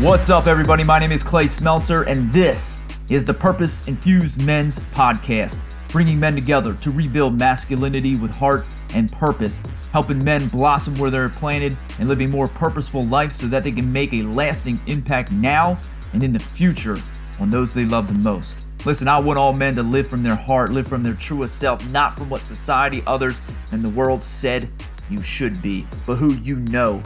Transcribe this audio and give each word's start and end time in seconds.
What's 0.00 0.30
up, 0.30 0.46
everybody? 0.46 0.84
My 0.84 1.00
name 1.00 1.10
is 1.10 1.24
Clay 1.24 1.46
Smeltzer, 1.46 2.06
and 2.06 2.32
this 2.32 2.78
is 3.10 3.24
the 3.24 3.34
Purpose 3.34 3.84
Infused 3.88 4.40
Men's 4.40 4.78
Podcast, 4.94 5.58
bringing 5.88 6.20
men 6.20 6.36
together 6.36 6.74
to 6.74 6.92
rebuild 6.92 7.36
masculinity 7.36 8.14
with 8.14 8.30
heart 8.30 8.68
and 8.94 9.10
purpose, 9.10 9.60
helping 9.90 10.22
men 10.22 10.46
blossom 10.50 10.94
where 11.00 11.10
they're 11.10 11.28
planted 11.28 11.76
and 11.98 12.08
live 12.08 12.20
a 12.20 12.28
more 12.28 12.46
purposeful 12.46 13.02
life 13.06 13.32
so 13.32 13.48
that 13.48 13.64
they 13.64 13.72
can 13.72 13.92
make 13.92 14.12
a 14.12 14.22
lasting 14.22 14.80
impact 14.86 15.32
now 15.32 15.76
and 16.12 16.22
in 16.22 16.32
the 16.32 16.38
future 16.38 16.98
on 17.40 17.50
those 17.50 17.74
they 17.74 17.84
love 17.84 18.06
the 18.06 18.14
most. 18.14 18.60
Listen, 18.84 19.08
I 19.08 19.18
want 19.18 19.36
all 19.36 19.52
men 19.52 19.74
to 19.74 19.82
live 19.82 20.06
from 20.06 20.22
their 20.22 20.36
heart, 20.36 20.70
live 20.70 20.86
from 20.86 21.02
their 21.02 21.14
truest 21.14 21.58
self, 21.58 21.84
not 21.90 22.16
from 22.16 22.30
what 22.30 22.42
society, 22.42 23.02
others, 23.04 23.42
and 23.72 23.82
the 23.82 23.90
world 23.90 24.22
said 24.22 24.70
you 25.10 25.22
should 25.22 25.60
be, 25.60 25.88
but 26.06 26.14
who 26.14 26.34
you 26.34 26.54
know 26.54 27.02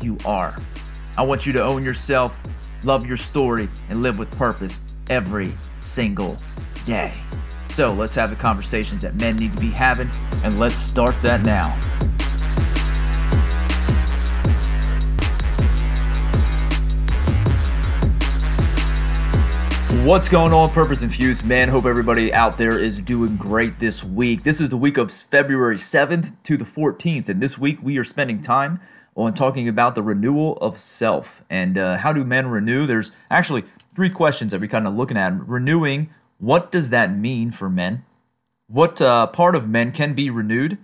you 0.00 0.16
are. 0.24 0.56
I 1.18 1.22
want 1.22 1.44
you 1.46 1.52
to 1.54 1.60
own 1.60 1.82
yourself, 1.82 2.38
love 2.84 3.04
your 3.04 3.16
story, 3.16 3.68
and 3.88 4.04
live 4.04 4.20
with 4.20 4.30
purpose 4.38 4.82
every 5.10 5.52
single 5.80 6.36
day. 6.84 7.12
So 7.70 7.92
let's 7.92 8.14
have 8.14 8.30
the 8.30 8.36
conversations 8.36 9.02
that 9.02 9.16
men 9.16 9.34
need 9.36 9.52
to 9.52 9.60
be 9.60 9.70
having, 9.70 10.08
and 10.44 10.60
let's 10.60 10.76
start 10.76 11.20
that 11.22 11.42
now. 11.42 11.76
What's 20.04 20.28
going 20.28 20.52
on, 20.52 20.70
Purpose 20.70 21.02
Infused 21.02 21.44
man? 21.44 21.68
Hope 21.68 21.86
everybody 21.86 22.32
out 22.32 22.56
there 22.56 22.78
is 22.78 23.02
doing 23.02 23.36
great 23.36 23.80
this 23.80 24.04
week. 24.04 24.44
This 24.44 24.60
is 24.60 24.70
the 24.70 24.76
week 24.76 24.96
of 24.96 25.10
February 25.10 25.74
7th 25.74 26.32
to 26.44 26.56
the 26.56 26.64
14th, 26.64 27.28
and 27.28 27.40
this 27.40 27.58
week 27.58 27.82
we 27.82 27.98
are 27.98 28.04
spending 28.04 28.40
time 28.40 28.78
on 29.18 29.34
talking 29.34 29.68
about 29.68 29.94
the 29.94 30.02
renewal 30.02 30.56
of 30.58 30.78
self 30.78 31.42
and 31.50 31.76
uh, 31.76 31.98
how 31.98 32.12
do 32.12 32.24
men 32.24 32.46
renew. 32.46 32.86
There's 32.86 33.10
actually 33.30 33.64
three 33.94 34.10
questions 34.10 34.52
that 34.52 34.60
we're 34.60 34.68
kind 34.68 34.86
of 34.86 34.94
looking 34.94 35.16
at. 35.16 35.32
Renewing, 35.46 36.10
what 36.38 36.70
does 36.70 36.90
that 36.90 37.14
mean 37.14 37.50
for 37.50 37.68
men? 37.68 38.04
What 38.68 39.02
uh, 39.02 39.26
part 39.26 39.56
of 39.56 39.68
men 39.68 39.92
can 39.92 40.14
be 40.14 40.30
renewed? 40.30 40.78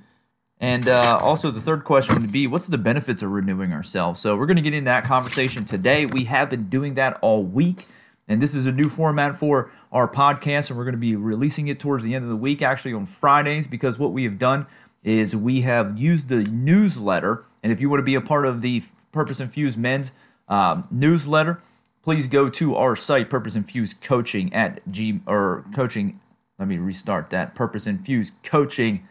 And 0.58 0.88
uh, 0.88 1.18
also, 1.20 1.50
the 1.50 1.60
third 1.60 1.84
question 1.84 2.20
would 2.20 2.32
be 2.32 2.46
what's 2.46 2.66
the 2.66 2.78
benefits 2.78 3.22
of 3.22 3.30
renewing 3.30 3.72
ourselves? 3.72 4.20
So, 4.20 4.36
we're 4.36 4.46
going 4.46 4.56
to 4.56 4.62
get 4.62 4.74
into 4.74 4.86
that 4.86 5.04
conversation 5.04 5.64
today. 5.64 6.06
We 6.06 6.24
have 6.24 6.50
been 6.50 6.68
doing 6.68 6.94
that 6.94 7.18
all 7.20 7.42
week. 7.42 7.86
And 8.26 8.40
this 8.40 8.54
is 8.54 8.66
a 8.66 8.72
new 8.72 8.88
format 8.88 9.38
for 9.38 9.70
our 9.92 10.08
podcast, 10.08 10.70
and 10.70 10.78
we're 10.78 10.84
going 10.84 10.94
to 10.94 11.00
be 11.00 11.14
releasing 11.14 11.68
it 11.68 11.78
towards 11.78 12.02
the 12.02 12.14
end 12.14 12.24
of 12.24 12.30
the 12.30 12.36
week, 12.36 12.62
actually 12.62 12.94
on 12.94 13.04
Fridays, 13.04 13.66
because 13.66 13.98
what 13.98 14.12
we 14.12 14.24
have 14.24 14.38
done 14.38 14.66
is 15.02 15.36
we 15.36 15.60
have 15.60 15.98
used 15.98 16.30
the 16.30 16.44
newsletter. 16.44 17.44
And 17.64 17.72
if 17.72 17.80
you 17.80 17.88
want 17.88 17.98
to 18.00 18.04
be 18.04 18.14
a 18.14 18.20
part 18.20 18.44
of 18.44 18.60
the 18.60 18.82
Purpose 19.10 19.40
Infused 19.40 19.78
Men's 19.78 20.12
um, 20.48 20.86
newsletter, 20.90 21.62
please 22.02 22.26
go 22.26 22.50
to 22.50 22.76
our 22.76 22.94
site, 22.94 23.30
Purpose 23.30 23.56
Infused 23.56 24.02
Coaching 24.02 24.52
at 24.52 24.86
G 24.90 25.20
or 25.26 25.64
coaching. 25.74 26.20
Let 26.58 26.68
me 26.68 26.76
restart 26.76 27.30
that. 27.30 27.54
Purpose 27.54 27.86
Infused 27.86 28.34
Coaching.com 28.44 29.08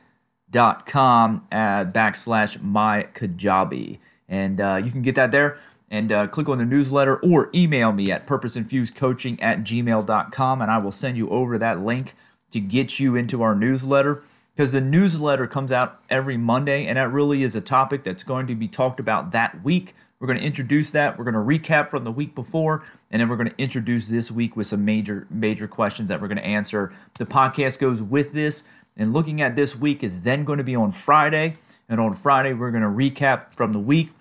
at 1.52 1.92
backslash 1.92 2.62
my 2.62 3.08
Kajabi. 3.16 3.98
And 4.30 4.62
uh, 4.62 4.80
you 4.84 4.92
can 4.92 5.02
get 5.02 5.16
that 5.16 5.32
there 5.32 5.58
and 5.90 6.12
uh, 6.12 6.28
click 6.28 6.48
on 6.48 6.60
the 6.60 6.66
newsletter 6.66 7.18
or 7.18 7.50
email 7.56 7.92
me 7.92 8.12
at 8.12 8.28
purposeinfusedcoaching 8.28 9.42
at 9.42 9.62
gmail.com 9.62 10.62
and 10.62 10.70
I 10.72 10.78
will 10.78 10.92
send 10.92 11.18
you 11.18 11.28
over 11.30 11.58
that 11.58 11.80
link 11.80 12.14
to 12.52 12.60
get 12.60 13.00
you 13.00 13.16
into 13.16 13.42
our 13.42 13.56
newsletter 13.56 14.22
because 14.56 14.72
the 14.72 14.82
newsletter 14.82 15.48
comes 15.48 15.72
out 15.72 16.00
every 16.10 16.38
Monday 16.38 16.86
and 16.86 16.98
that 16.98 17.12
really 17.12 17.44
is 17.44 17.56
a 17.56 17.62
topic 17.62 18.04
that's 18.04 18.24
going 18.24 18.48
to 18.48 18.56
be 18.56 18.68
talked 18.68 19.00
about 19.00 19.32
that 19.32 19.64
week. 19.64 19.94
We're 20.20 20.28
going 20.28 20.40
to 20.40 20.46
introduce 20.46 20.92
that. 20.92 21.18
We're 21.18 21.30
going 21.30 21.34
to 21.34 21.40
recap 21.40 21.90
from 21.90 22.06
the 22.06 22.12
week 22.12 22.34
before, 22.34 22.84
and 23.12 23.20
then 23.20 23.28
we're 23.28 23.36
going 23.36 23.50
to 23.50 23.62
introduce 23.62 24.08
this 24.08 24.32
week 24.32 24.56
with 24.56 24.68
some 24.68 24.86
major 24.86 25.28
major 25.30 25.68
questions 25.68 26.08
that 26.10 26.22
we're 26.22 26.30
going 26.30 26.38
to 26.38 26.46
answer. 26.46 26.94
The 27.18 27.26
podcast 27.26 27.80
goes 27.80 28.02
with 28.02 28.32
this, 28.32 28.70
and 28.96 29.12
looking 29.12 29.42
at 29.42 29.58
this 29.58 29.76
week 29.76 30.02
is 30.02 30.22
then 30.22 30.46
going 30.46 30.60
to 30.60 30.64
be 30.64 30.78
on 30.78 30.94
Friday, 30.94 31.56
and 31.90 32.00
on 32.00 32.14
Friday 32.14 32.54
we're 32.54 32.72
going 32.72 32.84
to 32.84 32.88
recap 32.88 33.50
from 33.50 33.74
the 33.74 33.80
week 33.80 34.12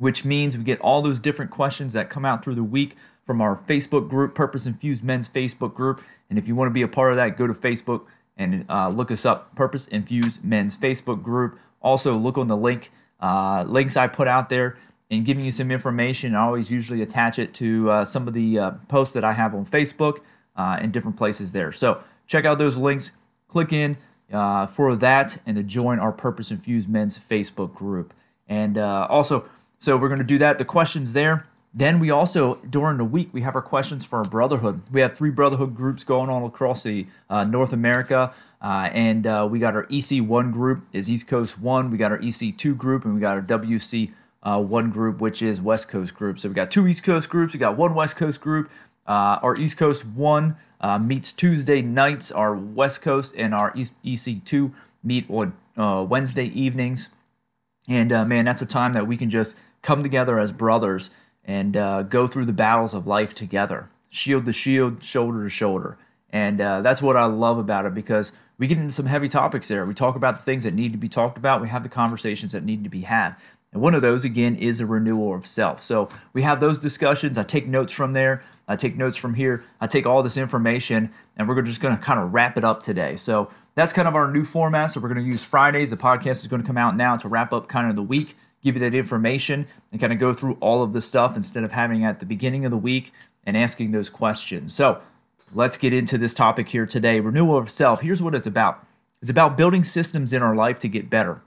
which 0.00 0.24
means 0.24 0.56
we 0.56 0.64
get 0.64 0.80
all 0.80 1.02
those 1.02 1.18
different 1.18 1.50
questions 1.50 1.92
that 1.92 2.08
come 2.08 2.24
out 2.24 2.42
through 2.42 2.54
the 2.54 2.64
week 2.64 2.96
from 3.26 3.42
our 3.42 3.54
Facebook 3.54 4.08
group, 4.08 4.34
Purpose 4.34 4.64
Infused 4.64 5.04
Men's 5.04 5.28
Facebook 5.28 5.74
group. 5.74 6.00
And 6.30 6.38
if 6.38 6.48
you 6.48 6.54
want 6.54 6.70
to 6.70 6.72
be 6.72 6.80
a 6.80 6.88
part 6.88 7.10
of 7.10 7.16
that, 7.16 7.36
go 7.36 7.46
to 7.46 7.52
Facebook 7.52 8.06
and 8.40 8.64
uh, 8.70 8.88
look 8.88 9.10
us 9.10 9.26
up, 9.26 9.54
Purpose 9.54 9.86
Infused 9.86 10.44
Men's 10.44 10.74
Facebook 10.74 11.22
group. 11.22 11.58
Also, 11.82 12.14
look 12.14 12.38
on 12.38 12.48
the 12.48 12.56
link 12.56 12.90
uh, 13.20 13.64
links 13.68 13.98
I 13.98 14.06
put 14.06 14.26
out 14.26 14.48
there 14.48 14.78
and 15.10 15.26
giving 15.26 15.44
you 15.44 15.52
some 15.52 15.70
information. 15.70 16.34
I 16.34 16.40
always 16.40 16.70
usually 16.70 17.02
attach 17.02 17.38
it 17.38 17.52
to 17.54 17.90
uh, 17.90 18.04
some 18.04 18.26
of 18.26 18.32
the 18.32 18.58
uh, 18.58 18.70
posts 18.88 19.12
that 19.12 19.24
I 19.24 19.34
have 19.34 19.54
on 19.54 19.66
Facebook 19.66 20.20
uh, 20.56 20.78
in 20.80 20.90
different 20.90 21.18
places 21.18 21.52
there. 21.52 21.70
So 21.70 22.02
check 22.26 22.46
out 22.46 22.56
those 22.56 22.78
links. 22.78 23.12
Click 23.46 23.74
in 23.74 23.98
uh, 24.32 24.66
for 24.66 24.96
that 24.96 25.38
and 25.44 25.56
to 25.56 25.62
join 25.62 25.98
our 25.98 26.12
Purpose 26.12 26.50
Infused 26.50 26.88
Men's 26.88 27.18
Facebook 27.18 27.74
group. 27.74 28.14
And 28.48 28.78
also, 28.78 29.44
so 29.78 29.96
we're 29.96 30.08
going 30.08 30.18
to 30.18 30.24
do 30.24 30.38
that. 30.38 30.58
The 30.58 30.64
questions 30.64 31.12
there. 31.12 31.46
Then 31.72 32.00
we 32.00 32.10
also 32.10 32.56
during 32.68 32.96
the 32.96 33.04
week 33.04 33.28
we 33.32 33.42
have 33.42 33.54
our 33.54 33.62
questions 33.62 34.04
for 34.04 34.18
our 34.18 34.24
brotherhood. 34.24 34.82
We 34.90 35.00
have 35.02 35.16
three 35.16 35.30
brotherhood 35.30 35.76
groups 35.76 36.02
going 36.02 36.28
on 36.28 36.42
across 36.42 36.82
the 36.82 37.06
uh, 37.28 37.44
North 37.44 37.72
America, 37.72 38.32
uh, 38.60 38.90
and 38.92 39.26
uh, 39.26 39.46
we 39.50 39.60
got 39.60 39.76
our 39.76 39.86
EC1 39.86 40.52
group 40.52 40.82
is 40.92 41.08
East 41.08 41.28
Coast 41.28 41.60
one. 41.60 41.90
We 41.90 41.96
got 41.96 42.10
our 42.10 42.18
EC2 42.18 42.76
group, 42.76 43.04
and 43.04 43.14
we 43.14 43.20
got 43.20 43.36
our 43.36 43.42
WC 43.42 44.10
uh, 44.42 44.60
one 44.60 44.90
group, 44.90 45.20
which 45.20 45.42
is 45.42 45.60
West 45.60 45.88
Coast 45.88 46.14
group. 46.14 46.40
So 46.40 46.48
we 46.48 46.54
got 46.54 46.72
two 46.72 46.88
East 46.88 47.04
Coast 47.04 47.28
groups. 47.28 47.52
We 47.52 47.60
got 47.60 47.76
one 47.76 47.94
West 47.94 48.16
Coast 48.16 48.40
group. 48.40 48.68
Uh, 49.06 49.38
our 49.42 49.56
East 49.56 49.78
Coast 49.78 50.04
one 50.04 50.56
uh, 50.80 50.98
meets 50.98 51.32
Tuesday 51.32 51.82
nights. 51.82 52.32
Our 52.32 52.54
West 52.54 53.00
Coast 53.00 53.34
and 53.38 53.54
our 53.54 53.72
East 53.76 54.02
EC2 54.04 54.72
meet 55.04 55.30
on 55.30 55.52
Wednesday 55.76 56.46
evenings. 56.46 57.10
And 57.88 58.10
man, 58.10 58.44
that's 58.44 58.60
a 58.60 58.66
time 58.66 58.92
that 58.94 59.06
we 59.06 59.16
can 59.16 59.30
just 59.30 59.56
come 59.82 60.02
together 60.02 60.38
as 60.38 60.52
brothers 60.52 61.10
and 61.44 61.76
uh, 61.76 62.02
go 62.02 62.26
through 62.26 62.46
the 62.46 62.52
battles 62.52 62.94
of 62.94 63.06
life 63.06 63.34
together, 63.34 63.88
shield 64.08 64.46
to 64.46 64.52
shield, 64.52 65.02
shoulder 65.02 65.42
to 65.44 65.50
shoulder. 65.50 65.96
And 66.30 66.60
uh, 66.60 66.80
that's 66.82 67.02
what 67.02 67.16
I 67.16 67.24
love 67.24 67.58
about 67.58 67.86
it 67.86 67.94
because 67.94 68.32
we 68.58 68.66
get 68.66 68.78
into 68.78 68.92
some 68.92 69.06
heavy 69.06 69.28
topics 69.28 69.68
there. 69.68 69.84
We 69.84 69.94
talk 69.94 70.16
about 70.16 70.36
the 70.36 70.42
things 70.42 70.64
that 70.64 70.74
need 70.74 70.92
to 70.92 70.98
be 70.98 71.08
talked 71.08 71.38
about, 71.38 71.60
we 71.60 71.68
have 71.68 71.82
the 71.82 71.88
conversations 71.88 72.52
that 72.52 72.62
need 72.62 72.84
to 72.84 72.90
be 72.90 73.02
had. 73.02 73.34
And 73.72 73.80
one 73.80 73.94
of 73.94 74.02
those, 74.02 74.24
again, 74.24 74.56
is 74.56 74.80
a 74.80 74.86
renewal 74.86 75.34
of 75.34 75.46
self. 75.46 75.82
So 75.82 76.08
we 76.32 76.42
have 76.42 76.58
those 76.58 76.80
discussions. 76.80 77.38
I 77.38 77.44
take 77.44 77.66
notes 77.66 77.92
from 77.92 78.14
there. 78.14 78.42
I 78.66 78.76
take 78.76 78.96
notes 78.96 79.16
from 79.16 79.34
here. 79.34 79.64
I 79.80 79.86
take 79.86 80.06
all 80.06 80.22
this 80.22 80.36
information, 80.36 81.10
and 81.36 81.48
we're 81.48 81.62
just 81.62 81.80
going 81.80 81.96
to 81.96 82.02
kind 82.02 82.18
of 82.18 82.34
wrap 82.34 82.56
it 82.56 82.64
up 82.64 82.82
today. 82.82 83.16
So 83.16 83.50
that's 83.76 83.92
kind 83.92 84.08
of 84.08 84.16
our 84.16 84.30
new 84.30 84.44
format. 84.44 84.90
So 84.90 85.00
we're 85.00 85.08
going 85.08 85.24
to 85.24 85.26
use 85.26 85.44
Fridays. 85.44 85.90
The 85.90 85.96
podcast 85.96 86.42
is 86.42 86.48
going 86.48 86.62
to 86.62 86.66
come 86.66 86.76
out 86.76 86.96
now 86.96 87.16
to 87.16 87.28
wrap 87.28 87.52
up 87.52 87.68
kind 87.68 87.88
of 87.88 87.96
the 87.96 88.02
week 88.02 88.34
give 88.62 88.76
you 88.76 88.80
that 88.80 88.94
information 88.94 89.66
and 89.90 90.00
kind 90.00 90.12
of 90.12 90.18
go 90.18 90.32
through 90.32 90.56
all 90.60 90.82
of 90.82 90.92
the 90.92 91.00
stuff 91.00 91.36
instead 91.36 91.64
of 91.64 91.72
having 91.72 92.04
at 92.04 92.20
the 92.20 92.26
beginning 92.26 92.64
of 92.64 92.70
the 92.70 92.76
week 92.76 93.12
and 93.44 93.56
asking 93.56 93.92
those 93.92 94.10
questions. 94.10 94.74
So 94.74 95.00
let's 95.54 95.76
get 95.76 95.92
into 95.92 96.18
this 96.18 96.34
topic 96.34 96.68
here 96.68 96.86
today 96.86 97.20
renewal 97.20 97.56
of 97.56 97.70
self. 97.70 98.00
Here's 98.00 98.22
what 98.22 98.34
it's 98.34 98.46
about 98.46 98.86
it's 99.20 99.30
about 99.30 99.56
building 99.56 99.82
systems 99.82 100.32
in 100.32 100.42
our 100.42 100.54
life 100.54 100.78
to 100.78 100.88
get 100.88 101.10
better. 101.10 101.42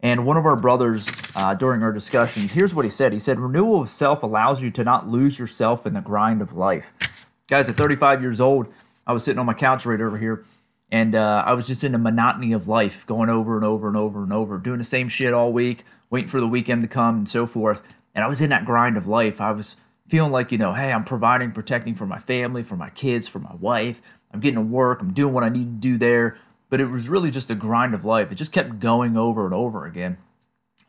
And 0.00 0.26
one 0.26 0.36
of 0.36 0.44
our 0.44 0.56
brothers, 0.56 1.08
uh, 1.36 1.54
during 1.54 1.84
our 1.84 1.92
discussions, 1.92 2.50
here's 2.50 2.74
what 2.74 2.84
he 2.84 2.90
said. 2.90 3.12
He 3.12 3.20
said, 3.20 3.38
Renewal 3.38 3.82
of 3.82 3.88
self 3.88 4.24
allows 4.24 4.60
you 4.60 4.72
to 4.72 4.82
not 4.82 5.08
lose 5.08 5.38
yourself 5.38 5.86
in 5.86 5.94
the 5.94 6.00
grind 6.00 6.42
of 6.42 6.54
life. 6.54 7.26
Guys, 7.46 7.68
at 7.68 7.76
35 7.76 8.22
years 8.22 8.40
old, 8.40 8.66
I 9.06 9.12
was 9.12 9.22
sitting 9.22 9.38
on 9.38 9.46
my 9.46 9.54
couch 9.54 9.86
right 9.86 10.00
over 10.00 10.18
here, 10.18 10.44
and 10.90 11.14
uh, 11.14 11.44
I 11.46 11.52
was 11.52 11.68
just 11.68 11.84
in 11.84 11.92
the 11.92 11.98
monotony 11.98 12.52
of 12.52 12.66
life, 12.66 13.06
going 13.06 13.30
over 13.30 13.54
and 13.54 13.64
over 13.64 13.86
and 13.86 13.96
over 13.96 14.24
and 14.24 14.32
over, 14.32 14.58
doing 14.58 14.78
the 14.78 14.84
same 14.84 15.08
shit 15.08 15.32
all 15.32 15.52
week, 15.52 15.84
waiting 16.12 16.28
for 16.28 16.40
the 16.40 16.46
weekend 16.46 16.82
to 16.82 16.88
come 16.88 17.16
and 17.16 17.28
so 17.28 17.46
forth. 17.46 17.82
And 18.14 18.22
I 18.22 18.28
was 18.28 18.42
in 18.42 18.50
that 18.50 18.66
grind 18.66 18.98
of 18.98 19.08
life. 19.08 19.40
I 19.40 19.50
was 19.50 19.78
feeling 20.08 20.30
like, 20.30 20.52
you 20.52 20.58
know, 20.58 20.74
hey, 20.74 20.92
I'm 20.92 21.04
providing, 21.04 21.52
protecting 21.52 21.94
for 21.94 22.06
my 22.06 22.18
family, 22.18 22.62
for 22.62 22.76
my 22.76 22.90
kids, 22.90 23.26
for 23.26 23.38
my 23.38 23.54
wife. 23.58 24.02
I'm 24.30 24.40
getting 24.40 24.56
to 24.56 24.60
work. 24.60 25.00
I'm 25.00 25.14
doing 25.14 25.32
what 25.32 25.42
I 25.42 25.48
need 25.48 25.64
to 25.64 25.80
do 25.80 25.96
there. 25.96 26.38
But 26.68 26.80
it 26.80 26.90
was 26.90 27.08
really 27.08 27.30
just 27.30 27.50
a 27.50 27.54
grind 27.54 27.94
of 27.94 28.04
life. 28.04 28.30
It 28.30 28.34
just 28.34 28.52
kept 28.52 28.78
going 28.78 29.16
over 29.16 29.46
and 29.46 29.54
over 29.54 29.86
again. 29.86 30.18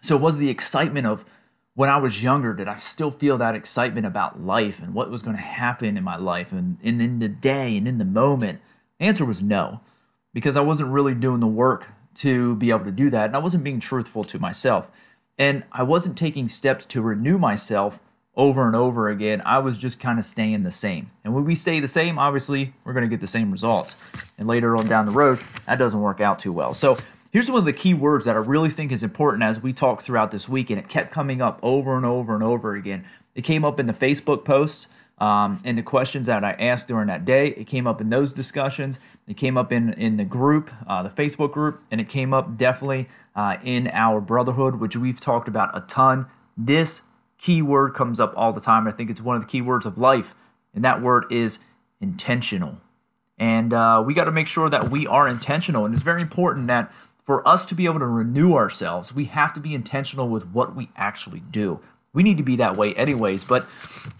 So, 0.02 0.18
was 0.18 0.38
the 0.38 0.50
excitement 0.50 1.08
of 1.08 1.24
when 1.75 1.90
I 1.90 1.98
was 1.98 2.22
younger, 2.22 2.54
did 2.54 2.68
I 2.68 2.75
still 2.75 3.10
feel 3.10 3.38
that 3.38 3.56
excitement 3.56 4.06
about 4.06 4.42
life 4.42 4.81
and 4.81 4.94
what 4.94 5.10
was 5.10 5.24
going 5.24 5.38
to 5.38 5.42
happen 5.42 5.98
in 5.98 6.04
my 6.04 6.18
life 6.18 6.52
and, 6.52 6.78
and 6.84 7.02
in 7.02 7.20
the 7.20 7.30
day 7.30 7.78
and 7.78 7.88
in 7.88 7.98
the 7.98 8.06
moment? 8.06 8.60
The 9.00 9.06
answer 9.06 9.25
was 9.25 9.42
no, 9.42 9.80
because 10.34 10.56
I 10.58 10.62
wasn't 10.62 10.92
really 10.92 11.16
doing 11.16 11.40
the 11.40 11.48
work 11.48 11.88
to 12.16 12.56
be 12.58 12.70
able 12.70 12.86
to 12.86 12.92
do 12.92 13.10
that. 13.10 13.28
And 13.28 13.36
I 13.36 13.40
wasn't 13.40 13.64
being 13.64 13.80
truthful 13.80 14.24
to 14.25 14.40
myself. 14.40 14.92
And 15.38 15.64
I 15.72 15.84
wasn't 15.84 16.18
taking 16.18 16.48
steps 16.48 16.86
to 16.86 17.02
renew 17.02 17.38
myself 17.38 18.00
over 18.36 18.66
and 18.66 18.76
over 18.76 19.10
again. 19.10 19.42
I 19.46 19.60
was 19.60 19.78
just 19.78 20.00
kind 20.00 20.20
of 20.20 20.26
staying 20.26 20.64
the 20.64 20.72
same. 20.72 21.08
And 21.24 21.34
when 21.34 21.46
we 21.46 21.56
stay 21.56 21.80
the 21.80 21.88
same, 21.88 22.18
obviously, 22.18 22.74
we're 22.84 22.94
going 22.94 23.04
to 23.04 23.10
get 23.10 23.22
the 23.22 23.28
same 23.28 23.52
results. 23.52 24.12
And 24.38 24.48
later 24.48 24.76
on 24.76 24.86
down 24.86 25.06
the 25.06 25.12
road, 25.12 25.38
that 25.66 25.78
doesn't 25.78 26.00
work 26.00 26.20
out 26.20 26.40
too 26.40 26.52
well. 26.52 26.74
So 26.74 26.98
here's 27.32 27.50
one 27.50 27.60
of 27.60 27.66
the 27.66 27.74
key 27.74 27.94
words 27.94 28.26
that 28.26 28.36
I 28.36 28.40
really 28.40 28.70
think 28.70 28.92
is 28.92 29.04
important 29.04 29.44
as 29.44 29.62
we 29.62 29.74
talk 29.74 30.02
throughout 30.02 30.32
this 30.32 30.50
week, 30.50 30.70
and 30.70 30.80
it 30.80 30.88
kept 30.88 31.12
coming 31.12 31.42
up 31.42 31.60
over 31.62 31.96
and 31.96 32.06
over 32.06 32.34
and 32.34 32.44
over 32.44 32.76
again. 32.76 33.06
It 33.36 33.44
came 33.44 33.66
up 33.66 33.80
in 33.80 33.88
the 33.88 33.94
Facebook 33.94 34.46
posts 34.46 34.88
um, 35.19 35.60
and 35.63 35.77
the 35.77 35.83
questions 35.83 36.27
that 36.27 36.44
I 36.44 36.51
asked 36.54 36.88
during 36.88 37.07
that 37.07 37.25
day. 37.25 37.50
It 37.50 37.68
came 37.68 37.88
up 37.88 38.01
in 38.01 38.10
those 38.10 38.33
discussions. 38.33 39.00
It 39.27 39.38
came 39.38 39.57
up 39.57 39.71
in, 39.71 39.94
in 39.94 40.18
the 40.18 40.25
group, 40.25 40.71
uh, 40.88 41.04
the 41.04 41.10
Facebook 41.10 41.51
group, 41.51 41.80
and 41.92 42.01
it 42.01 42.10
came 42.10 42.33
up 42.33 42.57
definitely 42.57 43.07
uh, 43.36 43.57
in 43.63 43.89
our 43.94 44.19
brotherhood, 44.19 44.75
which 44.75 44.98
we've 44.98 45.19
talked 45.19 45.48
about 45.48 45.75
a 45.77 45.81
ton. 45.81 46.25
This 46.57 47.04
keyword 47.38 47.94
comes 47.94 48.19
up 48.19 48.33
all 48.36 48.54
the 48.54 48.62
time. 48.62 48.88
I 48.88 48.92
think 48.92 49.10
it's 49.10 49.21
one 49.21 49.36
of 49.36 49.42
the 49.42 49.48
key 49.48 49.62
words 49.62 49.86
of 49.86 49.98
life, 49.98 50.36
and 50.74 50.83
that 50.83 51.01
word 51.01 51.25
is 51.30 51.60
intentional. 52.01 52.77
And 53.38 53.74
uh, 53.74 54.04
we 54.06 54.13
got 54.13 54.25
to 54.25 54.31
make 54.31 54.48
sure 54.48 54.69
that 54.69 54.89
we 54.89 55.07
are 55.07 55.27
intentional. 55.27 55.86
And 55.86 55.94
it's 55.94 56.04
very 56.04 56.21
important 56.21 56.68
that 56.68 56.92
for 57.24 57.48
us 57.48 57.65
to 57.65 57.75
be 57.75 57.86
able 57.86 58.00
to 58.00 58.06
renew 58.06 58.54
ourselves, 58.54 59.13
we 59.13 59.25
have 59.25 59.54
to 59.54 59.60
be 59.60 59.74
intentional 59.74 60.27
with 60.27 60.48
what 60.51 60.75
we 60.75 60.89
actually 60.95 61.39
do. 61.39 61.80
We 62.13 62.24
need 62.24 62.38
to 62.38 62.44
be 62.44 62.56
that 62.57 62.77
way, 62.77 62.94
anyways. 62.94 63.44
But 63.44 63.68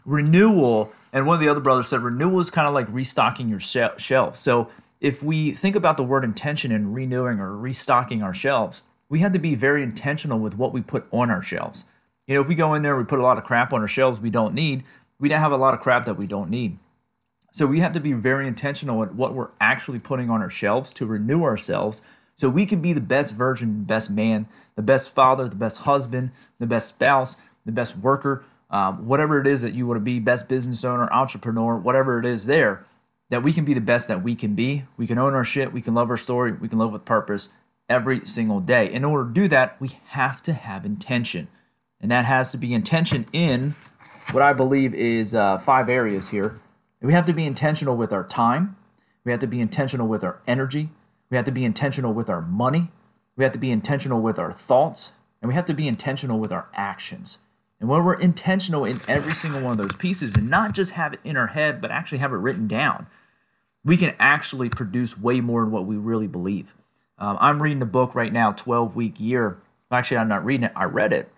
renewal, 0.06 0.92
and 1.12 1.28
one 1.28 1.36
of 1.36 1.42
the 1.42 1.50
other 1.50 1.60
brothers 1.60 1.88
said, 1.88 2.02
renewal 2.02 2.40
is 2.40 2.50
kind 2.50 2.68
of 2.68 2.74
like 2.74 2.88
restocking 2.90 3.50
your 3.50 3.60
shelf. 3.60 4.38
So 4.38 4.70
if 5.00 5.22
we 5.22 5.52
think 5.52 5.76
about 5.76 5.98
the 5.98 6.04
word 6.04 6.24
intention 6.24 6.72
and 6.72 6.96
renewing 6.96 7.40
or 7.40 7.56
restocking 7.56 8.24
our 8.24 8.34
shelves, 8.34 8.84
we 9.10 9.20
have 9.20 9.34
to 9.34 9.40
be 9.40 9.54
very 9.54 9.84
intentional 9.84 10.40
with 10.40 10.58
what 10.58 10.74
we 10.74 10.82
put 10.82 11.06
on 11.12 11.30
our 11.30 11.42
shelves. 11.42 11.86
You 12.26 12.36
know, 12.36 12.42
if 12.42 12.48
we 12.48 12.56
go 12.56 12.74
in 12.74 12.82
there, 12.82 12.98
we 12.98 13.04
put 13.04 13.20
a 13.20 13.24
lot 13.24 13.38
of 13.38 13.44
crap 13.44 13.74
on 13.74 13.82
our 13.82 13.88
shelves 13.88 14.20
we 14.20 14.30
don't 14.30 14.56
need, 14.56 14.84
we 15.20 15.30
don't 15.30 15.40
have 15.40 15.52
a 15.52 15.58
lot 15.58 15.74
of 15.74 15.82
crap 15.82 16.06
that 16.06 16.16
we 16.16 16.26
don't 16.26 16.50
need. 16.50 16.78
So 17.52 17.68
we 17.68 17.82
have 17.82 17.94
to 17.94 18.00
be 18.00 18.14
very 18.14 18.48
intentional 18.48 18.98
with 18.98 19.14
what 19.14 19.34
we're 19.34 19.52
actually 19.62 20.00
putting 20.00 20.30
on 20.30 20.42
our 20.42 20.50
shelves 20.50 20.92
to 20.94 21.06
renew 21.06 21.44
ourselves 21.44 22.02
so 22.36 22.50
we 22.50 22.66
can 22.66 22.82
be 22.82 22.94
the 22.94 23.02
best 23.02 23.38
the 23.38 23.66
best 23.66 24.10
man, 24.10 24.48
the 24.76 24.82
best 24.82 25.14
father, 25.14 25.48
the 25.48 25.56
best 25.56 25.82
husband, 25.82 26.32
the 26.60 26.66
best 26.66 26.88
spouse, 26.88 27.38
the 27.66 27.72
best 27.72 27.98
worker, 27.98 28.44
um, 28.70 29.08
whatever 29.08 29.40
it 29.40 29.48
is 29.48 29.62
that 29.62 29.74
you 29.74 29.86
want 29.88 30.00
to 30.00 30.04
be, 30.04 30.20
best 30.20 30.50
business 30.50 30.84
owner, 30.84 31.12
entrepreneur, 31.12 31.78
whatever 31.78 32.20
it 32.20 32.26
is 32.26 32.46
there, 32.46 32.86
that 33.30 33.44
we 33.44 33.54
can 33.54 33.66
be 33.66 33.74
the 33.74 33.82
best 33.82 34.08
that 34.08 34.22
we 34.22 34.36
can 34.36 34.56
be. 34.56 34.84
We 34.98 35.08
can 35.08 35.18
own 35.18 35.34
our 35.34 35.44
shit. 35.44 35.72
We 35.72 35.82
can 35.82 35.94
love 35.94 36.10
our 36.10 36.18
story. 36.18 36.52
We 36.52 36.70
can 36.70 36.80
live 36.80 36.92
with 36.92 37.06
purpose 37.06 37.54
every 37.90 38.26
single 38.26 38.60
day. 38.60 38.92
In 38.92 39.06
order 39.06 39.28
to 39.28 39.34
do 39.34 39.48
that, 39.50 39.80
we 39.80 39.90
have 40.08 40.42
to 40.44 40.54
have 40.54 40.86
intention. 40.86 41.48
And 42.02 42.12
that 42.12 42.26
has 42.26 42.52
to 42.52 42.58
be 42.58 42.74
intention 42.74 43.26
in 43.32 43.76
what 44.32 44.44
I 44.44 44.54
believe 44.54 44.94
is 44.94 45.36
uh, 45.36 45.58
five 45.58 45.90
areas 45.90 46.30
here. 46.30 46.60
We 47.02 47.14
have 47.14 47.26
to 47.26 47.34
be 47.34 47.46
intentional 47.46 47.96
with 47.96 48.14
our 48.14 48.24
time. 48.24 48.76
We 49.24 49.32
have 49.32 49.42
to 49.42 49.48
be 49.48 49.62
intentional 49.62 50.08
with 50.08 50.24
our 50.24 50.40
energy. 50.48 50.90
We 51.30 51.38
have 51.38 51.46
to 51.46 51.52
be 51.52 51.66
intentional 51.66 52.14
with 52.14 52.30
our 52.30 52.42
money. 52.42 52.90
We 53.36 53.44
have 53.44 53.54
to 53.54 53.60
be 53.60 53.72
intentional 53.72 54.22
with 54.22 54.40
our 54.40 54.54
thoughts. 54.54 55.14
And 55.42 55.50
we 55.50 55.56
have 55.56 55.66
to 55.66 55.74
be 55.74 55.88
intentional 55.88 56.40
with 56.40 56.52
our 56.52 56.68
actions. 56.74 57.40
And 57.84 57.90
when 57.90 58.06
we're 58.06 58.14
intentional 58.14 58.86
in 58.86 59.02
every 59.10 59.34
single 59.34 59.62
one 59.62 59.74
of 59.74 59.78
those 59.78 59.98
pieces 59.98 60.38
and 60.38 60.50
not 60.50 60.72
just 60.72 60.92
have 60.92 61.12
it 61.16 61.20
in 61.26 61.36
our 61.36 61.48
head, 61.48 61.82
but 61.82 61.92
actually 61.92 62.20
have 62.20 62.32
it 62.32 62.38
written 62.38 62.66
down, 62.66 63.08
we 63.84 63.98
can 63.98 64.16
actually 64.20 64.70
produce 64.70 65.20
way 65.20 65.42
more 65.42 65.64
than 65.64 65.72
what 65.72 65.84
we 65.84 65.98
really 65.98 66.28
believe. 66.28 66.74
Um, 67.18 67.38
I'm 67.42 67.62
reading 67.62 67.80
the 67.80 67.86
book 67.86 68.16
right 68.16 68.32
now, 68.32 68.54
12 68.54 68.96
Week 68.96 69.20
Year. 69.20 69.58
Actually, 69.92 70.16
I'm 70.16 70.30
not 70.30 70.46
reading 70.46 70.64
it, 70.64 70.72
I 70.78 70.86
read 70.86 71.12
it. 71.12 71.30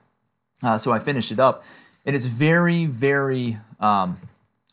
Uh, 0.62 0.78
so 0.78 0.92
I 0.92 1.00
finished 1.00 1.32
it 1.32 1.40
up. 1.40 1.64
And 2.06 2.16
it's 2.16 2.28
very, 2.28 2.86
very 2.86 3.58
um, 3.80 4.20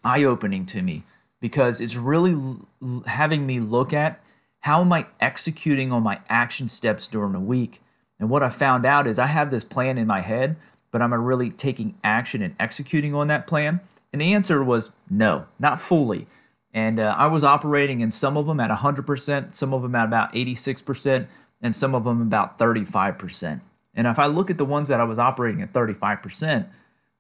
eye 0.05 0.25
opening 0.25 0.67
to 0.67 0.83
me 0.83 1.05
because 1.41 1.81
it's 1.81 1.97
really 1.97 2.33
l- 2.33 3.03
having 3.07 3.47
me 3.47 3.61
look 3.61 3.95
at 3.95 4.23
how 4.61 4.83
am 4.83 4.93
I 4.93 5.07
executing 5.21 5.91
on 5.91 6.03
my 6.03 6.21
action 6.29 6.69
steps 6.69 7.09
during 7.09 7.33
the 7.33 7.41
week. 7.41 7.81
And 8.21 8.29
what 8.29 8.43
I 8.43 8.51
found 8.51 8.85
out 8.85 9.07
is 9.07 9.19
I 9.19 9.29
have 9.29 9.51
this 9.51 9.65
plan 9.65 9.97
in 9.97 10.07
my 10.07 10.21
head, 10.21 10.57
but 10.93 11.03
am 11.03 11.13
I 11.13 11.17
really 11.17 11.51
taking 11.51 11.97
action 12.05 12.43
and 12.43 12.55
executing 12.61 13.15
on 13.15 13.27
that 13.27 13.49
plan? 13.49 13.81
And 14.13 14.23
the 14.23 14.33
answer 14.33 14.63
was 14.63 14.95
no, 15.11 15.47
not 15.59 15.81
fully. 15.81 16.27
And 16.73 17.01
uh, 17.01 17.15
I 17.19 17.27
was 17.27 17.43
operating 17.43 18.01
in 18.01 18.11
some 18.11 18.37
of 18.37 18.47
them 18.47 18.61
at 18.61 18.71
100%, 18.71 19.55
some 19.55 19.75
of 19.75 19.83
them 19.83 19.95
at 19.95 20.07
about 20.07 20.33
86%, 20.33 21.27
and 21.61 21.75
some 21.75 21.95
of 21.95 22.05
them 22.05 22.23
about 22.23 22.59
35%. 22.59 23.61
And 23.95 24.07
if 24.07 24.19
I 24.19 24.27
look 24.27 24.51
at 24.51 24.59
the 24.59 24.65
ones 24.65 24.89
that 24.89 25.01
I 25.01 25.05
was 25.05 25.19
operating 25.19 25.63
at 25.63 25.73
35%, 25.73 26.67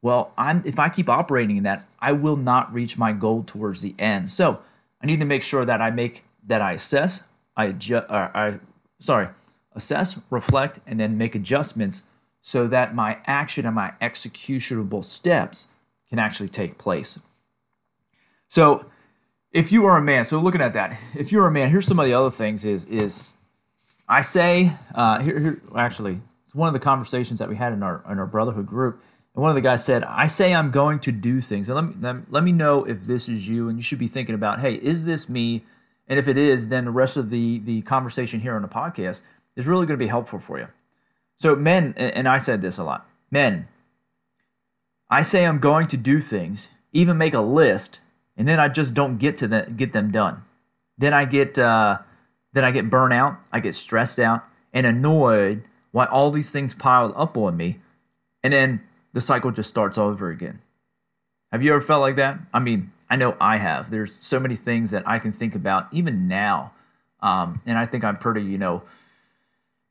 well, 0.00 0.32
I'm 0.36 0.62
if 0.64 0.78
I 0.78 0.88
keep 0.88 1.08
operating 1.08 1.58
in 1.58 1.62
that, 1.62 1.84
I 2.00 2.12
will 2.12 2.36
not 2.36 2.72
reach 2.72 2.98
my 2.98 3.12
goal 3.12 3.44
towards 3.44 3.82
the 3.82 3.94
end. 3.98 4.30
So 4.30 4.60
I 5.00 5.06
need 5.06 5.20
to 5.20 5.26
make 5.26 5.42
sure 5.42 5.64
that 5.64 5.80
I 5.80 5.90
make 5.90 6.24
that 6.46 6.60
I 6.60 6.72
assess, 6.72 7.24
I 7.56 7.66
adjust, 7.66 8.10
I 8.10 8.58
sorry, 8.98 9.28
assess, 9.74 10.20
reflect, 10.28 10.80
and 10.86 10.98
then 10.98 11.16
make 11.16 11.34
adjustments 11.36 12.08
so 12.42 12.66
that 12.66 12.94
my 12.94 13.18
action 13.26 13.64
and 13.64 13.74
my 13.74 13.92
executionable 14.00 15.02
steps 15.02 15.68
can 16.08 16.18
actually 16.18 16.48
take 16.48 16.76
place. 16.76 17.18
So 18.48 18.84
if 19.52 19.72
you 19.72 19.86
are 19.86 19.96
a 19.96 20.02
man, 20.02 20.24
so 20.24 20.38
looking 20.38 20.60
at 20.60 20.74
that, 20.74 20.98
if 21.14 21.32
you're 21.32 21.46
a 21.46 21.50
man, 21.50 21.70
here's 21.70 21.86
some 21.86 21.98
of 21.98 22.04
the 22.04 22.14
other 22.14 22.30
things 22.30 22.64
is 22.64 22.84
is 22.86 23.28
I 24.08 24.20
say 24.20 24.72
uh, 24.94 25.20
here, 25.20 25.38
here 25.38 25.62
actually 25.74 26.20
it's 26.46 26.54
one 26.54 26.68
of 26.68 26.74
the 26.74 26.80
conversations 26.80 27.38
that 27.38 27.48
we 27.48 27.56
had 27.56 27.72
in 27.72 27.82
our 27.82 28.04
in 28.10 28.18
our 28.18 28.26
brotherhood 28.26 28.66
group 28.66 29.02
and 29.34 29.42
one 29.42 29.50
of 29.50 29.54
the 29.54 29.62
guys 29.62 29.84
said, 29.84 30.04
I 30.04 30.26
say 30.26 30.54
I'm 30.54 30.70
going 30.70 30.98
to 31.00 31.12
do 31.12 31.40
things. 31.40 31.70
And 31.70 31.76
let 31.76 31.84
me, 31.84 31.94
let, 32.00 32.32
let 32.32 32.44
me 32.44 32.52
know 32.52 32.84
if 32.84 33.02
this 33.02 33.28
is 33.28 33.48
you. 33.48 33.68
And 33.68 33.78
you 33.78 33.82
should 33.82 33.98
be 33.98 34.06
thinking 34.06 34.34
about, 34.34 34.60
hey, 34.60 34.74
is 34.74 35.04
this 35.04 35.28
me? 35.28 35.62
And 36.06 36.18
if 36.18 36.28
it 36.28 36.36
is, 36.36 36.68
then 36.68 36.84
the 36.84 36.90
rest 36.90 37.16
of 37.16 37.30
the, 37.30 37.58
the 37.60 37.80
conversation 37.82 38.40
here 38.40 38.54
on 38.54 38.62
the 38.62 38.68
podcast 38.68 39.22
is 39.56 39.66
really 39.66 39.86
going 39.86 39.98
to 39.98 40.04
be 40.04 40.08
helpful 40.08 40.38
for 40.38 40.58
you. 40.58 40.68
So, 41.42 41.56
men, 41.56 41.94
and 41.96 42.28
I 42.28 42.38
said 42.38 42.62
this 42.62 42.78
a 42.78 42.84
lot 42.84 43.04
men, 43.28 43.66
I 45.10 45.22
say 45.22 45.44
I'm 45.44 45.58
going 45.58 45.88
to 45.88 45.96
do 45.96 46.20
things, 46.20 46.70
even 46.92 47.18
make 47.18 47.34
a 47.34 47.40
list, 47.40 47.98
and 48.36 48.46
then 48.46 48.60
I 48.60 48.68
just 48.68 48.94
don't 48.94 49.16
get 49.16 49.38
to 49.38 49.48
the, 49.48 49.66
get 49.76 49.92
them 49.92 50.12
done. 50.12 50.42
Then 50.96 51.12
I 51.12 51.24
get 51.24 51.58
uh, 51.58 51.98
then 52.52 52.62
I 52.62 52.70
get 52.70 52.90
burnt 52.90 53.12
out, 53.12 53.38
I 53.50 53.58
get 53.58 53.74
stressed 53.74 54.20
out, 54.20 54.44
and 54.72 54.86
annoyed 54.86 55.64
why 55.90 56.04
all 56.04 56.30
these 56.30 56.52
things 56.52 56.74
piled 56.74 57.12
up 57.16 57.36
on 57.36 57.56
me, 57.56 57.78
and 58.44 58.52
then 58.52 58.80
the 59.12 59.20
cycle 59.20 59.50
just 59.50 59.68
starts 59.68 59.98
all 59.98 60.10
over 60.10 60.30
again. 60.30 60.60
Have 61.50 61.64
you 61.64 61.72
ever 61.72 61.80
felt 61.80 62.02
like 62.02 62.14
that? 62.14 62.38
I 62.54 62.60
mean, 62.60 62.92
I 63.10 63.16
know 63.16 63.36
I 63.40 63.56
have. 63.56 63.90
There's 63.90 64.14
so 64.14 64.38
many 64.38 64.54
things 64.54 64.92
that 64.92 65.08
I 65.08 65.18
can 65.18 65.32
think 65.32 65.56
about 65.56 65.88
even 65.92 66.28
now. 66.28 66.70
Um, 67.18 67.60
and 67.66 67.76
I 67.76 67.84
think 67.84 68.04
I'm 68.04 68.16
pretty, 68.16 68.42
you 68.42 68.58
know, 68.58 68.84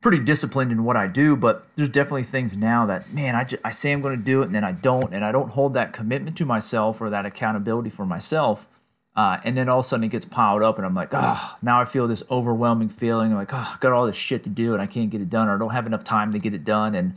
pretty 0.02 0.18
disciplined 0.18 0.72
in 0.72 0.84
what 0.84 0.96
I 0.96 1.06
do, 1.06 1.36
but 1.36 1.64
there's 1.76 1.88
definitely 1.88 2.24
things 2.24 2.56
now 2.56 2.84
that, 2.86 3.12
man, 3.12 3.36
I, 3.36 3.44
just, 3.44 3.64
I 3.64 3.70
say 3.70 3.92
I'm 3.92 4.02
going 4.02 4.18
to 4.18 4.24
do 4.24 4.42
it 4.42 4.46
and 4.46 4.54
then 4.54 4.64
I 4.64 4.72
don't. 4.72 5.14
And 5.14 5.24
I 5.24 5.30
don't 5.32 5.50
hold 5.50 5.74
that 5.74 5.92
commitment 5.92 6.36
to 6.38 6.44
myself 6.44 7.00
or 7.00 7.08
that 7.08 7.24
accountability 7.24 7.88
for 7.88 8.04
myself. 8.04 8.66
Uh, 9.14 9.38
and 9.44 9.56
then 9.56 9.68
all 9.68 9.78
of 9.78 9.84
a 9.84 9.88
sudden 9.88 10.04
it 10.04 10.08
gets 10.08 10.24
piled 10.24 10.62
up 10.62 10.76
and 10.76 10.84
I'm 10.84 10.94
like, 10.94 11.10
oh, 11.12 11.56
now 11.62 11.80
I 11.80 11.84
feel 11.84 12.08
this 12.08 12.24
overwhelming 12.30 12.88
feeling. 12.88 13.30
I'm 13.30 13.38
like, 13.38 13.54
oh, 13.54 13.74
I 13.74 13.76
got 13.78 13.92
all 13.92 14.06
this 14.06 14.16
shit 14.16 14.42
to 14.44 14.50
do 14.50 14.72
and 14.72 14.82
I 14.82 14.86
can't 14.86 15.10
get 15.10 15.20
it 15.20 15.30
done 15.30 15.48
or 15.48 15.54
I 15.54 15.58
don't 15.58 15.70
have 15.70 15.86
enough 15.86 16.02
time 16.02 16.32
to 16.32 16.38
get 16.38 16.54
it 16.54 16.64
done 16.64 16.94
and 16.94 17.14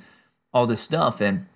all 0.53 0.67
this 0.67 0.81
stuff. 0.81 1.21
And 1.21 1.47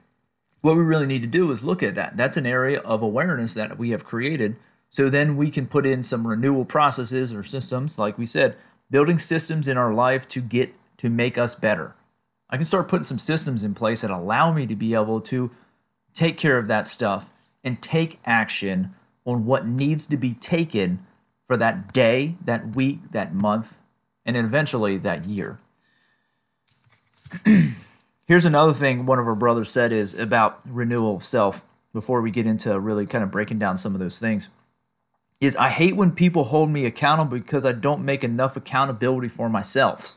what 0.62 0.78
we 0.78 0.84
really 0.84 1.08
need 1.08 1.22
to 1.22 1.28
do 1.28 1.52
is 1.52 1.64
look 1.64 1.84
at 1.84 1.96
that. 1.96 2.18
That's 2.18 2.38
an 2.38 2.46
area 2.46 2.80
of 2.80 3.02
awareness 3.02 3.54
that 3.54 3.78
we 3.78 3.92
have 3.92 4.04
created. 4.04 4.56
So 4.90 5.10
then 5.10 5.38
we 5.38 5.52
can 5.52 5.68
put 5.68 5.86
in 5.86 6.02
some 6.02 6.26
renewal 6.26 6.66
processes 6.66 7.34
or 7.34 7.44
systems, 7.44 8.00
like 8.00 8.18
we 8.18 8.26
said, 8.26 8.56
building 8.90 9.20
systems 9.20 9.68
in 9.68 9.78
our 9.78 9.94
life 9.94 10.28
to 10.30 10.42
get 10.42 10.74
to 11.00 11.10
make 11.10 11.38
us 11.38 11.56
better. 11.56 11.96
I 12.50 12.58
can 12.58 12.66
start 12.66 12.88
putting 12.88 13.04
some 13.04 13.20
systems 13.20 13.64
in 13.64 13.74
place 13.74 14.02
that 14.02 14.12
allow 14.12 14.54
me 14.54 14.66
to 14.68 14.76
be 14.76 14.94
able 14.94 15.22
to 15.22 15.52
take 16.14 16.38
care 16.38 16.58
of 16.58 16.68
that 16.68 16.88
stuff 16.88 17.30
and 17.64 17.82
take 17.82 18.20
action 18.26 18.94
on 19.26 19.46
what 19.46 19.66
needs 19.66 20.08
to 20.08 20.18
be 20.18 20.34
taken 20.34 21.00
for 21.48 21.58
that 21.58 21.94
day, 21.94 22.36
that 22.44 22.76
week, 22.76 23.12
that 23.12 23.34
month, 23.34 23.78
and 24.26 24.38
eventually 24.38 24.98
that 24.98 25.26
year. 25.26 25.60
Here's 28.26 28.46
another 28.46 28.74
thing 28.74 29.06
one 29.06 29.20
of 29.20 29.28
our 29.28 29.36
brothers 29.36 29.70
said 29.70 29.92
is 29.92 30.18
about 30.18 30.60
renewal 30.66 31.18
of 31.18 31.24
self 31.24 31.64
before 31.94 32.22
we 32.22 32.32
get 32.32 32.46
into 32.46 32.80
really 32.80 33.06
kind 33.06 33.24
of 33.24 33.32
breaking 33.32 33.60
down 33.60 33.78
some 33.78 33.94
of 33.94 34.00
those 34.00 34.20
things 34.20 34.50
is 35.42 35.56
I 35.56 35.70
hate 35.70 35.96
when 35.96 36.12
people 36.12 36.46
hold 36.46 36.70
me 36.70 36.86
accountable 36.86 37.38
because 37.38 37.66
I 37.66 37.72
don't 37.72 38.04
make 38.04 38.24
enough 38.24 38.58
accountability 38.58 39.30
for 39.30 39.50
myself. 39.50 40.16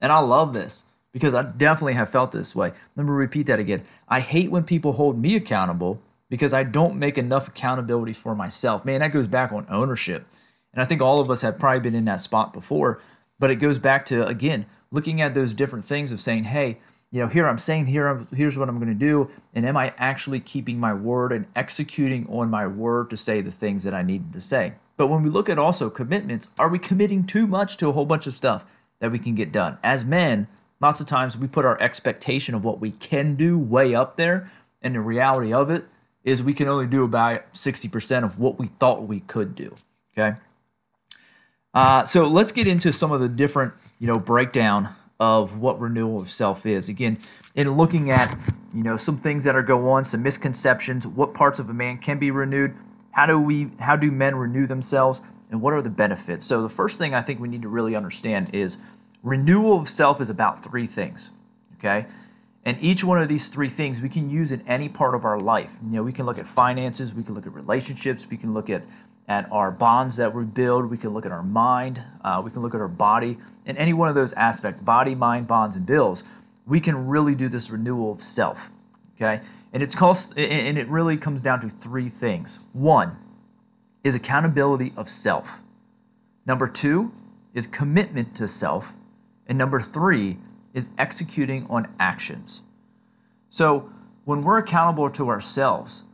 And 0.00 0.12
I 0.12 0.18
love 0.20 0.54
this 0.54 0.84
because 1.12 1.34
I 1.34 1.42
definitely 1.42 1.94
have 1.94 2.10
felt 2.10 2.32
this 2.32 2.54
way. 2.54 2.72
Let 2.96 3.04
me 3.04 3.10
repeat 3.10 3.46
that 3.46 3.58
again. 3.58 3.84
I 4.08 4.20
hate 4.20 4.50
when 4.50 4.64
people 4.64 4.92
hold 4.92 5.20
me 5.20 5.36
accountable 5.36 6.00
because 6.28 6.52
I 6.52 6.62
don't 6.62 6.98
make 6.98 7.18
enough 7.18 7.48
accountability 7.48 8.12
for 8.12 8.34
myself. 8.34 8.84
Man, 8.84 9.00
that 9.00 9.12
goes 9.12 9.26
back 9.26 9.52
on 9.52 9.66
ownership. 9.68 10.26
And 10.72 10.82
I 10.82 10.84
think 10.84 11.00
all 11.00 11.20
of 11.20 11.30
us 11.30 11.42
have 11.42 11.58
probably 11.58 11.80
been 11.80 11.94
in 11.94 12.04
that 12.04 12.20
spot 12.20 12.52
before, 12.52 13.00
but 13.38 13.50
it 13.50 13.56
goes 13.56 13.78
back 13.78 14.04
to, 14.06 14.26
again, 14.26 14.66
looking 14.90 15.20
at 15.20 15.34
those 15.34 15.54
different 15.54 15.84
things 15.84 16.12
of 16.12 16.20
saying, 16.20 16.44
hey, 16.44 16.78
you 17.10 17.20
know, 17.20 17.28
here 17.28 17.48
I'm 17.48 17.58
saying 17.58 17.86
here, 17.86 18.06
I'm, 18.06 18.28
here's 18.34 18.58
what 18.58 18.68
I'm 18.68 18.78
going 18.78 18.92
to 18.92 18.94
do, 18.94 19.30
and 19.54 19.64
am 19.64 19.78
I 19.78 19.94
actually 19.96 20.40
keeping 20.40 20.78
my 20.78 20.92
word 20.92 21.32
and 21.32 21.46
executing 21.56 22.26
on 22.28 22.50
my 22.50 22.66
word 22.66 23.08
to 23.10 23.16
say 23.16 23.40
the 23.40 23.50
things 23.50 23.84
that 23.84 23.94
I 23.94 24.02
needed 24.02 24.34
to 24.34 24.42
say? 24.42 24.74
But 24.98 25.06
when 25.06 25.22
we 25.22 25.30
look 25.30 25.48
at 25.48 25.58
also 25.58 25.88
commitments, 25.88 26.48
are 26.58 26.68
we 26.68 26.78
committing 26.78 27.24
too 27.24 27.46
much 27.46 27.78
to 27.78 27.88
a 27.88 27.92
whole 27.92 28.04
bunch 28.04 28.26
of 28.26 28.34
stuff 28.34 28.66
that 29.00 29.12
we 29.12 29.18
can 29.18 29.34
get 29.34 29.52
done? 29.52 29.78
As 29.82 30.04
men, 30.04 30.46
lots 30.80 31.00
of 31.00 31.06
times 31.06 31.36
we 31.36 31.46
put 31.46 31.64
our 31.64 31.80
expectation 31.80 32.54
of 32.54 32.64
what 32.64 32.80
we 32.80 32.92
can 32.92 33.34
do 33.34 33.58
way 33.58 33.94
up 33.94 34.16
there, 34.16 34.50
and 34.82 34.94
the 34.94 35.00
reality 35.00 35.52
of 35.52 35.70
it 35.70 35.84
is 36.24 36.42
we 36.42 36.52
can 36.52 36.68
only 36.68 36.86
do 36.86 37.04
about 37.04 37.52
60% 37.54 38.24
of 38.24 38.38
what 38.38 38.58
we 38.58 38.66
thought 38.66 39.02
we 39.02 39.20
could 39.20 39.54
do. 39.54 39.74
Okay. 40.16 40.36
Uh, 41.74 42.04
so 42.04 42.26
let's 42.26 42.52
get 42.52 42.66
into 42.66 42.92
some 42.92 43.12
of 43.12 43.20
the 43.20 43.28
different, 43.28 43.72
you 44.00 44.06
know, 44.06 44.18
breakdown 44.18 44.88
of 45.20 45.60
what 45.60 45.80
renewal 45.80 46.20
of 46.20 46.30
self 46.30 46.66
is. 46.66 46.88
Again, 46.88 47.18
in 47.54 47.70
looking 47.76 48.10
at, 48.10 48.36
you 48.74 48.82
know, 48.82 48.96
some 48.96 49.16
things 49.16 49.44
that 49.44 49.56
are 49.56 49.62
go 49.62 49.90
on, 49.90 50.04
some 50.04 50.22
misconceptions, 50.22 51.06
what 51.06 51.34
parts 51.34 51.58
of 51.58 51.68
a 51.68 51.74
man 51.74 51.98
can 51.98 52.18
be 52.18 52.30
renewed, 52.30 52.74
how 53.12 53.26
do 53.26 53.38
we, 53.38 53.70
how 53.80 53.96
do 53.96 54.10
men 54.10 54.36
renew 54.36 54.66
themselves, 54.66 55.20
and 55.50 55.60
what 55.62 55.72
are 55.72 55.82
the 55.82 55.90
benefits? 55.90 56.46
So 56.46 56.62
the 56.62 56.68
first 56.68 56.98
thing 56.98 57.14
I 57.14 57.22
think 57.22 57.40
we 57.40 57.48
need 57.48 57.62
to 57.62 57.68
really 57.68 57.96
understand 57.96 58.54
is 58.54 58.78
renewal 59.22 59.80
of 59.80 59.88
self 59.88 60.20
is 60.20 60.30
about 60.30 60.62
three 60.62 60.86
things. 60.86 61.30
Okay. 61.78 62.06
And 62.64 62.76
each 62.82 63.04
one 63.04 63.22
of 63.22 63.28
these 63.28 63.48
three 63.48 63.68
things 63.68 64.00
we 64.00 64.08
can 64.08 64.28
use 64.28 64.52
in 64.52 64.62
any 64.66 64.88
part 64.88 65.14
of 65.14 65.24
our 65.24 65.38
life. 65.40 65.76
You 65.82 65.96
know, 65.96 66.02
we 66.02 66.12
can 66.12 66.26
look 66.26 66.38
at 66.38 66.46
finances, 66.46 67.14
we 67.14 67.22
can 67.22 67.34
look 67.34 67.46
at 67.46 67.54
relationships, 67.54 68.26
we 68.28 68.36
can 68.36 68.52
look 68.52 68.68
at 68.68 68.82
at 69.26 69.50
our 69.52 69.70
bonds 69.70 70.16
that 70.16 70.34
we 70.34 70.42
build, 70.42 70.90
we 70.90 70.96
can 70.96 71.10
look 71.10 71.26
at 71.26 71.32
our 71.32 71.42
mind, 71.42 72.00
uh, 72.24 72.40
we 72.42 72.50
can 72.50 72.62
look 72.62 72.74
at 72.74 72.80
our 72.80 72.88
body, 72.88 73.36
and 73.66 73.76
any 73.76 73.92
one 73.92 74.08
of 74.08 74.14
those 74.14 74.32
aspects 74.32 74.80
body, 74.80 75.14
mind, 75.14 75.46
bonds, 75.46 75.76
and 75.76 75.84
bills 75.84 76.24
we 76.68 76.80
can 76.80 77.08
really 77.08 77.34
do 77.34 77.48
this 77.48 77.70
renewal 77.70 78.12
of 78.12 78.22
self. 78.22 78.70
Okay? 79.16 79.40
And 79.72 79.82
it's 79.82 79.94
called, 79.94 80.18
and 80.36 80.78
it 80.78 80.86
really 80.88 81.16
comes 81.16 81.42
down 81.42 81.60
to 81.62 81.68
three 81.68 82.08
things. 82.08 82.60
One 82.72 83.16
is 84.04 84.14
accountability 84.14 84.92
of 84.96 85.08
self. 85.08 85.58
Number 86.46 86.68
two 86.68 87.12
is 87.54 87.66
commitment 87.66 88.34
to 88.36 88.48
self. 88.48 88.92
And 89.46 89.58
number 89.58 89.80
three 89.80 90.36
is 90.74 90.90
executing 90.98 91.66
on 91.68 91.88
actions. 91.98 92.62
So 93.50 93.90
when 94.24 94.42
we're 94.42 94.58
accountable 94.58 95.10
to 95.10 95.28
ourselves, 95.28 96.04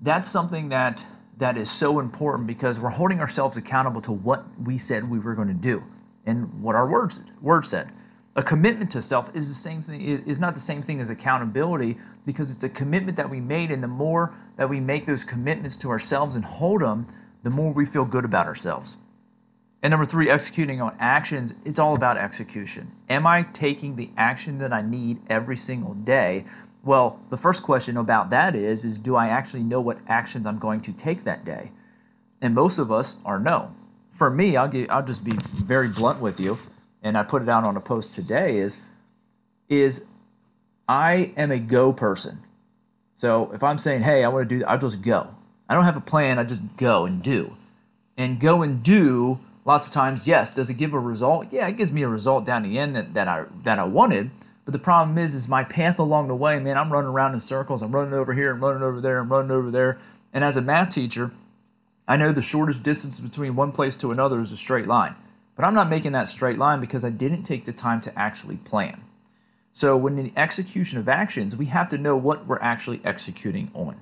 that's 0.00 0.28
something 0.28 0.68
that 0.68 1.04
that 1.38 1.56
is 1.56 1.70
so 1.70 1.98
important 1.98 2.46
because 2.46 2.78
we're 2.78 2.90
holding 2.90 3.18
ourselves 3.18 3.56
accountable 3.56 4.00
to 4.02 4.12
what 4.12 4.44
we 4.60 4.78
said 4.78 5.10
we 5.10 5.18
were 5.18 5.34
going 5.34 5.48
to 5.48 5.54
do 5.54 5.82
and 6.26 6.62
what 6.62 6.74
our 6.74 6.88
words 6.88 7.24
word 7.40 7.66
said. 7.66 7.88
A 8.36 8.42
commitment 8.42 8.90
to 8.92 9.02
self 9.02 9.34
is 9.34 9.48
the 9.48 9.54
same 9.54 9.82
thing 9.82 10.00
is 10.00 10.38
not 10.38 10.54
the 10.54 10.60
same 10.60 10.82
thing 10.82 11.00
as 11.00 11.10
accountability 11.10 11.96
because 12.24 12.52
it's 12.52 12.62
a 12.62 12.68
commitment 12.68 13.16
that 13.16 13.28
we 13.28 13.40
made 13.40 13.70
and 13.70 13.82
the 13.82 13.88
more 13.88 14.32
that 14.56 14.68
we 14.68 14.78
make 14.78 15.06
those 15.06 15.24
commitments 15.24 15.76
to 15.76 15.90
ourselves 15.90 16.36
and 16.36 16.44
hold 16.44 16.82
them, 16.82 17.06
the 17.42 17.50
more 17.50 17.72
we 17.72 17.86
feel 17.86 18.04
good 18.04 18.24
about 18.24 18.46
ourselves. 18.46 18.96
And 19.82 19.90
number 19.90 20.06
3, 20.06 20.30
executing 20.30 20.80
on 20.80 20.96
actions 21.00 21.54
is 21.64 21.78
all 21.78 21.94
about 21.94 22.16
execution. 22.16 22.92
Am 23.10 23.26
I 23.26 23.42
taking 23.42 23.96
the 23.96 24.10
action 24.16 24.58
that 24.58 24.72
I 24.72 24.80
need 24.80 25.18
every 25.28 25.56
single 25.56 25.94
day 25.94 26.44
well, 26.84 27.20
the 27.30 27.36
first 27.36 27.62
question 27.62 27.96
about 27.96 28.30
that 28.30 28.54
is 28.54 28.84
is 28.84 28.98
do 28.98 29.14
I 29.14 29.28
actually 29.28 29.62
know 29.62 29.80
what 29.80 29.98
actions 30.08 30.46
I'm 30.46 30.58
going 30.58 30.80
to 30.82 30.92
take 30.92 31.24
that 31.24 31.44
day? 31.44 31.70
And 32.40 32.54
most 32.54 32.78
of 32.78 32.90
us 32.90 33.18
are 33.24 33.38
no. 33.38 33.72
For 34.12 34.30
me, 34.30 34.56
I'll 34.56 34.68
give, 34.68 34.90
I'll 34.90 35.04
just 35.04 35.24
be 35.24 35.36
very 35.54 35.88
blunt 35.88 36.20
with 36.20 36.40
you, 36.40 36.58
and 37.02 37.16
I 37.16 37.22
put 37.22 37.42
it 37.42 37.48
out 37.48 37.64
on 37.64 37.76
a 37.76 37.80
post 37.80 38.14
today 38.14 38.56
is 38.56 38.82
is 39.68 40.06
I 40.88 41.32
am 41.36 41.50
a 41.50 41.58
go 41.58 41.92
person. 41.92 42.38
So 43.14 43.52
if 43.52 43.62
I'm 43.62 43.78
saying, 43.78 44.02
"Hey, 44.02 44.24
I 44.24 44.28
want 44.28 44.48
to 44.48 44.58
do," 44.58 44.64
I'll 44.64 44.78
just 44.78 45.02
go. 45.02 45.28
I 45.68 45.74
don't 45.74 45.84
have 45.84 45.96
a 45.96 46.00
plan. 46.00 46.38
I 46.38 46.44
just 46.44 46.62
go 46.76 47.04
and 47.04 47.22
do, 47.22 47.56
and 48.16 48.40
go 48.40 48.62
and 48.62 48.82
do. 48.82 49.40
Lots 49.64 49.86
of 49.86 49.92
times, 49.92 50.26
yes. 50.26 50.52
Does 50.52 50.70
it 50.70 50.74
give 50.74 50.92
a 50.92 50.98
result? 50.98 51.46
Yeah, 51.52 51.68
it 51.68 51.76
gives 51.76 51.92
me 51.92 52.02
a 52.02 52.08
result 52.08 52.44
down 52.44 52.64
the 52.64 52.78
end 52.78 52.96
that, 52.96 53.14
that 53.14 53.28
I 53.28 53.44
that 53.64 53.78
I 53.78 53.84
wanted 53.84 54.30
but 54.64 54.72
the 54.72 54.78
problem 54.78 55.18
is, 55.18 55.34
is 55.34 55.48
my 55.48 55.64
path 55.64 55.98
along 55.98 56.28
the 56.28 56.36
way, 56.36 56.58
man, 56.58 56.78
I'm 56.78 56.92
running 56.92 57.10
around 57.10 57.32
in 57.32 57.40
circles. 57.40 57.82
I'm 57.82 57.92
running 57.92 58.14
over 58.14 58.32
here, 58.32 58.52
I'm 58.52 58.62
running 58.62 58.82
over 58.82 59.00
there, 59.00 59.18
I'm 59.18 59.28
running 59.28 59.50
over 59.50 59.70
there. 59.70 59.98
And 60.32 60.44
as 60.44 60.56
a 60.56 60.62
math 60.62 60.94
teacher, 60.94 61.32
I 62.06 62.16
know 62.16 62.32
the 62.32 62.42
shortest 62.42 62.82
distance 62.82 63.18
between 63.18 63.56
one 63.56 63.72
place 63.72 63.96
to 63.96 64.12
another 64.12 64.40
is 64.40 64.52
a 64.52 64.56
straight 64.56 64.86
line. 64.86 65.14
But 65.56 65.64
I'm 65.64 65.74
not 65.74 65.90
making 65.90 66.12
that 66.12 66.28
straight 66.28 66.58
line 66.58 66.80
because 66.80 67.04
I 67.04 67.10
didn't 67.10 67.42
take 67.42 67.64
the 67.64 67.72
time 67.72 68.00
to 68.02 68.18
actually 68.18 68.56
plan. 68.56 69.02
So 69.72 69.96
when 69.96 70.16
the 70.16 70.32
execution 70.36 70.98
of 70.98 71.08
actions, 71.08 71.56
we 71.56 71.66
have 71.66 71.88
to 71.90 71.98
know 71.98 72.16
what 72.16 72.46
we're 72.46 72.60
actually 72.60 73.00
executing 73.04 73.70
on. 73.74 73.96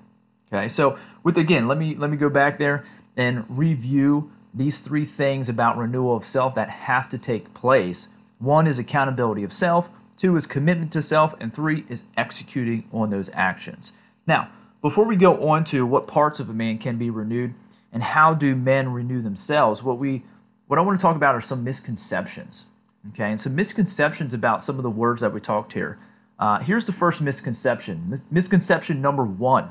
Okay, 0.53 0.69
so 0.69 0.99
with 1.23 1.39
again, 1.39 1.69
let 1.69 1.79
me 1.79 1.95
let 1.95 2.11
me 2.11 2.17
go 2.17 2.29
back 2.29 2.59
there 2.59 2.85
and 3.17 3.45
review 3.49 4.33
these 4.53 4.83
three 4.83 5.05
things 5.05 5.49
about 5.49 5.79
renewal 5.79 6.17
of 6.17 6.25
self 6.25 6.55
that 6.55 6.71
have 6.71 7.09
to 7.11 7.19
take 7.19 7.55
place. 7.55 8.09
One 8.39 8.67
is 8.67 8.79
accountability 8.79 9.45
of 9.45 9.53
self. 9.53 9.89
Two 10.17 10.35
is 10.37 10.47
commitment 10.47 10.93
to 10.93 11.03
self. 11.03 11.35
And 11.41 11.53
three 11.53 11.85
is 11.89 12.03
executing 12.17 12.89
on 12.93 13.11
those 13.11 13.31
actions. 13.33 13.93
Now, 14.27 14.49
before 14.83 15.05
we 15.05 15.17
go 15.17 15.49
on 15.49 15.65
to 15.65 15.87
what 15.87 16.07
parts 16.07 16.41
of 16.41 16.49
a 16.49 16.55
man 16.55 16.79
can 16.79 16.97
be 16.97 17.11
renewed 17.11 17.55
and 17.93 18.03
how 18.03 18.35
do 18.35 18.57
men 18.57 18.93
renew 18.93 19.21
themselves, 19.23 19.83
what 19.83 19.99
we 19.99 20.25
what 20.67 20.79
I 20.79 20.83
want 20.83 20.99
to 20.99 21.03
talk 21.03 21.17
about 21.17 21.35
are 21.35 21.41
some 21.41 21.65
misconceptions. 21.65 22.67
Okay, 23.11 23.31
and 23.31 23.41
some 23.41 23.55
misconceptions 23.55 24.35
about 24.35 24.63
some 24.63 24.77
of 24.77 24.83
the 24.83 24.91
words 24.91 25.21
that 25.21 25.33
we 25.33 25.41
talked 25.41 25.73
here. 25.73 25.99
Uh, 26.39 26.59
here's 26.61 26.87
the 26.87 26.93
first 26.93 27.21
misconception. 27.21 28.09
Mis- 28.09 28.25
misconception 28.31 29.01
number 29.01 29.25
one: 29.25 29.71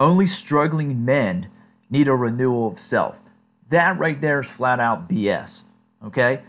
only 0.00 0.26
struggling 0.26 1.04
men 1.04 1.48
need 1.90 2.08
a 2.08 2.14
renewal 2.14 2.68
of 2.68 2.78
self. 2.78 3.18
That 3.70 3.98
right 3.98 4.20
there 4.20 4.40
is 4.40 4.48
flat 4.48 4.80
out 4.80 5.08
BS. 5.08 5.62
Okay, 6.04 6.40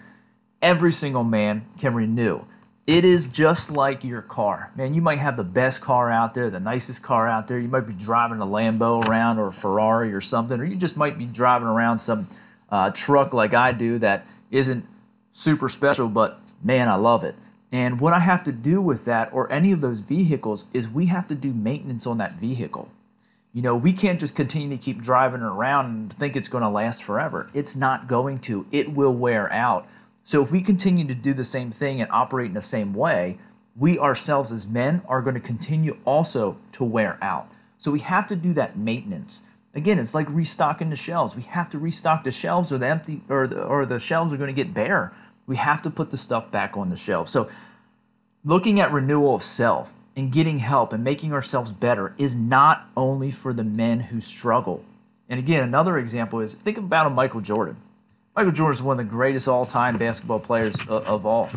every 0.61 0.91
single 0.91 1.23
man 1.23 1.65
can 1.77 1.93
renew. 1.93 2.41
It 2.85 3.05
is 3.05 3.27
just 3.27 3.71
like 3.71 4.03
your 4.03 4.21
car. 4.23 4.71
Man, 4.75 4.95
you 4.95 5.01
might 5.01 5.19
have 5.19 5.37
the 5.37 5.43
best 5.43 5.79
car 5.79 6.09
out 6.09 6.33
there, 6.33 6.49
the 6.49 6.59
nicest 6.59 7.03
car 7.03 7.27
out 7.27 7.47
there. 7.47 7.59
You 7.59 7.67
might 7.67 7.85
be 7.85 7.93
driving 7.93 8.41
a 8.41 8.45
Lambo 8.45 9.05
around 9.05 9.37
or 9.37 9.47
a 9.47 9.53
Ferrari 9.53 10.11
or 10.11 10.21
something, 10.21 10.59
or 10.59 10.63
you 10.63 10.75
just 10.75 10.97
might 10.97 11.17
be 11.17 11.25
driving 11.25 11.67
around 11.67 11.99
some 11.99 12.27
uh, 12.71 12.89
truck 12.91 13.33
like 13.33 13.53
I 13.53 13.71
do 13.71 13.99
that 13.99 14.25
isn't 14.49 14.85
super 15.31 15.69
special, 15.69 16.07
but 16.07 16.39
man, 16.63 16.87
I 16.87 16.95
love 16.95 17.23
it. 17.23 17.35
And 17.71 17.99
what 17.99 18.13
I 18.13 18.19
have 18.19 18.43
to 18.45 18.51
do 18.51 18.81
with 18.81 19.05
that 19.05 19.31
or 19.31 19.51
any 19.51 19.71
of 19.71 19.81
those 19.81 19.99
vehicles 19.99 20.65
is 20.73 20.89
we 20.89 21.05
have 21.07 21.27
to 21.27 21.35
do 21.35 21.53
maintenance 21.53 22.07
on 22.07 22.17
that 22.17 22.33
vehicle. 22.33 22.89
You 23.53 23.63
know, 23.63 23.75
we 23.75 23.93
can't 23.93 24.19
just 24.19 24.35
continue 24.35 24.77
to 24.77 24.83
keep 24.83 25.01
driving 25.01 25.41
around 25.41 25.85
and 25.85 26.13
think 26.13 26.35
it's 26.35 26.49
going 26.49 26.61
to 26.61 26.69
last 26.69 27.03
forever. 27.03 27.49
It's 27.53 27.75
not 27.75 28.07
going 28.07 28.39
to. 28.39 28.67
It 28.71 28.93
will 28.93 29.13
wear 29.13 29.51
out. 29.51 29.87
So 30.23 30.43
if 30.43 30.51
we 30.51 30.61
continue 30.61 31.07
to 31.07 31.15
do 31.15 31.33
the 31.33 31.43
same 31.43 31.71
thing 31.71 31.99
and 31.99 32.11
operate 32.11 32.49
in 32.49 32.53
the 32.53 32.61
same 32.61 32.93
way, 32.93 33.39
we 33.75 33.97
ourselves 33.97 34.51
as 34.51 34.67
men 34.67 35.01
are 35.07 35.21
going 35.21 35.33
to 35.33 35.39
continue 35.41 35.97
also 36.05 36.57
to 36.73 36.83
wear 36.83 37.17
out. 37.21 37.47
So 37.79 37.91
we 37.91 38.01
have 38.01 38.27
to 38.27 38.35
do 38.35 38.53
that 38.53 38.77
maintenance. 38.77 39.45
Again, 39.73 39.97
it's 39.97 40.13
like 40.13 40.27
restocking 40.29 40.91
the 40.91 40.95
shelves. 40.95 41.35
We 41.35 41.43
have 41.43 41.69
to 41.71 41.79
restock 41.79 42.23
the 42.23 42.31
shelves 42.31 42.71
or 42.71 42.77
the 42.77 42.87
empty 42.87 43.21
or 43.29 43.47
the, 43.47 43.63
or 43.63 43.85
the 43.85 43.97
shelves 43.99 44.31
are 44.33 44.37
going 44.37 44.53
to 44.53 44.63
get 44.63 44.73
bare. 44.73 45.13
We 45.47 45.55
have 45.55 45.81
to 45.83 45.89
put 45.89 46.11
the 46.11 46.17
stuff 46.17 46.51
back 46.51 46.77
on 46.77 46.89
the 46.89 46.97
shelf. 46.97 47.29
So 47.29 47.49
looking 48.43 48.79
at 48.79 48.91
renewal 48.91 49.35
of 49.35 49.43
self 49.43 49.91
and 50.19 50.33
getting 50.33 50.59
help 50.59 50.91
and 50.91 51.01
making 51.01 51.31
ourselves 51.31 51.71
better 51.71 52.13
is 52.17 52.35
not 52.35 52.85
only 52.97 53.31
for 53.31 53.53
the 53.53 53.63
men 53.63 54.01
who 54.01 54.19
struggle. 54.19 54.83
And 55.29 55.39
again, 55.39 55.63
another 55.63 55.97
example 55.97 56.41
is 56.41 56.53
think 56.53 56.77
about 56.77 57.07
a 57.07 57.09
Michael 57.09 57.39
Jordan. 57.39 57.77
Michael 58.35 58.51
Jordan 58.51 58.75
is 58.75 58.83
one 58.83 58.99
of 58.99 59.05
the 59.05 59.09
greatest 59.09 59.47
all-time 59.47 59.97
basketball 59.97 60.41
players 60.41 60.75
of, 60.87 61.07
of 61.07 61.25
all. 61.25 61.49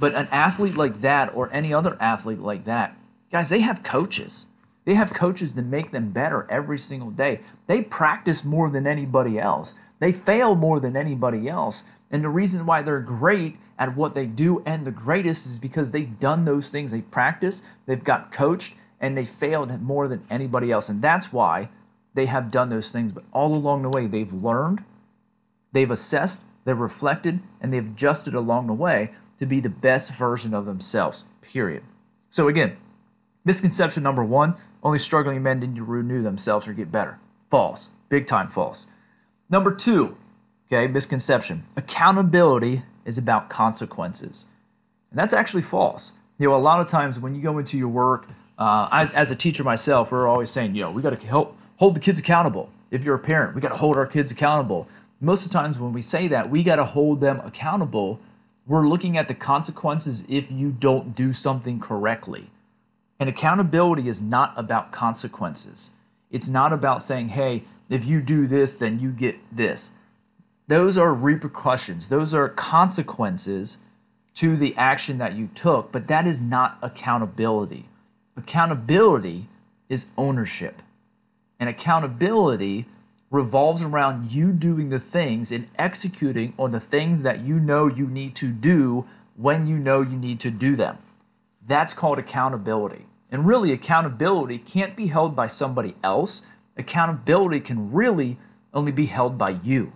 But 0.00 0.14
an 0.14 0.28
athlete 0.30 0.76
like 0.76 1.02
that, 1.02 1.34
or 1.34 1.50
any 1.52 1.74
other 1.74 1.96
athlete 2.00 2.38
like 2.38 2.64
that, 2.64 2.96
guys, 3.30 3.50
they 3.50 3.60
have 3.60 3.82
coaches. 3.82 4.46
They 4.86 4.94
have 4.94 5.12
coaches 5.12 5.52
to 5.52 5.62
make 5.62 5.90
them 5.90 6.10
better 6.10 6.46
every 6.48 6.78
single 6.78 7.10
day. 7.10 7.40
They 7.66 7.82
practice 7.82 8.44
more 8.44 8.70
than 8.70 8.86
anybody 8.86 9.38
else. 9.38 9.74
They 9.98 10.12
fail 10.12 10.54
more 10.54 10.80
than 10.80 10.96
anybody 10.96 11.48
else. 11.48 11.84
And 12.10 12.24
the 12.24 12.28
reason 12.28 12.64
why 12.64 12.80
they're 12.80 13.00
great 13.00 13.56
at 13.78 13.96
what 13.96 14.14
they 14.14 14.26
do 14.26 14.62
and 14.64 14.84
the 14.84 14.90
greatest 14.90 15.46
is 15.46 15.58
because 15.58 15.92
they've 15.92 16.18
done 16.18 16.44
those 16.44 16.70
things. 16.70 16.90
They 16.90 17.02
practice, 17.02 17.62
they've 17.86 18.02
got 18.02 18.32
coached, 18.32 18.74
and 19.00 19.16
they 19.16 19.24
failed 19.24 19.82
more 19.82 20.08
than 20.08 20.24
anybody 20.30 20.72
else. 20.72 20.88
And 20.88 21.02
that's 21.02 21.32
why 21.32 21.68
they 22.14 22.26
have 22.26 22.50
done 22.50 22.70
those 22.70 22.90
things. 22.90 23.12
But 23.12 23.24
all 23.32 23.54
along 23.54 23.82
the 23.82 23.90
way, 23.90 24.06
they've 24.06 24.32
learned, 24.32 24.82
They've 25.76 25.90
assessed, 25.90 26.40
they've 26.64 26.78
reflected, 26.78 27.40
and 27.60 27.70
they've 27.70 27.86
adjusted 27.86 28.32
along 28.32 28.66
the 28.66 28.72
way 28.72 29.10
to 29.38 29.44
be 29.44 29.60
the 29.60 29.68
best 29.68 30.10
version 30.10 30.54
of 30.54 30.64
themselves, 30.64 31.24
period. 31.42 31.82
So, 32.30 32.48
again, 32.48 32.78
misconception 33.44 34.02
number 34.02 34.24
one 34.24 34.54
only 34.82 34.98
struggling 34.98 35.42
men 35.42 35.60
need 35.60 35.76
to 35.76 35.84
renew 35.84 36.22
themselves 36.22 36.66
or 36.66 36.72
get 36.72 36.90
better. 36.90 37.18
False. 37.50 37.90
Big 38.08 38.26
time 38.26 38.48
false. 38.48 38.86
Number 39.50 39.74
two, 39.74 40.16
okay, 40.68 40.90
misconception 40.90 41.64
accountability 41.76 42.80
is 43.06 43.16
about 43.16 43.48
consequences. 43.48 44.46
And 45.10 45.18
that's 45.18 45.32
actually 45.32 45.62
false. 45.62 46.12
You 46.38 46.48
know, 46.48 46.56
a 46.56 46.58
lot 46.58 46.80
of 46.80 46.88
times 46.88 47.18
when 47.18 47.34
you 47.34 47.40
go 47.40 47.56
into 47.56 47.78
your 47.78 47.88
work, 47.88 48.28
uh, 48.58 49.08
as 49.14 49.30
a 49.30 49.36
teacher 49.36 49.64
myself, 49.64 50.12
we're 50.12 50.28
always 50.28 50.50
saying, 50.50 50.74
you 50.74 50.82
know, 50.82 50.90
we 50.90 51.00
got 51.00 51.18
to 51.18 51.26
help 51.26 51.56
hold 51.76 51.96
the 51.96 52.00
kids 52.00 52.20
accountable. 52.20 52.70
If 52.90 53.04
you're 53.04 53.14
a 53.14 53.18
parent, 53.18 53.54
we 53.54 53.60
got 53.60 53.70
to 53.70 53.76
hold 53.76 53.96
our 53.96 54.06
kids 54.06 54.30
accountable 54.30 54.88
most 55.20 55.44
of 55.44 55.50
the 55.50 55.58
times 55.58 55.78
when 55.78 55.92
we 55.92 56.02
say 56.02 56.28
that, 56.28 56.50
we 56.50 56.62
got 56.62 56.76
to 56.76 56.84
hold 56.84 57.20
them 57.20 57.40
accountable. 57.40 58.20
We're 58.66 58.86
looking 58.86 59.16
at 59.16 59.28
the 59.28 59.34
consequences 59.34 60.26
if 60.28 60.50
you 60.50 60.70
don't 60.70 61.14
do 61.14 61.32
something 61.32 61.80
correctly. 61.80 62.48
And 63.18 63.28
accountability 63.28 64.08
is 64.08 64.20
not 64.20 64.52
about 64.56 64.92
consequences. 64.92 65.92
It's 66.30 66.48
not 66.48 66.72
about 66.72 67.02
saying, 67.02 67.30
hey, 67.30 67.62
if 67.88 68.04
you 68.04 68.20
do 68.20 68.46
this, 68.46 68.76
then 68.76 68.98
you 68.98 69.10
get 69.10 69.36
this. 69.50 69.90
Those 70.68 70.96
are 70.96 71.14
repercussions, 71.14 72.08
those 72.08 72.34
are 72.34 72.48
consequences 72.48 73.78
to 74.34 74.56
the 74.56 74.76
action 74.76 75.18
that 75.18 75.34
you 75.34 75.48
took, 75.54 75.92
but 75.92 76.08
that 76.08 76.26
is 76.26 76.40
not 76.40 76.76
accountability. 76.82 77.86
Accountability 78.36 79.46
is 79.88 80.10
ownership. 80.18 80.82
And 81.58 81.70
accountability 81.70 82.84
revolves 83.30 83.82
around 83.82 84.30
you 84.30 84.52
doing 84.52 84.90
the 84.90 84.98
things 84.98 85.50
and 85.50 85.68
executing 85.78 86.52
on 86.58 86.70
the 86.70 86.80
things 86.80 87.22
that 87.22 87.40
you 87.40 87.58
know 87.58 87.86
you 87.86 88.06
need 88.06 88.34
to 88.36 88.48
do 88.48 89.06
when 89.36 89.66
you 89.66 89.78
know 89.78 90.00
you 90.00 90.16
need 90.16 90.40
to 90.40 90.50
do 90.50 90.76
them. 90.76 90.98
That's 91.66 91.94
called 91.94 92.18
accountability. 92.18 93.06
And 93.30 93.46
really, 93.46 93.72
accountability 93.72 94.58
can't 94.58 94.94
be 94.94 95.08
held 95.08 95.34
by 95.34 95.48
somebody 95.48 95.94
else. 96.04 96.42
Accountability 96.76 97.60
can 97.60 97.92
really 97.92 98.36
only 98.72 98.92
be 98.92 99.06
held 99.06 99.36
by 99.36 99.50
you. 99.62 99.92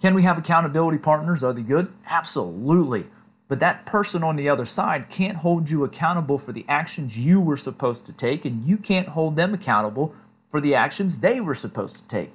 Can 0.00 0.14
we 0.14 0.22
have 0.22 0.38
accountability 0.38 0.98
partners? 0.98 1.42
Are 1.42 1.52
they 1.52 1.62
good? 1.62 1.92
Absolutely. 2.06 3.06
But 3.48 3.60
that 3.60 3.86
person 3.86 4.22
on 4.22 4.36
the 4.36 4.48
other 4.48 4.64
side 4.64 5.08
can't 5.08 5.38
hold 5.38 5.70
you 5.70 5.82
accountable 5.82 6.38
for 6.38 6.52
the 6.52 6.64
actions 6.68 7.18
you 7.18 7.40
were 7.40 7.56
supposed 7.56 8.06
to 8.06 8.12
take, 8.12 8.44
and 8.44 8.64
you 8.64 8.76
can't 8.76 9.08
hold 9.08 9.36
them 9.36 9.54
accountable 9.54 10.14
for 10.50 10.60
the 10.60 10.74
actions 10.74 11.20
they 11.20 11.40
were 11.40 11.54
supposed 11.54 11.96
to 11.96 12.08
take. 12.08 12.30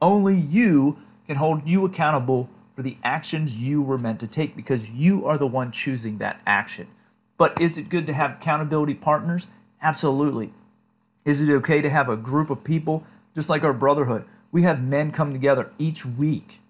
Only 0.00 0.38
you 0.38 0.98
can 1.26 1.36
hold 1.36 1.66
you 1.66 1.84
accountable 1.84 2.48
for 2.76 2.82
the 2.82 2.98
actions 3.02 3.58
you 3.58 3.82
were 3.82 3.98
meant 3.98 4.20
to 4.20 4.28
take 4.28 4.54
because 4.54 4.90
you 4.90 5.26
are 5.26 5.36
the 5.36 5.46
one 5.46 5.72
choosing 5.72 6.18
that 6.18 6.40
action. 6.46 6.86
But 7.36 7.60
is 7.60 7.76
it 7.76 7.88
good 7.88 8.06
to 8.06 8.12
have 8.12 8.32
accountability 8.32 8.94
partners? 8.94 9.48
Absolutely. 9.82 10.52
Is 11.24 11.40
it 11.40 11.50
okay 11.50 11.82
to 11.82 11.90
have 11.90 12.08
a 12.08 12.16
group 12.16 12.50
of 12.50 12.62
people, 12.62 13.04
just 13.34 13.50
like 13.50 13.64
our 13.64 13.72
brotherhood? 13.72 14.24
We 14.52 14.62
have 14.62 14.82
men 14.82 15.10
come 15.10 15.32
together 15.32 15.72
each 15.78 16.06
week, 16.06 16.60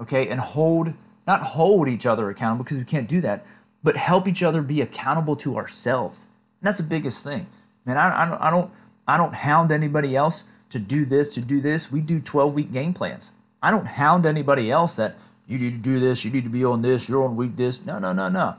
okay, 0.00 0.28
and 0.28 0.40
hold, 0.40 0.92
not 1.26 1.42
hold 1.42 1.88
each 1.88 2.06
other 2.06 2.30
accountable 2.30 2.64
because 2.64 2.78
we 2.78 2.84
can't 2.84 3.08
do 3.08 3.20
that, 3.20 3.44
but 3.82 3.96
help 3.96 4.26
each 4.26 4.42
other 4.42 4.62
be 4.62 4.80
accountable 4.80 5.36
to 5.36 5.56
ourselves. 5.56 6.26
And 6.60 6.66
that's 6.68 6.78
the 6.78 6.84
biggest 6.84 7.22
thing. 7.22 7.46
Man, 7.84 7.96
I, 7.96 8.22
I, 8.22 8.28
don't, 8.28 8.40
I, 8.40 8.50
don't, 8.50 8.70
I 9.06 9.16
don't 9.16 9.34
hound 9.34 9.72
anybody 9.72 10.16
else 10.16 10.44
to 10.70 10.78
do 10.78 11.04
this, 11.04 11.32
to 11.34 11.40
do 11.40 11.60
this. 11.60 11.92
We 11.92 12.00
do 12.00 12.20
12 12.20 12.54
week 12.54 12.72
game 12.72 12.94
plans. 12.94 13.32
I 13.62 13.70
don't 13.70 13.86
hound 13.86 14.26
anybody 14.26 14.70
else 14.70 14.96
that 14.96 15.16
you 15.46 15.58
need 15.58 15.70
to 15.70 15.78
do 15.78 16.00
this, 16.00 16.24
you 16.24 16.30
need 16.30 16.44
to 16.44 16.50
be 16.50 16.64
on 16.64 16.82
this, 16.82 17.08
you're 17.08 17.24
on 17.24 17.36
week 17.36 17.56
this. 17.56 17.86
No, 17.86 17.98
no, 17.98 18.12
no, 18.12 18.28
no 18.28 18.56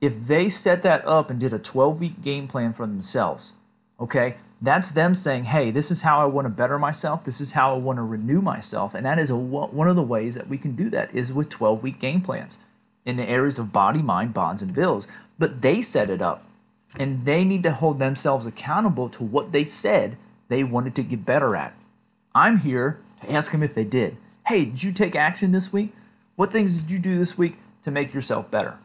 if 0.00 0.26
they 0.26 0.48
set 0.48 0.82
that 0.82 1.06
up 1.06 1.30
and 1.30 1.38
did 1.38 1.52
a 1.52 1.58
12 1.58 2.00
week 2.00 2.22
game 2.22 2.48
plan 2.48 2.72
for 2.72 2.86
themselves, 2.86 3.52
okay, 3.98 4.36
that's 4.62 4.90
them 4.90 5.14
saying, 5.14 5.44
hey, 5.44 5.70
this 5.70 5.90
is 5.90 6.02
how 6.02 6.20
I 6.20 6.26
want 6.26 6.44
to 6.44 6.50
better 6.50 6.78
myself. 6.78 7.24
This 7.24 7.40
is 7.40 7.52
how 7.52 7.74
I 7.74 7.78
want 7.78 7.96
to 7.96 8.02
renew 8.02 8.42
myself. 8.42 8.94
And 8.94 9.06
that 9.06 9.18
is 9.18 9.30
a, 9.30 9.36
one 9.36 9.88
of 9.88 9.96
the 9.96 10.02
ways 10.02 10.34
that 10.34 10.48
we 10.48 10.58
can 10.58 10.76
do 10.76 10.90
that 10.90 11.14
is 11.14 11.32
with 11.32 11.48
12 11.48 11.82
week 11.82 11.98
game 11.98 12.20
plans 12.20 12.58
in 13.06 13.16
the 13.16 13.28
areas 13.28 13.58
of 13.58 13.72
body, 13.72 14.02
mind, 14.02 14.34
bonds, 14.34 14.60
and 14.60 14.74
bills. 14.74 15.08
But 15.38 15.62
they 15.62 15.80
set 15.80 16.10
it 16.10 16.20
up 16.20 16.44
and 16.98 17.24
they 17.24 17.44
need 17.44 17.62
to 17.62 17.72
hold 17.72 17.98
themselves 17.98 18.44
accountable 18.44 19.08
to 19.10 19.22
what 19.24 19.52
they 19.52 19.64
said 19.64 20.16
they 20.48 20.62
wanted 20.64 20.94
to 20.96 21.02
get 21.02 21.24
better 21.24 21.56
at. 21.56 21.74
I'm 22.34 22.58
here 22.58 22.98
to 23.22 23.32
ask 23.32 23.52
them 23.52 23.62
if 23.62 23.74
they 23.74 23.84
did. 23.84 24.16
Hey, 24.46 24.66
did 24.66 24.82
you 24.82 24.92
take 24.92 25.16
action 25.16 25.52
this 25.52 25.72
week? 25.72 25.92
What 26.36 26.52
things 26.52 26.82
did 26.82 26.90
you 26.90 26.98
do 26.98 27.18
this 27.18 27.38
week 27.38 27.56
to 27.84 27.90
make 27.90 28.12
yourself 28.12 28.50
better? 28.50 28.78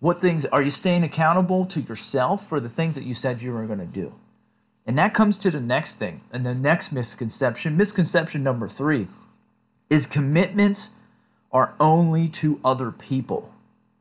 What 0.00 0.20
things 0.20 0.44
are 0.46 0.60
you 0.60 0.70
staying 0.70 1.02
accountable 1.02 1.64
to 1.66 1.80
yourself 1.80 2.46
for 2.46 2.60
the 2.60 2.68
things 2.68 2.94
that 2.94 3.04
you 3.04 3.14
said 3.14 3.40
you 3.40 3.52
were 3.52 3.64
going 3.64 3.78
to 3.78 3.86
do? 3.86 4.12
And 4.86 4.98
that 4.98 5.14
comes 5.14 5.38
to 5.38 5.50
the 5.50 5.60
next 5.60 5.96
thing, 5.96 6.20
and 6.30 6.44
the 6.44 6.54
next 6.54 6.92
misconception. 6.92 7.76
Misconception 7.76 8.42
number 8.42 8.68
three 8.68 9.06
is 9.88 10.06
commitments 10.06 10.90
are 11.52 11.74
only 11.80 12.28
to 12.28 12.60
other 12.64 12.90
people. 12.90 13.54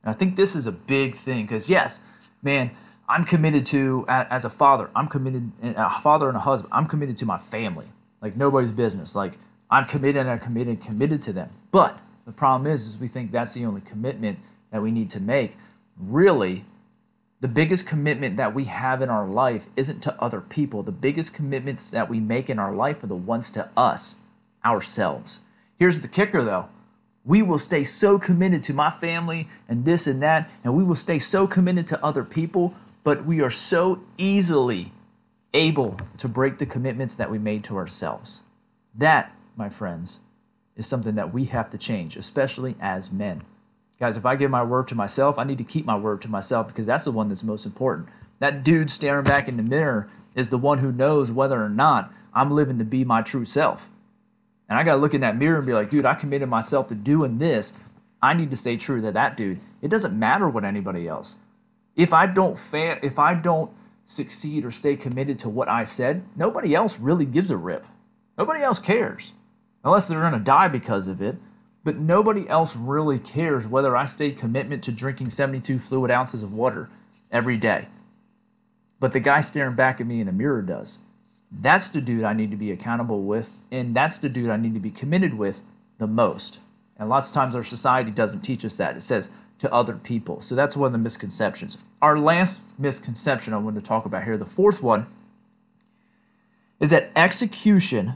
And 0.03 0.13
I 0.13 0.17
think 0.17 0.36
this 0.36 0.55
is 0.55 0.65
a 0.65 0.71
big 0.71 1.15
thing 1.15 1.45
because, 1.45 1.69
yes, 1.69 2.01
man, 2.41 2.71
I'm 3.07 3.25
committed 3.25 3.65
to, 3.67 4.05
as 4.07 4.43
a 4.43 4.49
father, 4.49 4.89
I'm 4.95 5.07
committed, 5.07 5.51
a 5.62 6.01
father 6.01 6.27
and 6.27 6.36
a 6.36 6.41
husband, 6.41 6.73
I'm 6.73 6.88
committed 6.88 7.17
to 7.19 7.25
my 7.25 7.38
family. 7.38 7.86
Like 8.21 8.36
nobody's 8.36 8.71
business. 8.71 9.15
Like 9.15 9.34
I'm 9.69 9.86
committed 9.86 10.21
and 10.21 10.29
I'm 10.29 10.39
committed, 10.39 10.81
committed 10.81 11.21
to 11.23 11.34
them. 11.34 11.49
But 11.71 11.99
the 12.25 12.31
problem 12.31 12.71
is, 12.71 12.88
is 12.88 12.97
we 12.97 13.07
think 13.07 13.31
that's 13.31 13.53
the 13.53 13.65
only 13.65 13.81
commitment 13.81 14.39
that 14.71 14.81
we 14.81 14.91
need 14.91 15.10
to 15.12 15.19
make 15.19 15.57
really 15.97 16.65
the 17.43 17.49
biggest 17.49 17.86
commitment 17.86 18.38
that 18.38 18.56
we 18.56 18.63
have 18.63 19.01
in 19.01 19.10
our 19.10 19.27
life 19.27 19.65
isn't 19.75 19.99
to 20.01 20.15
other 20.23 20.39
people. 20.39 20.82
The 20.82 20.93
biggest 20.93 21.34
commitments 21.34 21.91
that 21.91 22.08
we 22.08 22.21
make 22.21 22.49
in 22.49 22.58
our 22.58 22.71
life 22.71 23.03
are 23.03 23.08
the 23.08 23.17
ones 23.17 23.51
to 23.51 23.69
us, 23.75 24.15
ourselves. 24.63 25.41
Here's 25.77 25.99
the 25.99 26.08
kicker 26.08 26.41
though 26.41 26.69
we 27.25 27.41
will 27.41 27.58
stay 27.58 27.84
so 27.84 28.17
committed 28.17 28.63
to 28.63 28.73
my 28.73 28.89
family 28.89 29.49
and 29.67 29.84
this 29.84 30.08
and 30.08 30.23
that, 30.23 30.49
and 30.63 30.73
we 30.73 30.86
will 30.86 30.95
stay 30.95 31.19
so 31.19 31.45
committed 31.45 31.86
to 31.88 32.01
other 32.01 32.23
people, 32.23 32.75
but 33.03 33.25
we 33.25 33.41
are 33.41 33.51
so 33.51 33.99
easily 34.17 34.93
able 35.53 35.99
to 36.19 36.29
break 36.29 36.60
the 36.60 36.65
commitments 36.65 37.17
that 37.17 37.29
we 37.29 37.39
made 37.39 37.65
to 37.65 37.75
ourselves. 37.75 38.43
That, 38.95 39.36
my 39.58 39.67
friends, 39.67 40.21
is 40.77 40.88
something 40.88 41.15
that 41.15 41.34
we 41.34 41.43
have 41.45 41.69
to 41.71 41.77
change, 41.77 42.15
especially 42.15 42.75
as 42.79 43.12
men. 43.12 43.41
Guys, 43.99 44.17
if 44.17 44.25
I 44.25 44.36
give 44.36 44.51
my 44.51 44.63
word 44.63 44.88
to 44.89 44.95
myself, 44.95 45.38
I 45.38 45.43
need 45.43 45.60
to 45.60 45.63
keep 45.63 45.86
my 45.86 45.95
word 45.95 46.21
to 46.23 46.27
myself 46.27 46.67
because 46.67 46.88
that's 46.88 47.06
the 47.06 47.12
one 47.12 47.29
that's 47.29 47.43
most 47.43 47.65
important. 47.65 48.10
That 48.39 48.63
dude 48.63 48.91
staring 48.91 49.23
back 49.23 49.47
in 49.47 49.58
the 49.58 49.63
mirror 49.63 50.10
is 50.36 50.49
the 50.49 50.58
one 50.58 50.79
who 50.79 50.91
knows 50.91 51.32
whether 51.32 51.63
or 51.63 51.69
not 51.69 52.12
I'm 52.34 52.51
living 52.51 52.79
to 52.79 52.86
be 52.86 53.06
my 53.06 53.21
true 53.21 53.45
self. 53.45 53.89
And 54.67 54.79
I 54.79 54.84
got 54.84 54.95
to 54.95 55.01
look 55.01 55.13
in 55.13 55.21
that 55.21 55.38
mirror 55.38 55.58
and 55.58 55.67
be 55.67 55.73
like, 55.73 55.89
dude, 55.89 56.06
I 56.06 56.15
committed 56.15 56.49
myself 56.49 56.88
to 56.89 56.95
doing 56.95 57.38
this. 57.38 57.73
I 58.21 58.34
need 58.34 58.49
to 58.49 58.58
stay 58.58 58.77
true 58.77 59.01
to 59.01 59.12
that 59.12 59.38
dude. 59.38 59.60
It 59.82 59.89
doesn't 59.89 60.17
matter 60.17 60.49
what 60.49 60.63
anybody 60.63 61.08
else. 61.08 61.36
If 61.95 62.12
I 62.13 62.25
don't 62.25 62.58
fa- 62.58 62.99
if 63.06 63.19
I 63.19 63.36
don't 63.36 63.71
succeed 64.06 64.65
or 64.65 64.71
stay 64.71 64.95
committed 64.95 65.38
to 65.39 65.49
what 65.49 65.69
I 65.69 65.84
said, 65.84 66.23
nobody 66.36 66.73
else 66.73 66.99
really 66.99 67.25
gives 67.25 67.51
a 67.51 67.58
rip. 67.58 67.86
Nobody 68.38 68.63
else 68.63 68.79
cares. 68.79 69.34
Unless 69.84 70.08
they're 70.08 70.21
going 70.21 70.34
to 70.34 70.39
die 70.39 70.69
because 70.69 71.08
of 71.08 71.21
it 71.21 71.36
but 71.83 71.97
nobody 71.97 72.47
else 72.47 72.75
really 72.75 73.19
cares 73.19 73.67
whether 73.67 73.95
I 73.95 74.05
stay 74.05 74.31
commitment 74.31 74.83
to 74.83 74.91
drinking 74.91 75.29
72 75.29 75.79
fluid 75.79 76.11
ounces 76.11 76.43
of 76.43 76.53
water 76.53 76.89
every 77.31 77.57
day. 77.57 77.87
But 78.99 79.13
the 79.13 79.19
guy 79.19 79.41
staring 79.41 79.75
back 79.75 79.99
at 79.99 80.07
me 80.07 80.21
in 80.21 80.27
the 80.27 80.31
mirror 80.31 80.61
does. 80.61 80.99
That's 81.51 81.89
the 81.89 82.01
dude 82.01 82.23
I 82.23 82.33
need 82.33 82.51
to 82.51 82.57
be 82.57 82.71
accountable 82.71 83.23
with, 83.23 83.51
and 83.71 83.95
that's 83.95 84.17
the 84.17 84.29
dude 84.29 84.49
I 84.49 84.57
need 84.57 84.73
to 84.73 84.79
be 84.79 84.91
committed 84.91 85.35
with 85.35 85.63
the 85.99 86.07
most. 86.07 86.59
And 86.97 87.09
lots 87.09 87.29
of 87.29 87.33
times 87.33 87.55
our 87.55 87.63
society 87.63 88.11
doesn't 88.11 88.41
teach 88.41 88.63
us 88.63 88.77
that. 88.77 88.95
It 88.95 89.01
says 89.01 89.29
to 89.59 89.71
other 89.73 89.93
people. 89.93 90.41
So 90.41 90.55
that's 90.55 90.75
one 90.75 90.87
of 90.87 90.91
the 90.93 90.97
misconceptions. 90.97 91.77
Our 92.01 92.17
last 92.17 92.61
misconception 92.79 93.53
I 93.53 93.57
want 93.57 93.75
to 93.75 93.81
talk 93.81 94.05
about 94.05 94.23
here, 94.23 94.37
the 94.37 94.45
fourth 94.45 94.81
one, 94.81 95.05
is 96.79 96.89
that 96.89 97.11
execution 97.15 98.13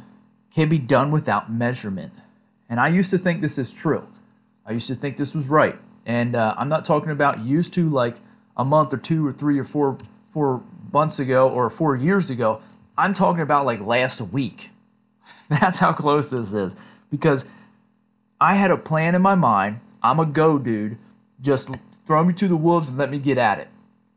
can 0.51 0.67
be 0.69 0.79
done 0.79 1.11
without 1.11 1.51
measurement. 1.51 2.13
And 2.69 2.79
I 2.79 2.89
used 2.89 3.11
to 3.11 3.17
think 3.17 3.41
this 3.41 3.57
is 3.57 3.73
true. 3.73 4.07
I 4.65 4.71
used 4.73 4.87
to 4.87 4.95
think 4.95 5.17
this 5.17 5.33
was 5.33 5.47
right. 5.47 5.77
And 6.05 6.35
uh, 6.35 6.55
I'm 6.57 6.69
not 6.69 6.85
talking 6.85 7.11
about 7.11 7.39
used 7.39 7.73
to 7.75 7.89
like 7.89 8.15
a 8.55 8.65
month 8.65 8.93
or 8.93 8.97
two 8.97 9.25
or 9.25 9.31
three 9.31 9.59
or 9.59 9.63
four 9.63 9.97
four 10.31 10.61
months 10.91 11.19
ago 11.19 11.49
or 11.49 11.69
four 11.69 11.95
years 11.95 12.29
ago. 12.29 12.61
I'm 12.97 13.13
talking 13.13 13.41
about 13.41 13.65
like 13.65 13.79
last 13.79 14.21
week. 14.21 14.71
That's 15.49 15.79
how 15.79 15.93
close 15.93 16.29
this 16.29 16.53
is. 16.53 16.75
Because 17.09 17.45
I 18.39 18.55
had 18.55 18.71
a 18.71 18.77
plan 18.77 19.15
in 19.15 19.21
my 19.21 19.35
mind. 19.35 19.79
I'm 20.03 20.19
a 20.19 20.25
go 20.25 20.59
dude. 20.59 20.97
Just 21.41 21.75
throw 22.05 22.23
me 22.23 22.33
to 22.33 22.47
the 22.47 22.57
wolves 22.57 22.89
and 22.89 22.97
let 22.97 23.09
me 23.09 23.19
get 23.19 23.37
at 23.37 23.59
it. 23.59 23.67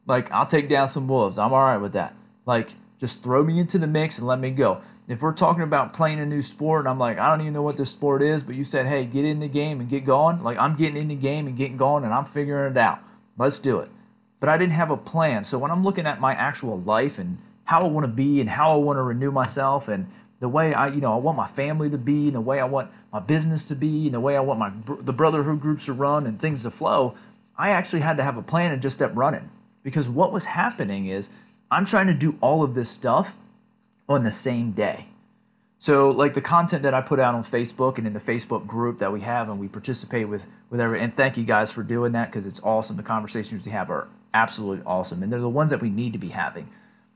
Like 0.06 0.30
I'll 0.32 0.46
take 0.46 0.68
down 0.68 0.88
some 0.88 1.06
wolves. 1.06 1.38
I'm 1.38 1.52
all 1.52 1.60
right 1.60 1.76
with 1.78 1.92
that. 1.92 2.14
Like 2.46 2.74
just 2.98 3.22
throw 3.22 3.42
me 3.42 3.58
into 3.58 3.78
the 3.78 3.86
mix 3.86 4.18
and 4.18 4.26
let 4.26 4.38
me 4.38 4.50
go 4.50 4.82
if 5.12 5.22
we're 5.22 5.32
talking 5.32 5.62
about 5.62 5.92
playing 5.92 6.20
a 6.20 6.26
new 6.26 6.42
sport, 6.42 6.80
and 6.80 6.88
I'm 6.88 6.98
like, 6.98 7.18
I 7.18 7.28
don't 7.28 7.40
even 7.40 7.52
know 7.52 7.62
what 7.62 7.76
this 7.76 7.90
sport 7.90 8.22
is, 8.22 8.42
but 8.42 8.54
you 8.54 8.64
said, 8.64 8.86
hey, 8.86 9.04
get 9.04 9.24
in 9.24 9.40
the 9.40 9.48
game 9.48 9.80
and 9.80 9.88
get 9.88 10.04
going. 10.04 10.42
Like, 10.42 10.58
I'm 10.58 10.76
getting 10.76 10.96
in 10.96 11.08
the 11.08 11.16
game 11.16 11.46
and 11.46 11.56
getting 11.56 11.76
going, 11.76 12.04
and 12.04 12.12
I'm 12.12 12.24
figuring 12.24 12.72
it 12.72 12.76
out. 12.76 13.00
Let's 13.36 13.58
do 13.58 13.80
it. 13.80 13.88
But 14.38 14.48
I 14.48 14.56
didn't 14.56 14.72
have 14.72 14.90
a 14.90 14.96
plan. 14.96 15.44
So 15.44 15.58
when 15.58 15.70
I'm 15.70 15.84
looking 15.84 16.06
at 16.06 16.20
my 16.20 16.34
actual 16.34 16.80
life 16.80 17.18
and 17.18 17.38
how 17.64 17.80
I 17.82 17.88
want 17.88 18.04
to 18.04 18.12
be 18.12 18.40
and 18.40 18.50
how 18.50 18.72
I 18.72 18.76
want 18.76 18.96
to 18.98 19.02
renew 19.02 19.30
myself 19.30 19.88
and 19.88 20.10
the 20.40 20.48
way 20.48 20.74
I, 20.74 20.88
you 20.88 21.00
know, 21.00 21.12
I 21.12 21.16
want 21.18 21.36
my 21.36 21.46
family 21.46 21.90
to 21.90 21.98
be 21.98 22.26
and 22.26 22.34
the 22.34 22.40
way 22.40 22.58
I 22.58 22.64
want 22.64 22.90
my 23.12 23.20
business 23.20 23.66
to 23.68 23.74
be 23.74 24.06
and 24.06 24.14
the 24.14 24.20
way 24.20 24.36
I 24.36 24.40
want 24.40 24.58
my 24.58 24.72
the 25.00 25.12
brotherhood 25.12 25.60
groups 25.60 25.84
to 25.86 25.92
run 25.92 26.26
and 26.26 26.40
things 26.40 26.62
to 26.62 26.70
flow, 26.70 27.14
I 27.58 27.70
actually 27.70 28.00
had 28.00 28.16
to 28.16 28.22
have 28.22 28.38
a 28.38 28.42
plan 28.42 28.72
and 28.72 28.80
just 28.80 28.96
step 28.96 29.12
running. 29.14 29.50
Because 29.82 30.08
what 30.08 30.32
was 30.32 30.46
happening 30.46 31.06
is 31.06 31.30
I'm 31.70 31.84
trying 31.84 32.06
to 32.06 32.14
do 32.14 32.36
all 32.40 32.62
of 32.62 32.74
this 32.74 32.90
stuff 32.90 33.36
on 34.10 34.24
the 34.24 34.30
same 34.30 34.72
day. 34.72 35.06
So, 35.78 36.10
like 36.10 36.34
the 36.34 36.42
content 36.42 36.82
that 36.82 36.92
I 36.92 37.00
put 37.00 37.20
out 37.20 37.34
on 37.34 37.42
Facebook 37.42 37.96
and 37.96 38.06
in 38.06 38.12
the 38.12 38.20
Facebook 38.20 38.66
group 38.66 38.98
that 38.98 39.12
we 39.12 39.20
have 39.20 39.48
and 39.48 39.58
we 39.58 39.68
participate 39.68 40.28
with, 40.28 40.46
with 40.68 40.78
every, 40.78 41.00
and 41.00 41.14
thank 41.14 41.38
you 41.38 41.44
guys 41.44 41.70
for 41.70 41.82
doing 41.82 42.12
that 42.12 42.26
because 42.26 42.44
it's 42.44 42.62
awesome. 42.62 42.98
The 42.98 43.02
conversations 43.02 43.64
we 43.64 43.72
have 43.72 43.88
are 43.88 44.08
absolutely 44.34 44.84
awesome, 44.84 45.22
and 45.22 45.32
they're 45.32 45.40
the 45.40 45.48
ones 45.48 45.70
that 45.70 45.80
we 45.80 45.88
need 45.88 46.12
to 46.12 46.18
be 46.18 46.28
having. 46.28 46.68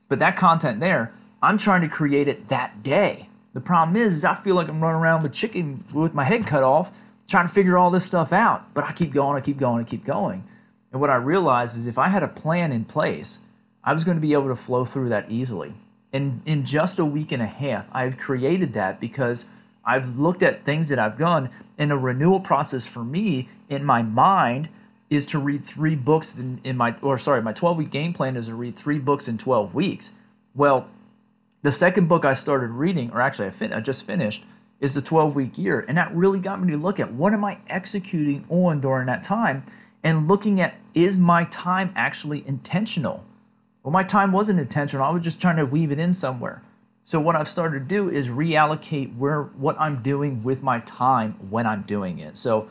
But 0.07 0.17
that 0.19 0.35
content 0.35 0.79
there, 0.79 1.13
I'm 1.43 1.59
trying 1.59 1.81
to 1.81 1.87
create 1.87 2.27
it 2.27 2.47
that 2.47 2.81
day. 2.81 3.27
The 3.53 3.61
problem 3.61 3.97
is, 3.97 4.15
is 4.15 4.25
I 4.25 4.33
feel 4.33 4.55
like 4.55 4.67
I'm 4.67 4.81
running 4.81 4.99
around 4.99 5.21
with 5.21 5.33
chicken 5.33 5.83
with 5.93 6.15
my 6.15 6.23
head 6.23 6.47
cut 6.47 6.63
off, 6.63 6.91
trying 7.27 7.47
to 7.47 7.53
figure 7.53 7.77
all 7.77 7.91
this 7.91 8.05
stuff 8.05 8.33
out. 8.33 8.73
But 8.73 8.85
I 8.85 8.93
keep 8.93 9.11
going, 9.11 9.37
I 9.37 9.41
keep 9.41 9.57
going, 9.57 9.85
I 9.85 9.87
keep 9.87 10.05
going. 10.05 10.43
And 10.91 10.99
what 10.99 11.11
I 11.11 11.17
realized 11.17 11.77
is 11.77 11.85
if 11.85 11.99
I 11.99 12.07
had 12.07 12.23
a 12.23 12.27
plan 12.27 12.71
in 12.71 12.85
place, 12.85 13.39
I 13.83 13.93
was 13.93 14.03
going 14.03 14.17
to 14.17 14.21
be 14.21 14.33
able 14.33 14.47
to 14.47 14.55
flow 14.55 14.85
through 14.85 15.09
that 15.09 15.29
easily. 15.29 15.73
And 16.15 16.41
in 16.45 16.63
just 16.63 16.97
a 16.97 17.03
week 17.03 17.33
and 17.33 17.43
a 17.43 17.45
half, 17.45 17.89
I've 17.91 18.17
created 18.17 18.71
that 18.71 19.01
because 19.01 19.49
I've 19.83 20.17
looked 20.17 20.43
at 20.43 20.63
things 20.63 20.87
that 20.87 20.97
I've 20.97 21.17
done. 21.17 21.49
And 21.77 21.91
a 21.91 21.97
renewal 21.97 22.39
process 22.39 22.87
for 22.87 23.03
me 23.03 23.49
in 23.67 23.83
my 23.83 24.01
mind 24.01 24.69
is 25.09 25.25
to 25.25 25.39
read 25.39 25.65
three 25.65 25.95
books 25.95 26.37
in, 26.37 26.61
in 26.63 26.77
my, 26.77 26.95
or 27.01 27.17
sorry, 27.17 27.41
my 27.41 27.51
12 27.51 27.77
week 27.79 27.91
game 27.91 28.13
plan 28.13 28.37
is 28.37 28.47
to 28.47 28.55
read 28.55 28.77
three 28.77 28.97
books 28.97 29.27
in 29.27 29.37
12 29.37 29.75
weeks. 29.75 30.13
Well, 30.55 30.87
the 31.63 31.73
second 31.73 32.07
book 32.07 32.23
I 32.23 32.33
started 32.33 32.69
reading, 32.69 33.11
or 33.11 33.19
actually 33.19 33.47
I, 33.47 33.51
fin- 33.51 33.73
I 33.73 33.81
just 33.81 34.07
finished, 34.07 34.45
is 34.79 34.93
the 34.93 35.01
12 35.01 35.35
week 35.35 35.57
year. 35.57 35.83
And 35.85 35.97
that 35.97 36.15
really 36.15 36.39
got 36.39 36.61
me 36.61 36.71
to 36.71 36.77
look 36.77 36.97
at 36.97 37.11
what 37.11 37.33
am 37.33 37.43
I 37.43 37.57
executing 37.67 38.45
on 38.47 38.79
during 38.79 39.07
that 39.07 39.23
time 39.23 39.63
and 40.01 40.29
looking 40.29 40.61
at 40.61 40.75
is 40.93 41.17
my 41.17 41.43
time 41.43 41.91
actually 41.93 42.47
intentional? 42.47 43.25
Well, 43.85 43.91
my 43.91 44.03
time 44.03 44.31
wasn't 44.31 44.59
intentional. 44.59 45.05
I 45.05 45.11
was 45.11 45.21
just 45.21 45.39
trying 45.39 45.57
to 45.57 45.63
weave 45.63 45.91
it 45.91 45.99
in 45.99 46.15
somewhere. 46.15 46.63
So 47.03 47.19
what 47.19 47.35
I've 47.35 47.47
started 47.47 47.81
to 47.81 47.85
do 47.85 48.09
is 48.09 48.29
reallocate 48.29 49.15
where 49.15 49.43
what 49.43 49.79
I'm 49.79 50.01
doing 50.01 50.43
with 50.43 50.63
my 50.63 50.79
time 50.79 51.33
when 51.51 51.67
I'm 51.67 51.83
doing 51.83 52.17
it. 52.17 52.35
So 52.35 52.67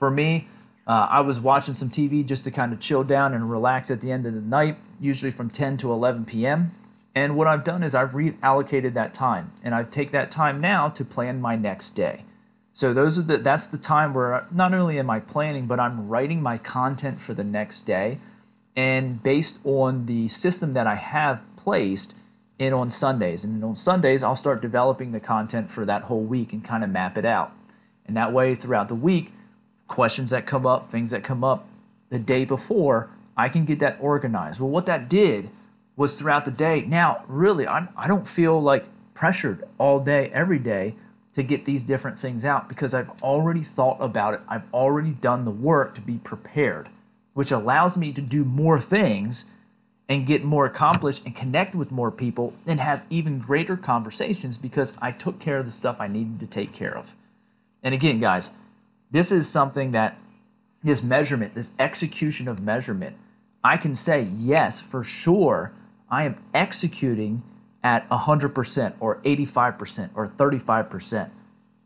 for 0.00 0.10
me, 0.10 0.48
uh, 0.84 1.06
I 1.08 1.20
was 1.20 1.38
watching 1.38 1.74
some 1.74 1.90
TV 1.90 2.26
just 2.26 2.42
to 2.42 2.50
kind 2.50 2.72
of 2.72 2.80
chill 2.80 3.04
down 3.04 3.34
and 3.34 3.48
relax 3.48 3.88
at 3.88 4.00
the 4.00 4.10
end 4.10 4.26
of 4.26 4.34
the 4.34 4.40
night, 4.40 4.78
usually 5.00 5.30
from 5.30 5.48
10 5.48 5.76
to 5.76 5.92
11 5.92 6.24
p.m. 6.24 6.72
And 7.14 7.36
what 7.36 7.46
I've 7.46 7.62
done 7.62 7.84
is 7.84 7.94
I've 7.94 8.10
reallocated 8.10 8.94
that 8.94 9.14
time, 9.14 9.52
and 9.62 9.76
I 9.76 9.84
take 9.84 10.10
that 10.10 10.32
time 10.32 10.60
now 10.60 10.88
to 10.88 11.04
plan 11.04 11.40
my 11.40 11.54
next 11.54 11.90
day. 11.90 12.24
So 12.72 12.92
those 12.92 13.16
are 13.16 13.22
the 13.22 13.38
that's 13.38 13.68
the 13.68 13.78
time 13.78 14.12
where 14.12 14.44
not 14.50 14.74
only 14.74 14.98
am 14.98 15.08
I 15.08 15.20
planning, 15.20 15.66
but 15.66 15.78
I'm 15.78 16.08
writing 16.08 16.42
my 16.42 16.58
content 16.58 17.20
for 17.20 17.32
the 17.32 17.44
next 17.44 17.82
day, 17.82 18.18
and 18.78 19.20
based 19.24 19.58
on 19.64 20.06
the 20.06 20.28
system 20.28 20.72
that 20.72 20.86
I 20.86 20.94
have 20.94 21.42
placed 21.56 22.14
in 22.60 22.72
on 22.72 22.90
Sundays, 22.90 23.42
and 23.42 23.64
on 23.64 23.74
Sundays 23.74 24.22
I'll 24.22 24.36
start 24.36 24.62
developing 24.62 25.10
the 25.10 25.18
content 25.18 25.68
for 25.68 25.84
that 25.84 26.02
whole 26.02 26.22
week 26.22 26.52
and 26.52 26.62
kind 26.62 26.84
of 26.84 26.90
map 26.90 27.18
it 27.18 27.24
out, 27.24 27.50
and 28.06 28.16
that 28.16 28.32
way 28.32 28.54
throughout 28.54 28.86
the 28.86 28.94
week, 28.94 29.32
questions 29.88 30.30
that 30.30 30.46
come 30.46 30.64
up, 30.64 30.92
things 30.92 31.10
that 31.10 31.24
come 31.24 31.42
up 31.42 31.66
the 32.10 32.20
day 32.20 32.44
before, 32.44 33.10
I 33.36 33.48
can 33.48 33.64
get 33.64 33.80
that 33.80 33.98
organized. 34.00 34.60
Well, 34.60 34.70
what 34.70 34.86
that 34.86 35.08
did 35.08 35.48
was 35.96 36.16
throughout 36.16 36.44
the 36.44 36.52
day. 36.52 36.84
Now, 36.86 37.24
really, 37.26 37.66
I'm, 37.66 37.88
I 37.96 38.06
don't 38.06 38.28
feel 38.28 38.62
like 38.62 38.84
pressured 39.12 39.64
all 39.78 39.98
day, 39.98 40.30
every 40.32 40.60
day 40.60 40.94
to 41.32 41.42
get 41.42 41.64
these 41.64 41.82
different 41.82 42.16
things 42.16 42.44
out 42.44 42.68
because 42.68 42.94
I've 42.94 43.10
already 43.22 43.64
thought 43.64 43.96
about 43.98 44.34
it. 44.34 44.40
I've 44.48 44.72
already 44.72 45.10
done 45.10 45.44
the 45.44 45.50
work 45.50 45.96
to 45.96 46.00
be 46.00 46.18
prepared, 46.18 46.88
which 47.34 47.50
allows 47.50 47.96
me 47.96 48.12
to 48.12 48.20
do 48.20 48.44
more 48.44 48.80
things 48.80 49.46
and 50.08 50.26
get 50.26 50.42
more 50.42 50.64
accomplished 50.64 51.24
and 51.24 51.36
connect 51.36 51.74
with 51.74 51.92
more 51.92 52.10
people 52.10 52.54
and 52.66 52.80
have 52.80 53.04
even 53.10 53.38
greater 53.38 53.76
conversations 53.76 54.56
because 54.56 54.94
I 55.02 55.12
took 55.12 55.38
care 55.38 55.58
of 55.58 55.66
the 55.66 55.72
stuff 55.72 56.00
I 56.00 56.08
needed 56.08 56.40
to 56.40 56.46
take 56.46 56.72
care 56.72 56.96
of. 56.96 57.14
And 57.82 57.94
again, 57.94 58.18
guys, 58.18 58.52
this 59.10 59.30
is 59.30 59.48
something 59.48 59.92
that 59.92 60.16
this 60.82 61.02
measurement, 61.02 61.54
this 61.54 61.72
execution 61.78 62.48
of 62.48 62.60
measurement, 62.62 63.16
I 63.62 63.76
can 63.76 63.94
say, 63.94 64.28
yes, 64.38 64.80
for 64.80 65.04
sure, 65.04 65.72
I 66.10 66.24
am 66.24 66.38
executing 66.54 67.42
at 67.82 68.08
100% 68.08 68.94
or 69.00 69.16
85% 69.16 70.10
or 70.14 70.28
35% 70.28 71.30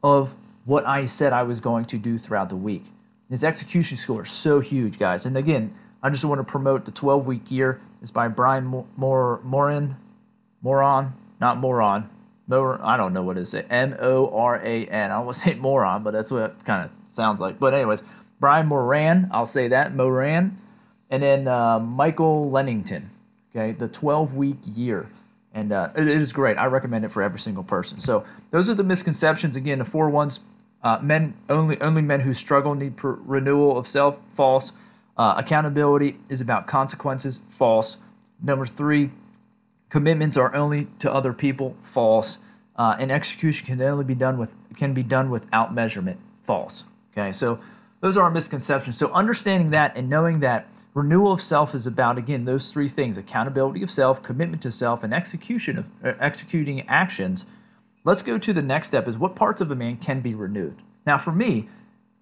of 0.02 0.34
what 0.64 0.86
I 0.86 1.06
said 1.06 1.32
I 1.32 1.42
was 1.42 1.60
going 1.60 1.86
to 1.86 1.98
do 1.98 2.18
throughout 2.18 2.48
the 2.48 2.56
week. 2.56 2.84
His 3.32 3.44
execution 3.44 3.96
score 3.96 4.24
is 4.24 4.30
so 4.30 4.60
huge, 4.60 4.98
guys. 4.98 5.24
And 5.24 5.38
again, 5.38 5.72
I 6.02 6.10
just 6.10 6.22
want 6.22 6.40
to 6.40 6.44
promote 6.44 6.84
the 6.84 6.90
12 6.90 7.26
week 7.26 7.50
year. 7.50 7.80
It's 8.02 8.10
by 8.10 8.28
Brian 8.28 8.66
Mor- 8.66 9.40
Moran, 9.42 9.96
Moron, 10.60 11.14
not 11.40 11.56
Moron. 11.56 12.10
Mor- 12.46 12.78
I 12.82 12.98
don't 12.98 13.14
know 13.14 13.22
what 13.22 13.38
it 13.38 13.40
is. 13.40 13.54
M 13.54 13.96
O 14.00 14.28
R 14.36 14.60
A 14.62 14.86
N. 14.86 15.10
I 15.10 15.18
want 15.20 15.36
say 15.36 15.54
moron, 15.54 16.02
but 16.02 16.10
that's 16.10 16.30
what 16.30 16.42
it 16.42 16.64
kind 16.66 16.84
of 16.84 16.90
sounds 17.08 17.40
like. 17.40 17.58
But 17.58 17.72
anyways, 17.72 18.02
Brian 18.38 18.66
Moran, 18.66 19.30
I'll 19.32 19.46
say 19.46 19.66
that 19.68 19.94
Moran, 19.94 20.58
and 21.08 21.22
then 21.22 21.48
uh, 21.48 21.78
Michael 21.78 22.50
Lennington. 22.50 23.08
Okay, 23.50 23.72
the 23.72 23.88
12 23.88 24.36
week 24.36 24.58
year 24.66 25.08
and 25.54 25.72
uh, 25.72 25.88
it 25.96 26.08
is 26.08 26.32
great. 26.32 26.56
I 26.56 26.66
recommend 26.66 27.04
it 27.04 27.10
for 27.10 27.22
every 27.22 27.38
single 27.38 27.64
person. 27.64 28.00
So 28.00 28.24
those 28.50 28.68
are 28.70 28.74
the 28.74 28.84
misconceptions. 28.84 29.56
Again, 29.56 29.78
the 29.78 29.84
four 29.84 30.08
ones: 30.08 30.40
uh, 30.82 30.98
men 31.00 31.34
only 31.48 31.80
only 31.80 32.02
men 32.02 32.20
who 32.20 32.32
struggle 32.32 32.74
need 32.74 32.96
per- 32.96 33.18
renewal 33.24 33.78
of 33.78 33.86
self. 33.86 34.20
False. 34.34 34.72
Uh, 35.16 35.34
accountability 35.36 36.16
is 36.28 36.40
about 36.40 36.66
consequences. 36.66 37.38
False. 37.48 37.98
Number 38.42 38.66
three: 38.66 39.10
commitments 39.90 40.36
are 40.36 40.54
only 40.54 40.88
to 40.98 41.12
other 41.12 41.32
people. 41.32 41.76
False. 41.82 42.38
Uh, 42.74 42.96
and 42.98 43.12
execution 43.12 43.66
can 43.66 43.80
only 43.82 44.04
be 44.04 44.14
done 44.14 44.38
with 44.38 44.52
can 44.76 44.94
be 44.94 45.02
done 45.02 45.30
without 45.30 45.72
measurement. 45.72 46.18
False. 46.42 46.84
Okay, 47.12 47.30
so 47.30 47.60
those 48.00 48.16
are 48.16 48.24
our 48.24 48.30
misconceptions. 48.30 48.98
So 48.98 49.12
understanding 49.12 49.70
that 49.70 49.96
and 49.96 50.08
knowing 50.08 50.40
that 50.40 50.66
Renewal 50.94 51.32
of 51.32 51.40
self 51.40 51.74
is 51.74 51.86
about 51.86 52.18
again 52.18 52.44
those 52.44 52.70
three 52.72 52.88
things: 52.88 53.16
accountability 53.16 53.82
of 53.82 53.90
self, 53.90 54.22
commitment 54.22 54.62
to 54.62 54.70
self, 54.70 55.02
and 55.02 55.14
execution 55.14 55.78
of 55.78 55.86
uh, 56.04 56.12
executing 56.20 56.86
actions. 56.88 57.46
Let's 58.04 58.22
go 58.22 58.38
to 58.38 58.52
the 58.52 58.62
next 58.62 58.88
step: 58.88 59.06
is 59.06 59.18
what 59.18 59.36
parts 59.36 59.60
of 59.60 59.70
a 59.70 59.74
man 59.74 59.96
can 59.96 60.20
be 60.20 60.34
renewed. 60.34 60.76
Now, 61.06 61.18
for 61.18 61.32
me, 61.32 61.68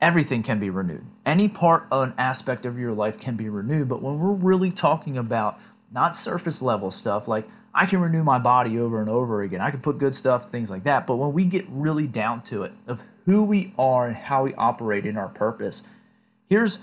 everything 0.00 0.42
can 0.42 0.58
be 0.58 0.70
renewed. 0.70 1.04
Any 1.24 1.48
part 1.48 1.86
of 1.90 2.02
an 2.02 2.14
aspect 2.18 2.66
of 2.66 2.78
your 2.78 2.92
life 2.92 3.18
can 3.18 3.36
be 3.36 3.48
renewed. 3.48 3.88
But 3.88 4.02
when 4.02 4.18
we're 4.18 4.32
really 4.32 4.70
talking 4.70 5.16
about 5.16 5.58
not 5.92 6.16
surface 6.16 6.62
level 6.62 6.90
stuff 6.90 7.26
like 7.26 7.46
I 7.74 7.86
can 7.86 8.00
renew 8.00 8.24
my 8.24 8.38
body 8.38 8.78
over 8.78 9.00
and 9.00 9.08
over 9.08 9.42
again. 9.42 9.60
I 9.60 9.70
can 9.70 9.80
put 9.80 9.98
good 9.98 10.14
stuff, 10.14 10.50
things 10.50 10.70
like 10.70 10.84
that. 10.84 11.06
But 11.06 11.16
when 11.16 11.32
we 11.32 11.44
get 11.44 11.66
really 11.68 12.06
down 12.06 12.42
to 12.42 12.64
it, 12.64 12.72
of 12.86 13.02
who 13.26 13.44
we 13.44 13.72
are 13.78 14.08
and 14.08 14.16
how 14.16 14.44
we 14.44 14.54
operate 14.54 15.06
in 15.06 15.16
our 15.16 15.28
purpose, 15.28 15.84
here's 16.48 16.80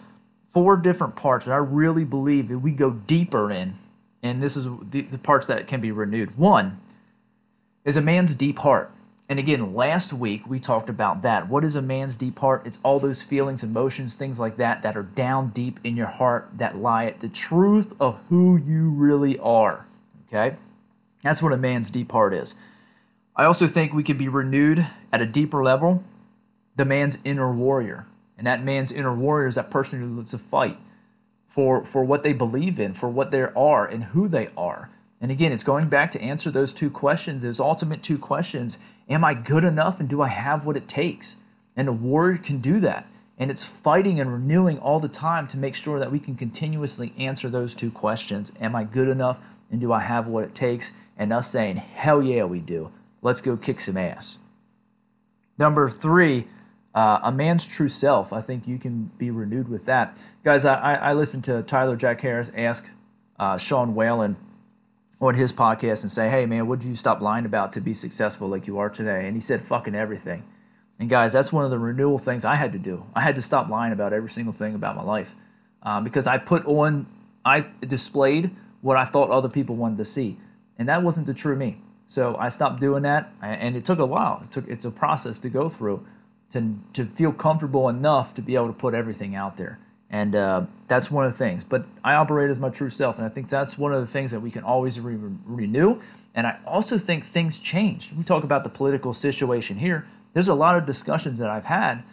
four 0.50 0.78
different 0.78 1.16
parts 1.16 1.46
that 1.46 1.52
I 1.52 1.58
really 1.58 2.06
believe 2.06 2.48
that 2.48 2.60
we 2.60 2.72
go 2.72 2.92
deeper 2.92 3.52
in, 3.52 3.76
and 4.24 4.42
this 4.42 4.56
is 4.56 4.66
the, 4.92 5.02
the 5.02 5.18
parts 5.18 5.48
that 5.48 5.68
can 5.68 5.82
be 5.82 5.92
renewed. 5.92 6.38
One 6.38 6.80
is 7.88 7.95
a 7.95 8.02
man's 8.02 8.36
deep 8.36 8.60
heart. 8.60 8.91
And 9.30 9.39
again, 9.39 9.73
last 9.73 10.12
week 10.12 10.45
we 10.45 10.60
talked 10.60 10.89
about 10.89 11.21
that. 11.21 11.47
What 11.47 11.63
is 11.63 11.78
a 11.78 11.82
man's 11.82 12.17
deep 12.17 12.38
heart? 12.39 12.63
It's 12.65 12.80
all 12.84 13.00
those 13.00 13.23
feelings, 13.23 13.63
emotions, 13.63 14.17
things 14.17 14.41
like 14.41 14.58
that 14.58 14.84
that 14.84 14.97
are 14.97 15.04
down 15.04 15.50
deep 15.50 15.80
in 15.86 15.95
your 15.95 16.08
heart 16.08 16.50
that 16.54 16.78
lie 16.78 17.06
at 17.06 17.21
the 17.21 17.30
truth 17.30 17.95
of 17.97 18.19
who 18.28 18.58
you 18.58 18.89
really 18.89 19.39
are. 19.39 19.86
Okay? 20.28 20.58
That's 21.23 21.41
what 21.41 21.54
a 21.54 21.58
man's 21.58 21.89
deep 21.89 22.12
heart 22.12 22.34
is. 22.34 22.56
I 23.38 23.45
also 23.45 23.67
think 23.67 23.93
we 23.93 24.04
can 24.04 24.17
be 24.17 24.28
renewed 24.28 24.86
at 25.13 25.21
a 25.21 25.26
deeper 25.26 25.63
level. 25.63 26.04
The 26.76 26.86
man's 26.86 27.19
inner 27.23 27.52
warrior. 27.54 28.06
And 28.38 28.45
that 28.45 28.63
man's 28.63 28.91
inner 28.91 29.15
warrior 29.15 29.47
is 29.47 29.56
that 29.56 29.71
person 29.71 30.02
who 30.02 30.08
lives 30.08 30.32
to 30.32 30.38
fight 30.38 30.78
for, 31.47 31.86
for 31.86 32.04
what 32.04 32.23
they 32.23 32.34
believe 32.34 32.82
in, 32.82 32.93
for 32.93 33.08
what 33.08 33.32
they 33.32 33.43
are, 33.43 33.86
and 33.86 34.06
who 34.06 34.28
they 34.28 34.50
are. 34.58 34.89
And 35.19 35.32
again, 35.32 35.51
it's 35.51 35.63
going 35.63 35.89
back 35.89 36.12
to 36.12 36.21
answer 36.21 36.51
those 36.51 36.73
two 36.73 36.89
questions, 36.89 37.43
those 37.43 37.60
ultimate 37.60 38.03
two 38.03 38.17
questions. 38.17 38.80
Am 39.10 39.23
I 39.23 39.34
good 39.34 39.63
enough 39.63 39.99
and 39.99 40.08
do 40.08 40.21
I 40.21 40.27
have 40.27 40.65
what 40.65 40.77
it 40.77 40.88
takes? 40.88 41.38
And 41.75 41.88
a 41.88 41.93
warrior 41.93 42.38
can 42.38 42.60
do 42.60 42.80
that. 42.82 43.08
And 43.38 43.51
it's 43.51 43.63
fighting 43.63 44.19
and 44.19 44.32
renewing 44.32 44.80
all 44.80 44.99
the 44.99 45.08
time 45.08 45.47
to 45.47 45.58
make 45.58 45.75
sure 45.75 45.99
that 45.99 46.12
we 46.12 46.19
can 46.19 46.36
continuously 46.36 47.13
answer 47.17 47.49
those 47.49 47.73
two 47.73 47.91
questions. 47.91 48.53
Am 48.60 48.75
I 48.75 48.84
good 48.84 49.08
enough 49.08 49.39
and 49.71 49.80
do 49.80 49.91
I 49.91 49.99
have 49.99 50.27
what 50.27 50.43
it 50.43 50.56
takes? 50.56 50.91
And 51.17 51.34
us 51.34 51.49
saying, 51.49 51.77
hell 51.77 52.21
yeah, 52.21 52.43
we 52.43 52.60
do. 52.60 52.91
Let's 53.21 53.41
go 53.41 53.58
kick 53.58 53.80
some 53.80 53.97
ass. 53.97 54.39
Number 55.58 55.89
three, 55.89 56.47
uh, 56.93 57.19
a 57.23 57.32
man's 57.32 57.65
true 57.67 57.89
self. 57.89 58.32
I 58.32 58.41
think 58.41 58.67
you 58.67 58.77
can 58.77 59.12
be 59.17 59.32
renewed 59.32 59.69
with 59.69 59.86
that. 59.86 60.19
Guys, 60.43 60.65
I, 60.65 60.95
I 60.95 61.13
listened 61.13 61.43
to 61.45 61.63
Tyler 61.63 61.95
Jack 61.95 62.21
Harris 62.21 62.51
ask 62.56 62.89
uh, 63.39 63.58
Sean 63.58 63.93
Whalen 63.95 64.36
on 65.19 65.36
his 65.36 65.51
podcast 65.51 66.03
and 66.03 66.12
say, 66.12 66.30
hey, 66.30 66.45
man, 66.45 66.67
what 66.67 66.80
did 66.80 66.88
you 66.88 66.95
stop 66.95 67.21
lying 67.21 67.45
about 67.45 67.73
to 67.73 67.82
be 67.82 67.93
successful 67.93 68.47
like 68.47 68.67
you 68.67 68.77
are 68.77 68.89
today? 68.89 69.25
And 69.25 69.36
he 69.36 69.39
said, 69.39 69.62
fucking 69.62 69.95
everything. 69.95 70.43
And 70.99 71.10
guys, 71.10 71.34
that's 71.34 71.51
one 71.51 71.65
of 71.65 71.71
the 71.71 71.80
renewal 71.80 72.17
things 72.17 72.45
I 72.45 72.56
had 72.56 72.71
to 72.73 72.80
do. 72.80 73.06
I 73.15 73.21
had 73.21 73.36
to 73.36 73.41
stop 73.41 73.69
lying 73.69 73.93
about 73.93 74.13
every 74.13 74.30
single 74.30 74.53
thing 74.53 74.75
about 74.75 74.95
my 74.95 75.03
life 75.03 75.34
um, 75.84 76.03
because 76.03 76.27
I 76.27 76.38
put 76.38 76.65
on, 76.65 77.08
I 77.43 77.65
displayed 77.82 78.51
what 78.82 78.97
I 78.97 79.06
thought 79.06 79.30
other 79.30 79.49
people 79.49 79.75
wanted 79.75 79.97
to 79.97 80.06
see. 80.06 80.38
And 80.77 80.88
that 80.89 81.03
wasn't 81.03 81.27
the 81.27 81.34
true 81.34 81.56
me. 81.56 81.77
So 82.08 82.36
I 82.38 82.49
stopped 82.49 82.80
doing 82.80 83.03
that. 83.03 83.32
And 83.41 83.75
it 83.75 83.86
took 83.86 83.99
a 83.99 84.06
while. 84.06 84.41
It 84.43 84.51
took, 84.51 84.67
it's 84.67 84.86
a 84.86 84.91
process 84.91 85.38
to 85.39 85.49
go 85.49 85.69
through 85.69 86.06
to, 86.51 86.75
to 86.93 87.06
feel 87.06 87.32
comfortable 87.32 87.89
enough 87.89 88.34
to 88.36 88.41
be 88.41 88.56
able 88.56 88.67
to 88.67 88.73
put 88.73 88.93
everything 88.93 89.36
out 89.36 89.58
there. 89.58 89.80
And 90.10 90.36
uh, 90.36 90.65
that's 90.88 91.12
one 91.12 91.26
of 91.26 91.34
the 91.34 91.38
things. 91.38 91.63
But 91.63 91.86
I 92.04 92.15
operate 92.15 92.50
as 92.50 92.60
my 92.60 92.70
true 92.70 92.89
self, 92.89 93.17
and 93.17 93.26
I 93.26 93.30
think 93.30 93.50
that's 93.50 93.78
one 93.78 93.93
of 93.93 94.02
the 94.02 94.08
things 94.08 94.32
that 94.32 94.39
we 94.39 94.52
can 94.52 94.63
always 94.63 95.00
re- 95.00 95.17
renew. 95.46 96.00
And 96.34 96.48
I 96.48 96.60
also 96.65 96.98
think 96.98 97.26
things 97.26 97.58
change. 97.58 98.12
We 98.15 98.24
talk 98.24 98.43
about 98.43 98.63
the 98.63 98.70
political 98.70 99.13
situation 99.13 99.78
here. 99.78 100.08
There's 100.34 100.48
a 100.48 100.54
lot 100.54 100.78
of 100.78 100.86
discussions 100.86 101.39
that 101.39 101.50
I've 101.50 101.65
had 101.65 102.04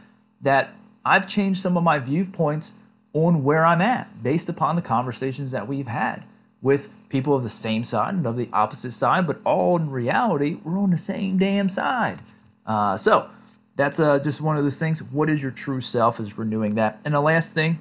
that 0.40 0.70
I've 1.04 1.28
changed 1.28 1.61
some 1.61 1.76
of 1.76 1.83
my 1.83 1.98
viewpoints 1.98 2.74
on 3.12 3.44
where 3.44 3.64
I'm 3.64 3.80
at 3.80 4.22
based 4.22 4.48
upon 4.48 4.76
the 4.76 4.83
conversations 4.83 5.50
that 5.52 5.68
we've 5.68 5.87
had 5.87 6.24
with 6.62 6.92
people 7.11 7.35
of 7.35 7.42
the 7.42 7.50
same 7.50 7.85
side 7.85 8.14
and 8.14 8.26
of 8.26 8.37
the 8.37 8.48
opposite 8.52 8.92
side, 8.92 9.26
but 9.26 9.38
all 9.44 9.76
in 9.76 9.90
reality, 9.90 10.57
we're 10.64 10.78
on 10.78 10.90
the 10.90 10.96
same 10.96 11.37
damn 11.37 11.68
side. 11.68 12.18
Uh, 12.66 12.96
so 12.96 13.28
that's 13.76 13.98
uh, 13.98 14.18
just 14.18 14.40
one 14.40 14.56
of 14.56 14.62
those 14.62 14.78
things. 14.78 15.02
What 15.02 15.28
is 15.28 15.42
your 15.42 15.50
true 15.50 15.80
self? 15.80 16.20
Is 16.20 16.38
renewing 16.38 16.74
that. 16.76 17.00
And 17.04 17.14
the 17.14 17.20
last 17.20 17.52
thing 17.52 17.78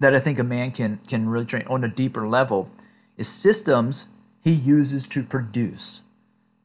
that 0.00 0.14
I 0.14 0.20
think 0.20 0.38
a 0.38 0.44
man 0.44 0.72
can 0.72 0.98
can 1.08 1.28
really 1.28 1.46
train 1.46 1.64
on 1.66 1.84
a 1.84 1.88
deeper 1.88 2.28
level 2.28 2.70
is 3.16 3.28
systems 3.28 4.06
he 4.42 4.52
uses 4.52 5.06
to 5.08 5.22
produce. 5.22 6.02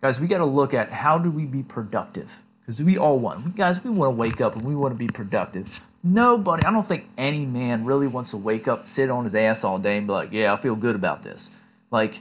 Guys, 0.01 0.19
we 0.19 0.27
got 0.27 0.39
to 0.39 0.45
look 0.45 0.73
at 0.73 0.91
how 0.91 1.17
do 1.17 1.31
we 1.31 1.45
be 1.45 1.63
productive 1.63 2.41
because 2.61 2.81
we 2.81 2.97
all 2.97 3.19
want. 3.19 3.45
We 3.45 3.51
guys, 3.51 3.83
we 3.83 3.89
want 3.89 4.13
to 4.13 4.17
wake 4.17 4.41
up 4.41 4.55
and 4.55 4.65
we 4.65 4.75
want 4.75 4.93
to 4.93 4.97
be 4.97 5.07
productive. 5.07 5.81
Nobody, 6.03 6.65
I 6.65 6.71
don't 6.71 6.85
think 6.85 7.07
any 7.17 7.45
man 7.45 7.85
really 7.85 8.07
wants 8.07 8.31
to 8.31 8.37
wake 8.37 8.67
up, 8.67 8.87
sit 8.87 9.11
on 9.11 9.23
his 9.23 9.35
ass 9.35 9.63
all 9.63 9.77
day, 9.77 9.97
and 9.97 10.07
be 10.07 10.13
like, 10.13 10.31
"Yeah, 10.31 10.51
I 10.51 10.57
feel 10.57 10.75
good 10.75 10.95
about 10.95 11.23
this." 11.23 11.51
Like, 11.91 12.19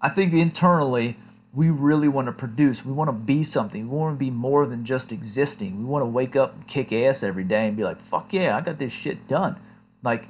I 0.00 0.10
think 0.10 0.32
internally 0.34 1.16
we 1.54 1.70
really 1.70 2.08
want 2.08 2.26
to 2.26 2.32
produce. 2.32 2.84
We 2.84 2.92
want 2.92 3.08
to 3.08 3.12
be 3.12 3.44
something. 3.44 3.88
We 3.88 3.96
want 3.96 4.16
to 4.16 4.18
be 4.18 4.30
more 4.30 4.66
than 4.66 4.84
just 4.84 5.12
existing. 5.12 5.78
We 5.78 5.84
want 5.84 6.02
to 6.02 6.06
wake 6.06 6.34
up 6.34 6.54
and 6.54 6.66
kick 6.66 6.92
ass 6.92 7.22
every 7.22 7.44
day 7.44 7.68
and 7.68 7.76
be 7.76 7.84
like, 7.84 8.00
fuck 8.00 8.32
yeah, 8.32 8.56
I 8.56 8.60
got 8.60 8.78
this 8.78 8.92
shit 8.92 9.28
done. 9.28 9.56
Like, 10.02 10.26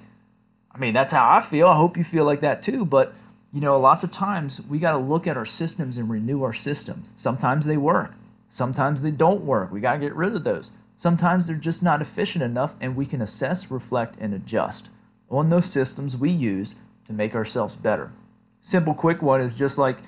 I 0.71 0.79
mean, 0.79 0.93
that's 0.93 1.13
how 1.13 1.29
I 1.29 1.41
feel. 1.41 1.69
I 1.69 1.77
hope 1.77 1.97
you 1.97 2.05
feel 2.05 2.25
like 2.25 2.41
that 2.41 2.63
too. 2.63 2.85
But, 2.85 3.15
you 3.53 3.61
know, 3.61 3.79
lots 3.81 4.05
of 4.05 4.11
times 4.11 4.61
we 4.61 4.79
got 4.79 4.93
to 4.93 4.99
look 4.99 5.27
at 5.27 5.37
our 5.37 5.47
systems 5.47 5.97
and 5.97 6.11
renew 6.11 6.43
our 6.43 6.53
systems. 6.53 7.15
Sometimes 7.17 7.65
they 7.65 7.77
work, 7.79 8.13
sometimes 8.51 9.03
they 9.03 9.11
don't 9.11 9.45
work. 9.45 9.73
We 9.73 9.81
got 9.81 9.95
to 9.95 10.01
get 10.01 10.15
rid 10.15 10.35
of 10.35 10.45
those. 10.45 10.73
Sometimes 10.97 11.47
they're 11.47 11.57
just 11.57 11.83
not 11.83 12.01
efficient 12.01 12.45
enough, 12.45 12.75
and 12.81 12.95
we 12.95 13.05
can 13.05 13.21
assess, 13.21 13.71
reflect, 13.71 14.15
and 14.21 14.33
adjust 14.33 14.91
on 15.29 15.51
those 15.51 15.67
systems 15.67 16.17
we 16.17 16.31
use 16.31 16.77
to 17.07 17.13
make 17.13 17.35
ourselves 17.35 17.75
better. 17.75 18.13
Simple, 18.61 18.95
quick 18.95 19.21
one 19.21 19.41
is 19.41 19.55
just 19.55 19.77
like, 19.77 19.99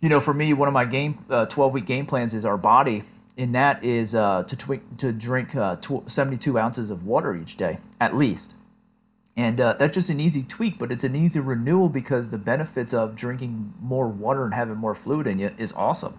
you 0.00 0.08
know, 0.08 0.20
for 0.20 0.34
me, 0.34 0.52
one 0.52 0.68
of 0.68 0.74
my 0.74 0.84
game 0.84 1.18
uh, 1.30 1.46
12 1.46 1.72
week 1.72 1.86
game 1.86 2.06
plans 2.06 2.34
is 2.34 2.44
our 2.44 2.56
body, 2.56 3.02
and 3.36 3.54
that 3.54 3.82
is 3.82 4.14
uh, 4.14 4.44
to, 4.44 4.56
tw- 4.56 4.98
to 4.98 5.12
drink 5.12 5.56
uh, 5.56 5.76
tw- 5.76 6.10
72 6.10 6.58
ounces 6.58 6.90
of 6.90 7.06
water 7.06 7.34
each 7.34 7.56
day, 7.56 7.78
at 8.00 8.14
least. 8.14 8.54
And 9.36 9.60
uh, 9.60 9.74
that's 9.74 9.94
just 9.94 10.08
an 10.08 10.18
easy 10.18 10.42
tweak, 10.42 10.78
but 10.78 10.90
it's 10.90 11.04
an 11.04 11.14
easy 11.14 11.40
renewal 11.40 11.90
because 11.90 12.30
the 12.30 12.38
benefits 12.38 12.94
of 12.94 13.14
drinking 13.14 13.74
more 13.80 14.08
water 14.08 14.44
and 14.44 14.54
having 14.54 14.76
more 14.76 14.94
fluid 14.94 15.26
in 15.26 15.38
you 15.38 15.50
is 15.58 15.72
awesome. 15.74 16.14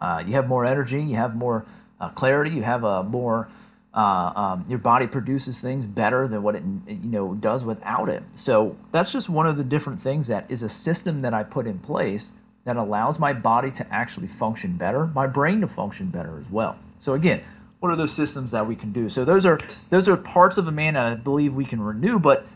Uh, 0.00 0.22
you 0.26 0.32
have 0.32 0.48
more 0.48 0.64
energy, 0.64 1.02
you 1.02 1.16
have 1.16 1.36
more 1.36 1.66
uh, 2.00 2.08
clarity, 2.10 2.50
you 2.50 2.62
have 2.62 2.82
a 2.82 3.02
more 3.02 3.48
uh, 3.94 4.32
um, 4.34 4.64
your 4.68 4.78
body 4.78 5.06
produces 5.06 5.60
things 5.60 5.86
better 5.86 6.26
than 6.26 6.42
what 6.42 6.54
it 6.54 6.62
you 6.88 6.96
know 7.02 7.34
does 7.34 7.62
without 7.62 8.08
it. 8.08 8.22
So 8.32 8.76
that's 8.90 9.12
just 9.12 9.28
one 9.28 9.46
of 9.46 9.58
the 9.58 9.64
different 9.64 10.00
things 10.00 10.28
that 10.28 10.50
is 10.50 10.62
a 10.62 10.68
system 10.68 11.20
that 11.20 11.34
I 11.34 11.42
put 11.44 11.66
in 11.66 11.78
place 11.78 12.32
that 12.64 12.76
allows 12.76 13.18
my 13.18 13.32
body 13.32 13.70
to 13.72 13.92
actually 13.92 14.28
function 14.28 14.76
better, 14.76 15.06
my 15.08 15.26
brain 15.26 15.60
to 15.60 15.66
function 15.66 16.06
better 16.06 16.38
as 16.38 16.48
well. 16.48 16.76
So 16.98 17.14
again, 17.14 17.42
what 17.80 17.90
are 17.90 17.96
those 17.96 18.12
systems 18.12 18.52
that 18.52 18.66
we 18.66 18.76
can 18.76 18.92
do? 18.92 19.08
So 19.08 19.24
those 19.24 19.44
are 19.44 19.58
those 19.90 20.08
are 20.08 20.16
parts 20.16 20.58
of 20.58 20.68
a 20.68 20.72
man 20.72 20.94
that 20.94 21.04
I 21.04 21.14
believe 21.16 21.54
we 21.54 21.64
can 21.64 21.80
renew. 21.80 22.18
But 22.18 22.46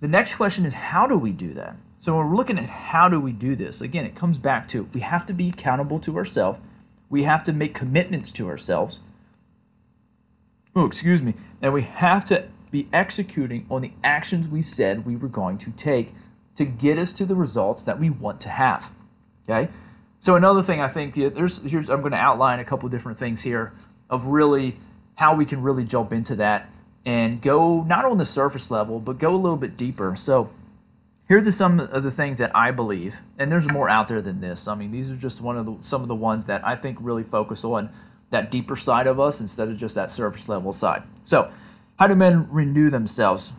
the 0.00 0.08
next 0.08 0.34
question 0.34 0.66
is 0.66 0.74
how 0.74 1.06
do 1.06 1.16
we 1.16 1.32
do 1.32 1.54
that? 1.54 1.76
So 1.98 2.14
when 2.14 2.28
we're 2.28 2.36
looking 2.36 2.58
at 2.58 2.68
how 2.68 3.08
do 3.08 3.18
we 3.18 3.32
do 3.32 3.56
this, 3.56 3.80
again, 3.80 4.04
it 4.04 4.14
comes 4.14 4.36
back 4.36 4.68
to 4.68 4.84
we 4.92 5.00
have 5.00 5.24
to 5.26 5.32
be 5.32 5.48
accountable 5.48 5.98
to 6.00 6.18
ourselves. 6.18 6.60
We 7.08 7.22
have 7.22 7.42
to 7.44 7.52
make 7.54 7.74
commitments 7.74 8.30
to 8.32 8.48
ourselves. 8.48 9.00
Oh, 10.76 10.84
excuse 10.84 11.22
me. 11.22 11.32
And 11.62 11.72
we 11.72 11.82
have 11.82 12.26
to 12.26 12.48
be 12.70 12.88
executing 12.92 13.64
on 13.70 13.80
the 13.80 13.92
actions 14.02 14.48
we 14.48 14.60
said 14.60 15.06
we 15.06 15.16
were 15.16 15.28
going 15.28 15.56
to 15.58 15.70
take 15.70 16.12
to 16.56 16.64
get 16.64 16.98
us 16.98 17.12
to 17.12 17.24
the 17.24 17.34
results 17.34 17.84
that 17.84 17.98
we 17.98 18.10
want 18.10 18.40
to 18.42 18.48
have. 18.48 18.90
Okay. 19.48 19.70
So 20.20 20.36
another 20.36 20.62
thing 20.62 20.80
I 20.80 20.88
think 20.88 21.14
there's 21.14 21.62
here's 21.62 21.90
I'm 21.90 22.00
going 22.00 22.12
to 22.12 22.18
outline 22.18 22.58
a 22.58 22.64
couple 22.64 22.88
different 22.88 23.18
things 23.18 23.42
here 23.42 23.72
of 24.08 24.26
really 24.26 24.76
how 25.16 25.34
we 25.34 25.44
can 25.44 25.62
really 25.62 25.84
jump 25.84 26.12
into 26.12 26.36
that 26.36 26.70
and 27.04 27.42
go 27.42 27.82
not 27.82 28.04
on 28.06 28.16
the 28.16 28.24
surface 28.24 28.70
level 28.70 28.98
but 28.98 29.18
go 29.18 29.34
a 29.34 29.36
little 29.36 29.58
bit 29.58 29.76
deeper. 29.76 30.16
So 30.16 30.50
here 31.28 31.46
are 31.46 31.50
some 31.50 31.80
of 31.80 32.02
the 32.02 32.10
things 32.10 32.38
that 32.38 32.54
I 32.54 32.70
believe, 32.70 33.16
and 33.38 33.50
there's 33.50 33.70
more 33.70 33.88
out 33.88 34.08
there 34.08 34.20
than 34.20 34.40
this. 34.40 34.68
I 34.68 34.74
mean, 34.74 34.90
these 34.90 35.10
are 35.10 35.16
just 35.16 35.40
one 35.40 35.56
of 35.56 35.66
the 35.66 35.76
some 35.82 36.02
of 36.02 36.08
the 36.08 36.14
ones 36.14 36.46
that 36.46 36.66
I 36.66 36.76
think 36.76 36.98
really 37.00 37.22
focus 37.22 37.64
on 37.64 37.88
that 38.30 38.50
deeper 38.50 38.76
side 38.76 39.06
of 39.06 39.18
us 39.18 39.40
instead 39.40 39.68
of 39.68 39.78
just 39.78 39.94
that 39.94 40.10
surface 40.10 40.48
level 40.48 40.72
side. 40.72 41.02
So, 41.24 41.50
how 41.98 42.08
do 42.08 42.14
men 42.14 42.48
renew 42.50 42.90
themselves? 42.90 43.52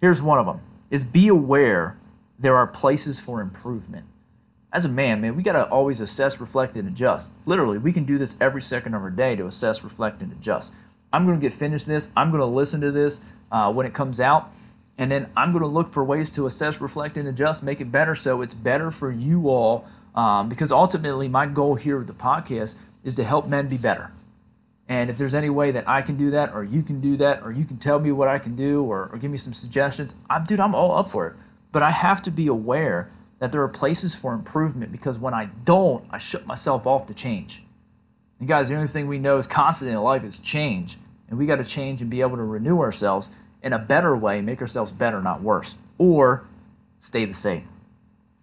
Here's 0.00 0.20
one 0.20 0.38
of 0.38 0.46
them: 0.46 0.60
is 0.90 1.04
be 1.04 1.28
aware 1.28 1.96
there 2.38 2.56
are 2.56 2.66
places 2.66 3.20
for 3.20 3.40
improvement 3.40 4.04
as 4.72 4.84
a 4.84 4.88
man, 4.88 5.20
man, 5.20 5.34
we 5.34 5.42
got 5.42 5.52
to 5.52 5.68
always 5.68 6.00
assess, 6.00 6.40
reflect, 6.40 6.76
and 6.76 6.86
adjust. 6.86 7.30
Literally, 7.46 7.78
we 7.78 7.92
can 7.92 8.04
do 8.04 8.18
this 8.18 8.36
every 8.40 8.60
second 8.60 8.94
of 8.94 9.02
our 9.02 9.10
day 9.10 9.34
to 9.36 9.46
assess, 9.46 9.82
reflect, 9.82 10.20
and 10.20 10.30
adjust. 10.32 10.74
I'm 11.12 11.24
going 11.24 11.38
to 11.38 11.40
get 11.40 11.54
finished 11.54 11.86
this. 11.86 12.10
I'm 12.16 12.30
going 12.30 12.40
to 12.40 12.46
listen 12.46 12.80
to 12.82 12.90
this 12.90 13.22
uh, 13.50 13.72
when 13.72 13.86
it 13.86 13.94
comes 13.94 14.20
out. 14.20 14.52
And 14.98 15.10
then 15.10 15.30
I'm 15.36 15.52
going 15.52 15.62
to 15.62 15.68
look 15.68 15.92
for 15.92 16.04
ways 16.04 16.30
to 16.32 16.46
assess, 16.46 16.80
reflect, 16.80 17.16
and 17.16 17.26
adjust, 17.26 17.62
make 17.62 17.80
it 17.80 17.90
better 17.90 18.14
so 18.14 18.42
it's 18.42 18.52
better 18.52 18.90
for 18.90 19.10
you 19.10 19.48
all. 19.48 19.88
Um, 20.14 20.48
because 20.48 20.72
ultimately, 20.72 21.28
my 21.28 21.46
goal 21.46 21.76
here 21.76 21.98
with 21.98 22.08
the 22.08 22.12
podcast 22.12 22.74
is 23.04 23.14
to 23.14 23.24
help 23.24 23.46
men 23.46 23.68
be 23.68 23.76
better. 23.78 24.10
And 24.88 25.08
if 25.08 25.16
there's 25.16 25.34
any 25.34 25.50
way 25.50 25.70
that 25.70 25.88
I 25.88 26.02
can 26.02 26.16
do 26.16 26.30
that, 26.32 26.52
or 26.52 26.64
you 26.64 26.82
can 26.82 27.00
do 27.00 27.16
that, 27.18 27.42
or 27.42 27.52
you 27.52 27.64
can 27.64 27.76
tell 27.76 28.00
me 28.00 28.10
what 28.10 28.26
I 28.26 28.38
can 28.38 28.56
do, 28.56 28.82
or, 28.82 29.08
or 29.12 29.18
give 29.18 29.30
me 29.30 29.36
some 29.38 29.52
suggestions, 29.52 30.14
I'm, 30.28 30.44
dude, 30.44 30.60
I'm 30.60 30.74
all 30.74 30.96
up 30.96 31.10
for 31.10 31.26
it. 31.28 31.34
But 31.70 31.82
I 31.82 31.90
have 31.90 32.22
to 32.22 32.30
be 32.30 32.46
aware 32.48 33.10
that 33.38 33.52
there 33.52 33.62
are 33.62 33.68
places 33.68 34.14
for 34.14 34.32
improvement 34.32 34.92
because 34.92 35.18
when 35.18 35.34
I 35.34 35.50
don't, 35.64 36.04
I 36.10 36.18
shut 36.18 36.46
myself 36.46 36.86
off 36.86 37.06
to 37.06 37.14
change. 37.14 37.62
And 38.38 38.48
guys, 38.48 38.68
the 38.68 38.76
only 38.76 38.88
thing 38.88 39.08
we 39.08 39.18
know 39.18 39.38
is 39.38 39.46
constant 39.46 39.90
in 39.90 39.96
life 39.98 40.24
is 40.24 40.38
change. 40.38 40.96
And 41.28 41.38
we 41.38 41.46
got 41.46 41.56
to 41.56 41.64
change 41.64 42.00
and 42.00 42.10
be 42.10 42.20
able 42.20 42.36
to 42.36 42.42
renew 42.42 42.80
ourselves 42.80 43.30
in 43.62 43.72
a 43.72 43.78
better 43.78 44.16
way, 44.16 44.40
make 44.40 44.60
ourselves 44.60 44.92
better, 44.92 45.20
not 45.20 45.42
worse, 45.42 45.76
or 45.98 46.44
stay 47.00 47.24
the 47.24 47.34
same. 47.34 47.68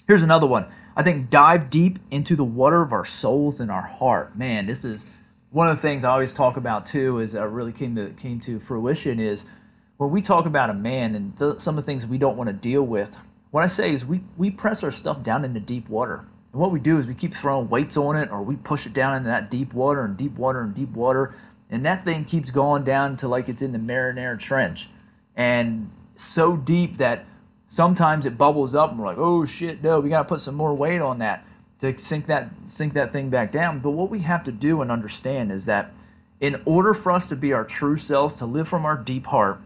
Here's 0.07 0.23
another 0.23 0.47
one. 0.47 0.65
I 0.95 1.03
think 1.03 1.29
dive 1.29 1.69
deep 1.69 1.99
into 2.11 2.35
the 2.35 2.43
water 2.43 2.81
of 2.81 2.93
our 2.93 3.05
souls 3.05 3.59
and 3.59 3.71
our 3.71 3.81
heart. 3.81 4.37
Man, 4.37 4.65
this 4.65 4.85
is 4.85 5.09
one 5.51 5.67
of 5.67 5.77
the 5.77 5.81
things 5.81 6.03
I 6.03 6.11
always 6.11 6.31
talk 6.31 6.57
about 6.57 6.85
too. 6.85 7.19
Is 7.19 7.35
uh, 7.35 7.47
really 7.47 7.71
came 7.71 7.95
to 7.95 8.09
came 8.11 8.39
to 8.41 8.59
fruition 8.59 9.19
is 9.19 9.49
when 9.97 10.11
we 10.11 10.21
talk 10.21 10.45
about 10.45 10.69
a 10.69 10.73
man 10.73 11.15
and 11.15 11.35
the, 11.37 11.59
some 11.59 11.77
of 11.77 11.85
the 11.85 11.91
things 11.91 12.05
we 12.05 12.17
don't 12.17 12.37
want 12.37 12.49
to 12.49 12.53
deal 12.53 12.83
with 12.83 13.17
what 13.55 13.63
I 13.63 13.67
say 13.67 13.93
is 13.93 14.05
we, 14.05 14.19
we 14.35 14.51
press 14.51 14.83
our 14.83 14.91
stuff 14.91 15.23
down 15.23 15.45
into 15.45 15.61
deep 15.61 15.87
water. 15.87 16.25
And 16.51 16.59
what 16.59 16.71
we 16.71 16.79
do 16.81 16.97
is 16.97 17.07
we 17.07 17.13
keep 17.13 17.33
throwing 17.33 17.69
weights 17.69 17.95
on 17.95 18.17
it 18.17 18.29
or 18.29 18.41
we 18.41 18.57
push 18.57 18.85
it 18.85 18.91
down 18.91 19.15
into 19.15 19.29
that 19.29 19.49
deep 19.49 19.73
water 19.73 20.03
and 20.03 20.17
deep 20.17 20.33
water 20.33 20.59
and 20.59 20.75
deep 20.75 20.89
water. 20.89 21.33
And 21.69 21.85
that 21.85 22.03
thing 22.03 22.25
keeps 22.25 22.51
going 22.51 22.83
down 22.83 23.15
to 23.15 23.29
like 23.29 23.47
it's 23.47 23.61
in 23.61 23.71
the 23.71 23.79
Mariana 23.79 24.35
Trench. 24.35 24.89
And 25.37 25.89
so 26.17 26.57
deep 26.57 26.97
that 26.97 27.23
sometimes 27.69 28.25
it 28.25 28.37
bubbles 28.37 28.75
up 28.75 28.89
and 28.89 28.99
we're 28.99 29.05
like, 29.05 29.17
oh 29.17 29.45
shit, 29.45 29.81
no, 29.81 30.01
we 30.01 30.09
got 30.09 30.23
to 30.23 30.27
put 30.27 30.41
some 30.41 30.55
more 30.55 30.73
weight 30.73 30.99
on 30.99 31.19
that 31.19 31.45
to 31.79 31.97
sink 31.97 32.25
that 32.25 32.49
sink 32.65 32.91
that 32.91 33.13
thing 33.13 33.29
back 33.29 33.53
down. 33.53 33.79
But 33.79 33.91
what 33.91 34.09
we 34.09 34.19
have 34.19 34.43
to 34.43 34.51
do 34.51 34.81
and 34.81 34.91
understand 34.91 35.53
is 35.53 35.63
that 35.63 35.93
in 36.41 36.61
order 36.65 36.93
for 36.93 37.13
us 37.13 37.25
to 37.27 37.37
be 37.37 37.53
our 37.53 37.63
true 37.63 37.95
selves, 37.95 38.35
to 38.35 38.45
live 38.45 38.67
from 38.67 38.83
our 38.83 38.97
deep 38.97 39.27
heart, 39.27 39.61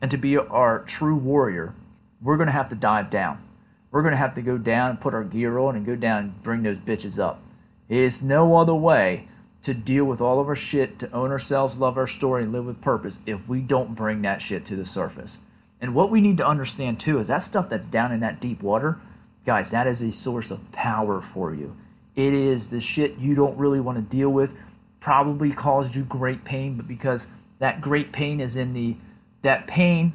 and 0.00 0.10
to 0.10 0.16
be 0.16 0.38
our 0.38 0.78
true 0.84 1.16
warrior, 1.16 1.74
we're 2.24 2.36
going 2.36 2.46
to 2.46 2.52
have 2.52 2.70
to 2.70 2.74
dive 2.74 3.10
down. 3.10 3.38
We're 3.92 4.02
going 4.02 4.12
to 4.12 4.18
have 4.18 4.34
to 4.34 4.42
go 4.42 4.58
down 4.58 4.90
and 4.90 5.00
put 5.00 5.14
our 5.14 5.22
gear 5.22 5.58
on 5.58 5.76
and 5.76 5.86
go 5.86 5.94
down 5.94 6.18
and 6.24 6.42
bring 6.42 6.64
those 6.64 6.78
bitches 6.78 7.22
up. 7.22 7.40
It's 7.88 8.22
no 8.22 8.56
other 8.56 8.74
way 8.74 9.28
to 9.62 9.74
deal 9.74 10.04
with 10.04 10.20
all 10.20 10.40
of 10.40 10.48
our 10.48 10.56
shit, 10.56 10.98
to 10.98 11.10
own 11.12 11.30
ourselves, 11.30 11.78
love 11.78 11.96
our 11.96 12.06
story, 12.06 12.42
and 12.42 12.52
live 12.52 12.66
with 12.66 12.80
purpose 12.80 13.20
if 13.24 13.48
we 13.48 13.60
don't 13.60 13.94
bring 13.94 14.22
that 14.22 14.42
shit 14.42 14.64
to 14.64 14.76
the 14.76 14.84
surface. 14.84 15.38
And 15.80 15.94
what 15.94 16.10
we 16.10 16.20
need 16.20 16.38
to 16.38 16.46
understand 16.46 16.98
too 16.98 17.18
is 17.18 17.28
that 17.28 17.42
stuff 17.42 17.68
that's 17.68 17.86
down 17.86 18.10
in 18.10 18.20
that 18.20 18.40
deep 18.40 18.62
water, 18.62 18.98
guys, 19.46 19.70
that 19.70 19.86
is 19.86 20.00
a 20.02 20.10
source 20.10 20.50
of 20.50 20.72
power 20.72 21.20
for 21.20 21.54
you. 21.54 21.76
It 22.16 22.32
is 22.32 22.68
the 22.68 22.80
shit 22.80 23.18
you 23.18 23.34
don't 23.34 23.56
really 23.56 23.80
want 23.80 23.98
to 23.98 24.16
deal 24.16 24.30
with, 24.30 24.54
probably 25.00 25.52
caused 25.52 25.94
you 25.94 26.04
great 26.04 26.44
pain, 26.44 26.76
but 26.76 26.88
because 26.88 27.26
that 27.58 27.80
great 27.80 28.12
pain 28.12 28.40
is 28.40 28.56
in 28.56 28.72
the 28.72 28.96
that 29.42 29.66
pain 29.66 30.12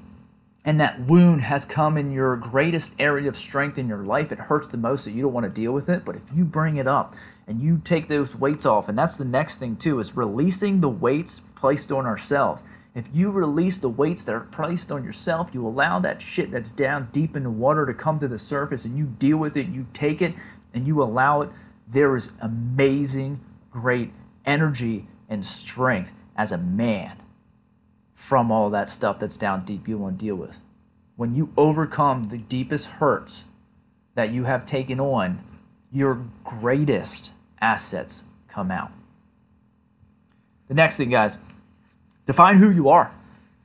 and 0.65 0.79
that 0.79 0.99
wound 0.99 1.41
has 1.41 1.63
come 1.63 1.97
in 1.97 2.11
your 2.11 2.35
greatest 2.35 2.93
area 2.99 3.29
of 3.29 3.37
strength 3.37 3.77
in 3.77 3.87
your 3.87 4.03
life, 4.03 4.31
it 4.31 4.39
hurts 4.39 4.67
the 4.67 4.77
most 4.77 5.05
that 5.05 5.11
you 5.11 5.21
don't 5.23 5.33
want 5.33 5.45
to 5.45 5.49
deal 5.49 5.71
with 5.71 5.87
it. 5.89 6.03
But 6.03 6.15
if 6.15 6.23
you 6.33 6.43
bring 6.43 6.75
it 6.75 6.87
up 6.87 7.13
and 7.47 7.61
you 7.61 7.81
take 7.83 8.07
those 8.07 8.35
weights 8.35 8.65
off, 8.65 8.89
and 8.89 8.97
that's 8.97 9.15
the 9.15 9.25
next 9.25 9.57
thing 9.57 9.77
too, 9.77 9.99
is 9.99 10.17
releasing 10.17 10.81
the 10.81 10.89
weights 10.89 11.39
placed 11.39 11.91
on 11.91 12.05
ourselves. 12.05 12.63
If 12.93 13.05
you 13.13 13.31
release 13.31 13.77
the 13.77 13.89
weights 13.89 14.25
that 14.25 14.35
are 14.35 14.41
placed 14.41 14.91
on 14.91 15.03
yourself, 15.05 15.51
you 15.53 15.65
allow 15.65 15.99
that 15.99 16.21
shit 16.21 16.51
that's 16.51 16.71
down 16.71 17.09
deep 17.13 17.37
in 17.37 17.43
the 17.43 17.49
water 17.49 17.85
to 17.85 17.93
come 17.93 18.19
to 18.19 18.27
the 18.27 18.37
surface 18.37 18.83
and 18.83 18.97
you 18.97 19.05
deal 19.05 19.37
with 19.37 19.55
it, 19.55 19.67
you 19.67 19.87
take 19.93 20.21
it 20.21 20.33
and 20.73 20.85
you 20.85 21.01
allow 21.01 21.41
it, 21.41 21.49
there 21.87 22.15
is 22.15 22.31
amazing, 22.41 23.39
great 23.71 24.11
energy 24.45 25.07
and 25.29 25.45
strength 25.45 26.11
as 26.35 26.51
a 26.51 26.57
man 26.57 27.18
from 28.29 28.51
all 28.51 28.69
that 28.69 28.87
stuff 28.87 29.17
that's 29.17 29.37
down 29.37 29.65
deep 29.65 29.87
you 29.87 29.97
want 29.97 30.19
to 30.19 30.23
deal 30.23 30.35
with. 30.35 30.61
When 31.15 31.33
you 31.33 31.51
overcome 31.57 32.29
the 32.29 32.37
deepest 32.37 32.85
hurts 32.85 33.45
that 34.13 34.29
you 34.29 34.43
have 34.43 34.67
taken 34.67 34.99
on, 34.99 35.39
your 35.91 36.21
greatest 36.43 37.31
assets 37.59 38.25
come 38.47 38.69
out. 38.69 38.91
The 40.67 40.75
next 40.75 40.97
thing, 40.97 41.09
guys, 41.09 41.39
define 42.27 42.57
who 42.57 42.69
you 42.69 42.89
are. 42.89 43.11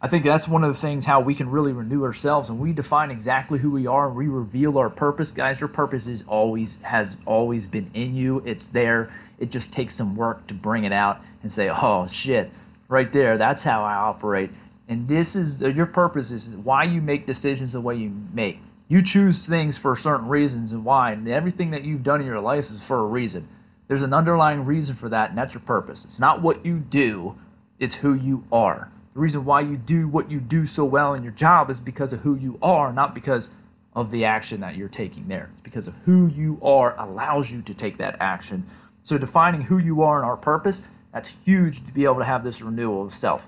I 0.00 0.09
think 0.09 0.24
that's 0.24 0.48
one 0.48 0.64
of 0.64 0.72
the 0.72 0.81
things 0.81 1.05
how 1.05 1.20
we 1.20 1.35
can 1.35 1.50
really 1.50 1.72
renew 1.72 2.03
ourselves 2.03 2.48
and 2.48 2.59
we 2.59 2.72
define 2.72 3.11
exactly 3.11 3.59
who 3.59 3.70
we 3.70 3.87
are 3.87 4.07
and 4.07 4.16
we 4.16 4.29
reveal 4.29 4.79
our 4.79 4.88
purpose. 4.88 5.31
Guys, 5.31 5.61
your 5.61 5.68
purpose 5.68 6.07
is 6.07 6.24
always 6.27 6.81
has 6.81 7.18
always 7.27 7.66
been 7.66 7.90
in 7.92 8.16
you. 8.16 8.42
It's 8.46 8.68
there. 8.68 9.11
It 9.38 9.50
just 9.50 9.74
takes 9.74 9.94
some 9.94 10.16
work 10.16 10.46
to 10.46 10.55
bring 10.55 10.85
it 10.85 10.92
out 10.92 11.20
and 11.42 11.53
say, 11.53 11.68
"Oh 11.68 12.07
shit, 12.07 12.50
right 12.94 13.12
there, 13.12 13.37
that's 13.37 13.64
how 13.64 13.83
I 13.83 13.94
operate." 13.94 14.50
And 14.88 15.09
this 15.09 15.35
is 15.35 15.61
your 15.61 15.87
purpose 15.87 16.30
is 16.30 16.54
why 16.57 16.85
you 16.85 17.02
make 17.02 17.26
decisions 17.26 17.72
the 17.72 17.80
way 17.80 17.96
you 17.96 18.12
make. 18.33 18.62
You 18.87 19.02
choose 19.02 19.46
things 19.46 19.76
for 19.78 19.96
certain 19.96 20.28
reasons 20.28 20.70
and 20.72 20.85
why, 20.85 21.12
and 21.12 21.26
everything 21.26 21.70
that 21.72 21.85
you've 21.85 22.02
done 22.02 22.20
in 22.20 22.26
your 22.26 22.40
life 22.40 22.70
is 22.70 22.85
for 22.85 23.00
a 23.00 23.07
reason. 23.07 23.48
There's 23.88 24.02
an 24.02 24.12
underlying 24.12 24.64
reason 24.64 24.94
for 24.94 25.09
that, 25.09 25.30
and 25.30 25.38
that's 25.38 25.54
your 25.54 25.62
purpose. 25.62 26.04
It's 26.04 26.20
not 26.20 26.42
what 26.42 26.64
you 26.64 26.78
do, 26.78 27.35
it's 27.78 27.96
who 27.96 28.14
you 28.14 28.44
are. 28.52 28.88
The 29.14 29.20
reason 29.20 29.44
why 29.44 29.61
you 29.61 29.76
do 29.76 30.07
what 30.09 30.30
you 30.30 30.40
do 30.40 30.66
so 30.66 30.85
well 30.85 31.14
in 31.14 31.22
your 31.22 31.33
job 31.33 31.70
is 31.70 31.80
because 31.80 32.12
of 32.12 32.20
who 32.20 32.35
you 32.35 32.59
are, 32.62 32.92
not 32.92 33.14
because 33.14 33.50
of 33.94 34.11
the 34.11 34.24
action 34.24 34.61
that 34.61 34.76
you're 34.76 34.88
taking 34.88 35.28
there. 35.28 35.48
It's 35.52 35.62
because 35.62 35.88
of 35.88 35.94
who 36.04 36.26
you 36.26 36.59
are 36.62 36.94
allows 36.98 37.50
you 37.50 37.62
to 37.62 37.74
take 37.74 37.96
that 37.98 38.16
action. 38.20 38.64
So 39.02 39.18
defining 39.18 39.62
who 39.62 39.78
you 39.78 40.02
are 40.02 40.16
and 40.16 40.26
our 40.26 40.37
purpose, 40.37 40.88
that's 41.14 41.37
huge 41.44 41.87
to 41.87 41.92
be 41.92 42.05
able 42.05 42.16
to 42.18 42.24
have 42.24 42.42
this 42.42 42.61
renewal 42.61 43.05
of 43.05 43.12
self. 43.12 43.46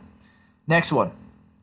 Next 0.69 0.93
one, 0.93 1.11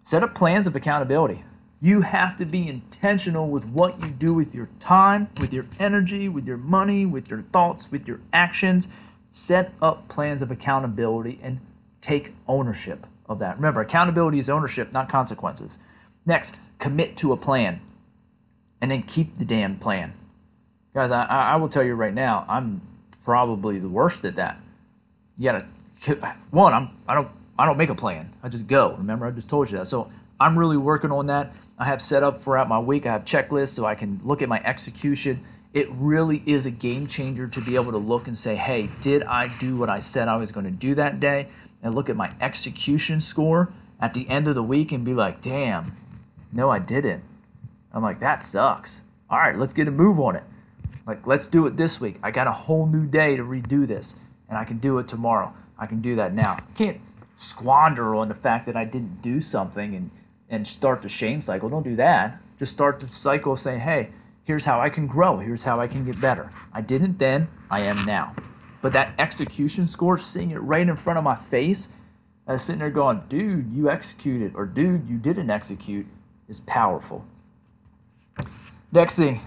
set 0.04 0.22
up 0.22 0.36
plans 0.36 0.68
of 0.68 0.76
accountability. 0.76 1.44
You 1.82 2.02
have 2.02 2.36
to 2.38 2.46
be 2.46 2.68
intentional 2.68 3.50
with 3.50 3.66
what 3.66 4.00
you 4.02 4.10
do 4.10 4.34
with 4.34 4.54
your 4.54 4.68
time, 4.80 5.30
with 5.40 5.54
your 5.54 5.66
energy, 5.80 6.28
with 6.28 6.46
your 6.46 6.58
money, 6.58 7.06
with 7.06 7.30
your 7.30 7.42
thoughts, 7.42 7.90
with 7.90 8.06
your 8.08 8.20
actions. 8.34 8.90
Set 9.32 9.74
up 9.82 10.10
plans 10.10 10.42
of 10.42 10.52
accountability 10.52 11.40
and 11.42 11.60
take 12.02 12.34
ownership 12.48 13.08
of 13.28 13.40
that. 13.40 13.56
Remember, 13.56 13.82
accountability 13.82 14.40
is 14.40 14.50
ownership, 14.50 14.92
not 14.92 15.10
consequences. 15.10 15.80
Next, 16.26 16.60
commit 16.80 17.16
to 17.18 17.32
a 17.32 17.38
plan 17.38 17.80
and 18.82 18.92
then 18.92 19.04
keep 19.04 19.38
the 19.38 19.46
damn 19.46 19.78
plan. 19.78 20.14
Guys, 20.94 21.12
I, 21.12 21.24
I 21.24 21.56
will 21.56 21.70
tell 21.70 21.84
you 21.84 21.96
right 21.96 22.14
now, 22.14 22.46
I'm 22.50 22.82
probably 23.24 23.80
the 23.80 23.88
worst 23.90 24.26
at 24.26 24.36
that. 24.36 24.58
You 25.38 25.46
gotta, 25.46 25.66
one, 26.52 26.74
I'm, 26.74 26.90
I 27.08 27.14
don't, 27.14 27.30
I 27.58 27.66
don't 27.66 27.78
make 27.78 27.90
a 27.90 27.96
plan. 27.96 28.32
I 28.42 28.50
just 28.50 28.68
go. 28.68 28.96
Remember, 28.96 29.26
I 29.26 29.32
just 29.32 29.50
told 29.50 29.72
you 29.72 29.78
that. 29.78 29.88
So 29.88 30.12
I'm 30.40 30.58
really 30.58 30.78
working 30.78 31.12
on 31.12 31.28
that. 31.28 31.54
I 31.78 31.86
have 31.86 32.02
set 32.02 32.24
up 32.24 32.44
throughout 32.44 32.68
my 32.68 32.80
week. 32.80 33.06
I 33.06 33.14
have 33.14 33.26
checklists 33.26 33.70
so 33.70 33.86
I 33.86 33.96
can 33.96 34.20
look 34.24 34.42
at 34.42 34.50
my 34.50 34.62
execution. 34.64 35.44
It 35.74 35.88
really 35.92 36.44
is 36.46 36.66
a 36.66 36.72
game 36.72 37.08
changer 37.08 37.48
to 37.48 37.62
be 37.62 37.76
able 37.76 37.92
to 37.92 37.98
look 37.98 38.28
and 38.28 38.38
say, 38.38 38.56
hey, 38.56 38.90
did 39.02 39.24
I 39.24 39.50
do 39.60 39.76
what 39.78 39.90
I 39.90 40.00
said 40.00 40.28
I 40.28 40.38
was 40.38 40.52
going 40.52 40.66
to 40.66 40.72
do 40.72 40.96
that 40.96 41.20
day? 41.20 41.48
And 41.82 41.96
look 41.96 42.10
at 42.10 42.16
my 42.16 42.32
execution 42.40 43.20
score 43.20 43.74
at 44.00 44.14
the 44.14 44.30
end 44.30 44.48
of 44.48 44.56
the 44.56 44.64
week 44.64 44.92
and 44.92 45.04
be 45.04 45.14
like, 45.14 45.42
damn, 45.42 45.96
no, 46.52 46.70
I 46.70 46.80
didn't. 46.80 47.24
I'm 47.92 48.04
like, 48.04 48.20
that 48.20 48.44
sucks. 48.44 49.02
All 49.30 49.40
right, 49.40 49.58
let's 49.58 49.74
get 49.74 49.88
a 49.88 49.92
move 49.92 50.20
on 50.20 50.36
it. 50.36 50.44
Like, 51.06 51.26
let's 51.26 51.48
do 51.48 51.66
it 51.68 51.76
this 51.76 52.00
week. 52.00 52.18
I 52.22 52.32
got 52.32 52.48
a 52.48 52.52
whole 52.52 52.86
new 52.86 53.06
day 53.06 53.36
to 53.36 53.44
redo 53.44 53.88
this, 53.88 54.20
and 54.48 54.58
I 54.58 54.64
can 54.64 54.78
do 54.78 55.00
it 55.00 55.08
tomorrow. 55.08 55.54
I 55.84 55.86
can 55.86 56.02
do 56.02 56.16
that 56.16 56.34
now. 56.34 56.54
I 56.54 56.64
can't 56.76 57.00
squander 57.36 58.16
on 58.16 58.30
the 58.30 58.36
fact 58.36 58.66
that 58.66 58.76
I 58.76 58.86
didn't 58.86 59.22
do 59.22 59.42
something 59.42 59.96
and 59.96 60.10
and 60.50 60.68
start 60.68 61.02
the 61.02 61.10
shame 61.10 61.42
cycle. 61.42 61.68
Don't 61.68 61.84
do 61.84 61.96
that. 61.96 62.38
Just 62.60 62.74
start 62.74 63.00
the 63.00 63.08
cycle 63.08 63.54
of 63.54 63.60
saying, 63.60 63.80
hey, 63.80 64.10
here's 64.44 64.66
how 64.66 64.80
I 64.80 64.90
can 64.90 65.08
grow. 65.08 65.38
Here's 65.40 65.64
how 65.64 65.80
I 65.80 65.88
can 65.88 66.06
get 66.06 66.22
better. 66.22 66.52
I 66.72 66.82
didn't 66.82 67.18
then, 67.18 67.48
I 67.72 67.82
am 67.82 68.06
now. 68.06 68.36
But 68.82 68.94
that 68.94 69.14
execution 69.18 69.88
score, 69.88 70.18
seeing 70.20 70.52
it 70.52 70.58
right 70.58 70.88
in 70.88 70.96
front 70.96 71.18
of 71.18 71.24
my 71.24 71.36
face, 71.36 71.92
I 72.46 72.54
was 72.54 72.62
sitting 72.62 72.80
there 72.80 72.92
going, 72.92 73.24
dude, 73.30 73.72
you 73.72 73.90
executed, 73.90 74.54
or 74.54 74.66
dude, 74.66 75.10
you 75.10 75.18
didn't 75.18 75.50
execute, 75.50 76.06
is 76.48 76.60
powerful. 76.60 77.26
Next 78.92 79.16
thing, 79.16 79.40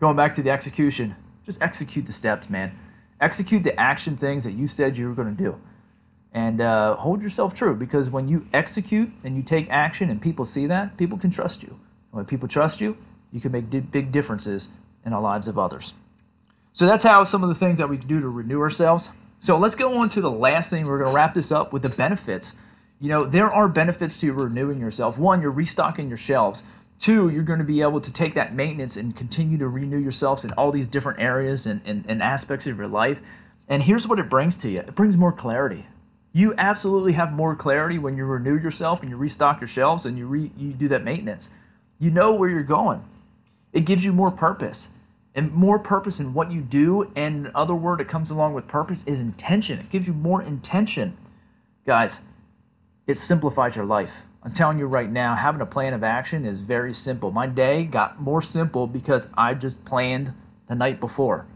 going 0.00 0.16
back 0.16 0.32
to 0.34 0.42
the 0.42 0.50
execution, 0.50 1.14
just 1.44 1.60
execute 1.60 2.06
the 2.06 2.12
steps, 2.12 2.48
man. 2.48 2.72
Execute 3.20 3.64
the 3.64 3.78
action 3.78 4.16
things 4.16 4.44
that 4.44 4.52
you 4.52 4.68
said 4.68 4.96
you 4.96 5.08
were 5.08 5.14
going 5.14 5.34
to 5.34 5.42
do 5.42 5.58
and 6.36 6.60
uh, 6.60 6.94
hold 6.96 7.22
yourself 7.22 7.54
true 7.54 7.74
because 7.74 8.10
when 8.10 8.28
you 8.28 8.46
execute 8.52 9.10
and 9.24 9.38
you 9.38 9.42
take 9.42 9.70
action 9.70 10.10
and 10.10 10.20
people 10.20 10.44
see 10.44 10.66
that, 10.66 10.98
people 10.98 11.16
can 11.16 11.30
trust 11.30 11.62
you. 11.62 11.80
when 12.10 12.26
people 12.26 12.46
trust 12.46 12.78
you, 12.78 12.98
you 13.32 13.40
can 13.40 13.50
make 13.52 13.70
big 13.70 14.12
differences 14.12 14.68
in 15.06 15.12
the 15.12 15.20
lives 15.20 15.48
of 15.48 15.58
others. 15.58 15.94
So 16.74 16.84
that's 16.84 17.04
how 17.04 17.24
some 17.24 17.42
of 17.42 17.48
the 17.48 17.54
things 17.54 17.78
that 17.78 17.88
we 17.88 17.96
can 17.96 18.06
do 18.06 18.20
to 18.20 18.28
renew 18.28 18.60
ourselves. 18.60 19.08
So 19.38 19.56
let's 19.56 19.74
go 19.74 19.98
on 19.98 20.10
to 20.10 20.20
the 20.20 20.30
last 20.30 20.68
thing. 20.68 20.86
We're 20.86 20.98
going 20.98 21.10
to 21.10 21.16
wrap 21.16 21.32
this 21.32 21.50
up 21.50 21.72
with 21.72 21.80
the 21.80 21.88
benefits. 21.88 22.54
You 23.00 23.08
know, 23.08 23.24
there 23.24 23.50
are 23.50 23.66
benefits 23.66 24.20
to 24.20 24.30
renewing 24.34 24.78
yourself. 24.78 25.16
One, 25.16 25.40
you're 25.40 25.50
restocking 25.50 26.08
your 26.08 26.18
shelves. 26.18 26.62
Two, 26.98 27.28
you're 27.28 27.42
going 27.42 27.58
to 27.58 27.64
be 27.64 27.82
able 27.82 28.00
to 28.00 28.12
take 28.12 28.34
that 28.34 28.54
maintenance 28.54 28.96
and 28.96 29.14
continue 29.14 29.58
to 29.58 29.68
renew 29.68 29.98
yourselves 29.98 30.44
in 30.44 30.52
all 30.52 30.72
these 30.72 30.86
different 30.86 31.20
areas 31.20 31.66
and, 31.66 31.80
and, 31.84 32.04
and 32.08 32.22
aspects 32.22 32.66
of 32.66 32.78
your 32.78 32.88
life. 32.88 33.20
And 33.68 33.82
here's 33.82 34.08
what 34.08 34.18
it 34.18 34.30
brings 34.30 34.56
to 34.56 34.68
you 34.68 34.78
it 34.80 34.94
brings 34.94 35.16
more 35.16 35.32
clarity 35.32 35.86
you 36.36 36.52
absolutely 36.58 37.14
have 37.14 37.32
more 37.32 37.56
clarity 37.56 37.98
when 37.98 38.18
you 38.18 38.26
renew 38.26 38.58
yourself 38.58 39.00
and 39.00 39.08
you 39.08 39.16
restock 39.16 39.58
your 39.58 39.68
shelves 39.68 40.04
and 40.04 40.18
you 40.18 40.26
re, 40.26 40.50
you 40.54 40.74
do 40.74 40.86
that 40.88 41.02
maintenance. 41.02 41.48
You 41.98 42.10
know 42.10 42.34
where 42.34 42.50
you're 42.50 42.62
going. 42.62 43.02
It 43.72 43.86
gives 43.86 44.04
you 44.04 44.12
more 44.12 44.30
purpose. 44.30 44.90
And 45.34 45.50
more 45.50 45.78
purpose 45.78 46.20
in 46.20 46.34
what 46.34 46.52
you 46.52 46.60
do, 46.60 47.10
and 47.16 47.50
other 47.54 47.74
word 47.74 48.00
that 48.00 48.08
comes 48.08 48.30
along 48.30 48.52
with 48.52 48.68
purpose 48.68 49.06
is 49.06 49.18
intention. 49.18 49.78
It 49.78 49.88
gives 49.88 50.06
you 50.06 50.12
more 50.12 50.42
intention. 50.42 51.16
Guys, 51.86 52.20
it 53.06 53.14
simplifies 53.14 53.74
your 53.74 53.86
life. 53.86 54.12
I'm 54.46 54.52
telling 54.52 54.78
you 54.78 54.86
right 54.86 55.10
now, 55.10 55.34
having 55.34 55.60
a 55.60 55.66
plan 55.66 55.92
of 55.92 56.04
action 56.04 56.44
is 56.44 56.60
very 56.60 56.94
simple. 56.94 57.32
My 57.32 57.48
day 57.48 57.82
got 57.82 58.20
more 58.20 58.40
simple 58.40 58.86
because 58.86 59.28
I 59.36 59.54
just 59.54 59.84
planned 59.84 60.34
the 60.68 60.76
night 60.76 61.00
before. 61.00 61.46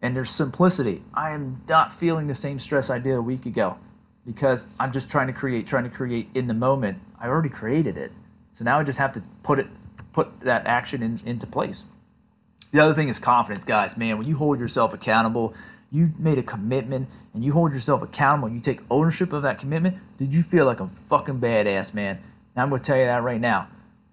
And 0.00 0.14
there's 0.14 0.30
simplicity. 0.30 1.02
I 1.12 1.32
am 1.32 1.62
not 1.68 1.92
feeling 1.92 2.28
the 2.28 2.36
same 2.36 2.60
stress 2.60 2.88
I 2.88 3.00
did 3.00 3.14
a 3.16 3.20
week 3.20 3.46
ago 3.46 3.78
because 4.24 4.68
I'm 4.78 4.92
just 4.92 5.10
trying 5.10 5.26
to 5.26 5.32
create, 5.32 5.66
trying 5.66 5.82
to 5.82 5.90
create 5.90 6.28
in 6.32 6.46
the 6.46 6.54
moment. 6.54 6.98
I 7.20 7.26
already 7.26 7.48
created 7.48 7.96
it. 7.96 8.12
So 8.52 8.64
now 8.64 8.78
I 8.78 8.84
just 8.84 9.00
have 9.00 9.12
to 9.14 9.22
put 9.42 9.58
it, 9.58 9.66
put 10.12 10.42
that 10.42 10.68
action 10.68 11.02
in, 11.02 11.18
into 11.26 11.48
place. 11.48 11.86
The 12.70 12.78
other 12.78 12.94
thing 12.94 13.08
is 13.08 13.18
confidence, 13.18 13.64
guys. 13.64 13.96
Man, 13.96 14.18
when 14.18 14.28
you 14.28 14.36
hold 14.36 14.60
yourself 14.60 14.94
accountable, 14.94 15.52
you 15.90 16.12
made 16.18 16.38
a 16.38 16.42
commitment 16.42 17.08
and 17.34 17.44
you 17.44 17.52
hold 17.52 17.72
yourself 17.72 18.02
accountable, 18.02 18.48
you 18.48 18.60
take 18.60 18.80
ownership 18.90 19.32
of 19.32 19.42
that 19.42 19.58
commitment, 19.58 19.96
did 20.18 20.34
you 20.34 20.42
feel 20.42 20.66
like 20.66 20.80
a 20.80 20.88
fucking 21.08 21.40
badass, 21.40 21.94
man? 21.94 22.16
And 22.54 22.62
I'm 22.62 22.68
going 22.68 22.80
to 22.80 22.86
tell 22.86 22.98
you 22.98 23.04
that 23.04 23.22
right 23.22 23.40
now. 23.40 23.68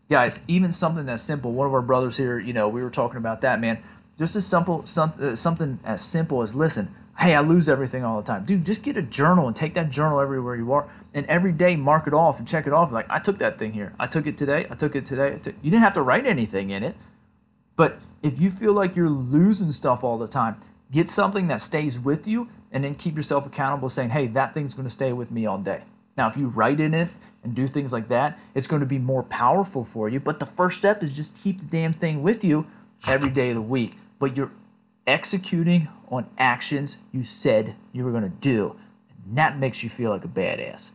Guys, 0.09 0.39
even 0.47 0.71
something 0.71 1.05
that's 1.05 1.23
simple, 1.23 1.51
one 1.51 1.67
of 1.67 1.73
our 1.73 1.81
brothers 1.81 2.17
here, 2.17 2.39
you 2.39 2.53
know, 2.53 2.69
we 2.69 2.81
were 2.81 2.89
talking 2.89 3.17
about 3.17 3.41
that, 3.41 3.59
man. 3.59 3.79
Just 4.17 4.35
as 4.35 4.45
simple, 4.45 4.85
some, 4.85 5.13
uh, 5.21 5.35
something 5.35 5.79
as 5.83 6.03
simple 6.03 6.41
as 6.41 6.55
listen, 6.55 6.93
hey, 7.19 7.35
I 7.35 7.41
lose 7.41 7.67
everything 7.67 8.03
all 8.03 8.21
the 8.21 8.25
time. 8.25 8.45
Dude, 8.45 8.65
just 8.65 8.83
get 8.83 8.95
a 8.97 9.01
journal 9.01 9.47
and 9.47 9.55
take 9.55 9.73
that 9.73 9.89
journal 9.89 10.19
everywhere 10.19 10.55
you 10.55 10.71
are. 10.71 10.87
And 11.13 11.25
every 11.25 11.51
day 11.51 11.75
mark 11.75 12.07
it 12.07 12.13
off 12.13 12.37
and 12.37 12.47
check 12.47 12.67
it 12.67 12.73
off. 12.73 12.91
Like, 12.91 13.07
I 13.09 13.19
took 13.19 13.39
that 13.39 13.57
thing 13.57 13.73
here. 13.73 13.93
I 13.99 14.07
took 14.07 14.27
it 14.27 14.37
today. 14.37 14.67
I 14.69 14.75
took 14.75 14.95
it 14.95 15.05
today. 15.05 15.37
Took... 15.37 15.55
You 15.61 15.71
didn't 15.71 15.83
have 15.83 15.95
to 15.95 16.01
write 16.01 16.25
anything 16.25 16.69
in 16.69 16.83
it. 16.83 16.95
But 17.75 17.99
if 18.21 18.39
you 18.39 18.51
feel 18.51 18.73
like 18.73 18.95
you're 18.95 19.09
losing 19.09 19.71
stuff 19.71 20.03
all 20.03 20.17
the 20.17 20.27
time, 20.27 20.57
get 20.91 21.09
something 21.09 21.47
that 21.47 21.61
stays 21.61 21.99
with 21.99 22.27
you 22.27 22.49
and 22.71 22.83
then 22.83 22.95
keep 22.95 23.15
yourself 23.15 23.45
accountable 23.45 23.89
saying, 23.89 24.09
hey, 24.09 24.27
that 24.27 24.53
thing's 24.53 24.73
going 24.73 24.87
to 24.87 24.93
stay 24.93 25.13
with 25.13 25.31
me 25.31 25.45
all 25.45 25.57
day. 25.57 25.81
Now, 26.17 26.27
if 26.27 26.37
you 26.37 26.47
write 26.47 26.79
in 26.79 26.93
it 26.93 27.09
and 27.43 27.55
do 27.55 27.67
things 27.67 27.93
like 27.93 28.07
that, 28.07 28.37
it's 28.55 28.67
going 28.67 28.79
to 28.79 28.85
be 28.85 28.97
more 28.97 29.23
powerful 29.23 29.85
for 29.85 30.09
you. 30.09 30.19
But 30.19 30.39
the 30.39 30.45
first 30.45 30.77
step 30.77 31.03
is 31.03 31.15
just 31.15 31.37
keep 31.37 31.59
the 31.59 31.65
damn 31.65 31.93
thing 31.93 32.23
with 32.23 32.43
you 32.43 32.65
every 33.07 33.29
day 33.29 33.49
of 33.49 33.55
the 33.55 33.61
week. 33.61 33.95
But 34.19 34.35
you're 34.35 34.51
executing 35.05 35.87
on 36.09 36.25
actions 36.37 36.99
you 37.11 37.23
said 37.23 37.75
you 37.93 38.03
were 38.03 38.11
going 38.11 38.23
to 38.23 38.29
do. 38.29 38.75
And 39.25 39.37
that 39.37 39.57
makes 39.57 39.83
you 39.83 39.89
feel 39.89 40.09
like 40.09 40.25
a 40.25 40.29
badass. 40.29 40.91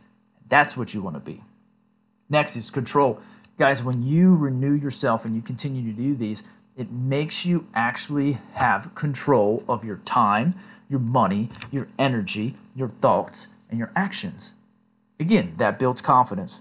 That's 0.49 0.75
what 0.75 0.93
you 0.93 1.01
want 1.01 1.15
to 1.15 1.19
be. 1.19 1.41
Next 2.29 2.55
is 2.55 2.69
control. 2.69 3.21
Guys, 3.57 3.83
when 3.83 4.03
you 4.03 4.35
renew 4.35 4.73
yourself 4.73 5.25
and 5.25 5.35
you 5.35 5.41
continue 5.41 5.91
to 5.91 5.97
do 5.97 6.15
these, 6.15 6.43
it 6.77 6.91
makes 6.91 7.45
you 7.45 7.67
actually 7.73 8.37
have 8.53 8.93
control 8.95 9.63
of 9.67 9.83
your 9.83 9.97
time, 9.97 10.55
your 10.89 10.99
money, 10.99 11.49
your 11.71 11.87
energy, 11.99 12.55
your 12.75 12.89
thoughts, 12.89 13.47
and 13.69 13.79
your 13.79 13.91
actions. 13.95 14.53
again, 15.19 15.53
that 15.57 15.79
builds 15.79 16.01
confidence. 16.01 16.59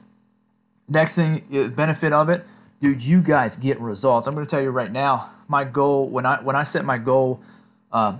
Next 0.88 1.16
thing, 1.16 1.42
the 1.50 1.68
benefit 1.68 2.12
of 2.12 2.28
it, 2.28 2.44
dude, 2.80 3.02
you 3.02 3.22
guys 3.22 3.56
get 3.56 3.80
results. 3.80 4.26
I'm 4.26 4.34
going 4.34 4.46
to 4.46 4.50
tell 4.50 4.62
you 4.62 4.70
right 4.70 4.92
now, 4.92 5.30
my 5.48 5.64
goal 5.64 6.08
when 6.08 6.26
I 6.26 6.40
when 6.42 6.54
I 6.56 6.62
set 6.62 6.84
my 6.84 6.98
goal, 6.98 7.40
uh, 7.90 8.16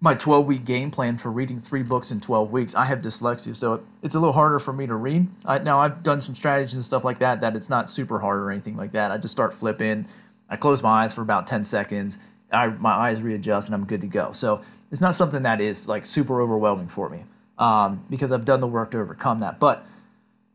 my 0.00 0.14
12 0.14 0.46
week 0.46 0.64
game 0.64 0.90
plan 0.90 1.16
for 1.16 1.30
reading 1.30 1.58
three 1.60 1.82
books 1.82 2.10
in 2.10 2.20
12 2.20 2.50
weeks. 2.50 2.74
I 2.74 2.86
have 2.86 3.00
dyslexia, 3.00 3.54
so 3.54 3.82
it's 4.02 4.14
a 4.14 4.18
little 4.18 4.32
harder 4.32 4.58
for 4.58 4.72
me 4.72 4.86
to 4.86 4.94
read. 4.94 5.28
I, 5.44 5.58
now 5.58 5.80
I've 5.80 6.02
done 6.02 6.20
some 6.20 6.34
strategies 6.34 6.74
and 6.74 6.84
stuff 6.84 7.04
like 7.04 7.18
that. 7.18 7.40
That 7.40 7.56
it's 7.56 7.68
not 7.68 7.90
super 7.90 8.20
hard 8.20 8.40
or 8.40 8.50
anything 8.50 8.76
like 8.76 8.92
that. 8.92 9.10
I 9.10 9.18
just 9.18 9.32
start 9.32 9.54
flipping. 9.54 10.06
I 10.52 10.56
close 10.56 10.82
my 10.82 11.02
eyes 11.02 11.14
for 11.14 11.22
about 11.22 11.46
10 11.46 11.64
seconds. 11.64 12.18
I, 12.52 12.66
my 12.66 12.92
eyes 12.92 13.22
readjust 13.22 13.68
and 13.68 13.74
I'm 13.74 13.86
good 13.86 14.02
to 14.02 14.06
go. 14.06 14.32
So 14.32 14.62
it's 14.90 15.00
not 15.00 15.14
something 15.14 15.44
that 15.44 15.62
is 15.62 15.88
like 15.88 16.04
super 16.04 16.42
overwhelming 16.42 16.88
for 16.88 17.08
me 17.08 17.24
um, 17.56 18.04
because 18.10 18.30
I've 18.30 18.44
done 18.44 18.60
the 18.60 18.66
work 18.66 18.90
to 18.90 19.00
overcome 19.00 19.40
that. 19.40 19.58
But 19.58 19.82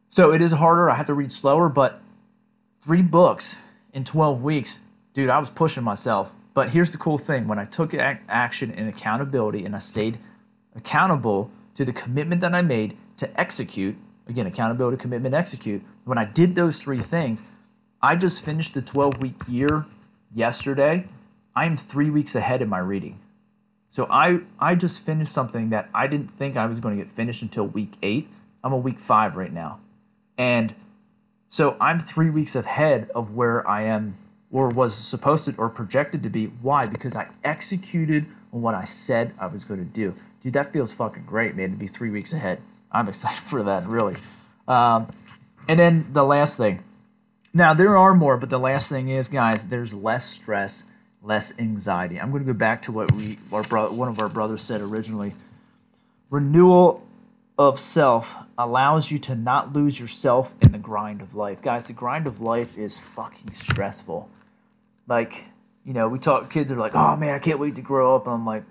so 0.09 0.31
it 0.31 0.39
is 0.39 0.51
harder. 0.51 0.87
I 0.87 0.93
have 0.93 1.07
to 1.07 1.15
read 1.15 1.31
slower, 1.31 1.67
but 1.67 1.99
three 2.79 3.01
books 3.01 3.55
in 3.91 4.03
12 4.03 4.43
weeks, 4.43 4.81
dude, 5.15 5.31
I 5.31 5.39
was 5.39 5.49
pushing 5.49 5.83
myself. 5.83 6.31
But 6.53 6.69
here's 6.69 6.91
the 6.91 6.99
cool 6.99 7.17
thing 7.17 7.47
when 7.47 7.57
I 7.57 7.65
took 7.65 7.95
action 7.95 8.71
and 8.71 8.87
accountability 8.87 9.65
and 9.65 9.75
I 9.75 9.79
stayed 9.79 10.19
accountable 10.75 11.49
to 11.73 11.83
the 11.83 11.93
commitment 11.93 12.41
that 12.41 12.53
I 12.53 12.61
made 12.61 12.95
to 13.17 13.39
execute 13.39 13.95
again, 14.29 14.45
accountability, 14.45 14.97
commitment, 14.97 15.33
execute. 15.33 15.81
When 16.05 16.17
I 16.17 16.25
did 16.25 16.55
those 16.55 16.81
three 16.81 16.99
things, 16.99 17.41
I 18.01 18.15
just 18.15 18.43
finished 18.43 18.73
the 18.73 18.81
12 18.81 19.21
week 19.21 19.35
year 19.47 19.85
yesterday. 20.33 21.05
I 21.55 21.65
am 21.65 21.77
three 21.77 22.09
weeks 22.09 22.35
ahead 22.35 22.61
in 22.61 22.69
my 22.69 22.79
reading. 22.79 23.19
So 23.89 24.07
I, 24.09 24.41
I 24.59 24.75
just 24.75 25.03
finished 25.03 25.31
something 25.31 25.69
that 25.69 25.89
I 25.93 26.07
didn't 26.07 26.29
think 26.29 26.55
I 26.55 26.67
was 26.67 26.79
going 26.79 26.97
to 26.97 27.03
get 27.03 27.11
finished 27.11 27.41
until 27.41 27.65
week 27.65 27.93
eight. 28.03 28.27
I'm 28.63 28.73
a 28.73 28.77
week 28.77 28.99
five 28.99 29.35
right 29.35 29.51
now. 29.51 29.79
And 30.37 30.75
so 31.49 31.75
I'm 31.81 31.99
three 31.99 32.29
weeks 32.29 32.55
ahead 32.55 33.09
of 33.15 33.33
where 33.33 33.67
I 33.67 33.83
am 33.83 34.15
or 34.51 34.69
was 34.69 34.93
supposed 34.93 35.45
to 35.45 35.55
or 35.57 35.69
projected 35.69 36.21
to 36.23 36.29
be. 36.29 36.45
Why? 36.45 36.85
Because 36.85 37.15
I 37.15 37.29
executed 37.43 38.25
on 38.53 38.61
what 38.61 38.75
I 38.75 38.83
said 38.85 39.33
I 39.39 39.47
was 39.47 39.63
going 39.63 39.79
to 39.79 39.85
do. 39.85 40.13
Dude, 40.43 40.53
that 40.53 40.71
feels 40.71 40.93
fucking 40.93 41.23
great, 41.25 41.55
man, 41.55 41.71
to 41.71 41.77
be 41.77 41.87
three 41.87 42.11
weeks 42.11 42.33
ahead. 42.33 42.61
I'm 42.91 43.09
excited 43.09 43.39
for 43.45 43.63
that, 43.63 43.87
really. 43.87 44.17
Um, 44.67 45.11
and 45.67 45.79
then 45.79 46.05
the 46.11 46.23
last 46.23 46.57
thing. 46.57 46.83
Now, 47.57 47.73
there 47.73 47.97
are 47.97 48.13
more, 48.13 48.37
but 48.37 48.49
the 48.49 48.59
last 48.59 48.89
thing 48.89 49.09
is, 49.09 49.27
guys, 49.27 49.65
there's 49.65 49.93
less 49.93 50.25
stress, 50.25 50.83
less 51.23 51.57
anxiety. 51.59 52.19
I'm 52.21 52.31
going 52.31 52.43
to 52.45 52.53
go 52.53 52.57
back 52.57 52.83
to 52.83 52.91
what 52.91 53.11
we, 53.13 53.37
our 53.51 53.63
bro- 53.63 53.91
one 53.91 54.07
of 54.07 54.19
our 54.19 54.29
brothers 54.29 54.61
said 54.61 54.79
originally. 54.79 55.33
Renewal 56.29 57.05
of 57.57 57.79
self 57.79 58.35
allows 58.57 59.11
you 59.11 59.19
to 59.19 59.35
not 59.35 59.73
lose 59.73 59.99
yourself 59.99 60.53
in 60.61 60.71
the 60.71 60.77
grind 60.77 61.21
of 61.21 61.35
life. 61.35 61.61
Guys, 61.61 61.87
the 61.87 61.93
grind 61.93 62.27
of 62.27 62.41
life 62.41 62.77
is 62.77 62.99
fucking 62.99 63.51
stressful 63.51 64.29
like 65.07 65.45
you 65.85 65.93
know 65.93 66.07
we 66.07 66.19
talk 66.19 66.51
kids 66.51 66.71
are 66.71 66.75
like 66.75 66.95
oh 66.95 67.15
man 67.15 67.33
i 67.33 67.39
can't 67.39 67.59
wait 67.59 67.75
to 67.75 67.81
grow 67.81 68.15
up 68.15 68.25
and 68.25 68.33
i'm 68.33 68.45
like 68.45 68.63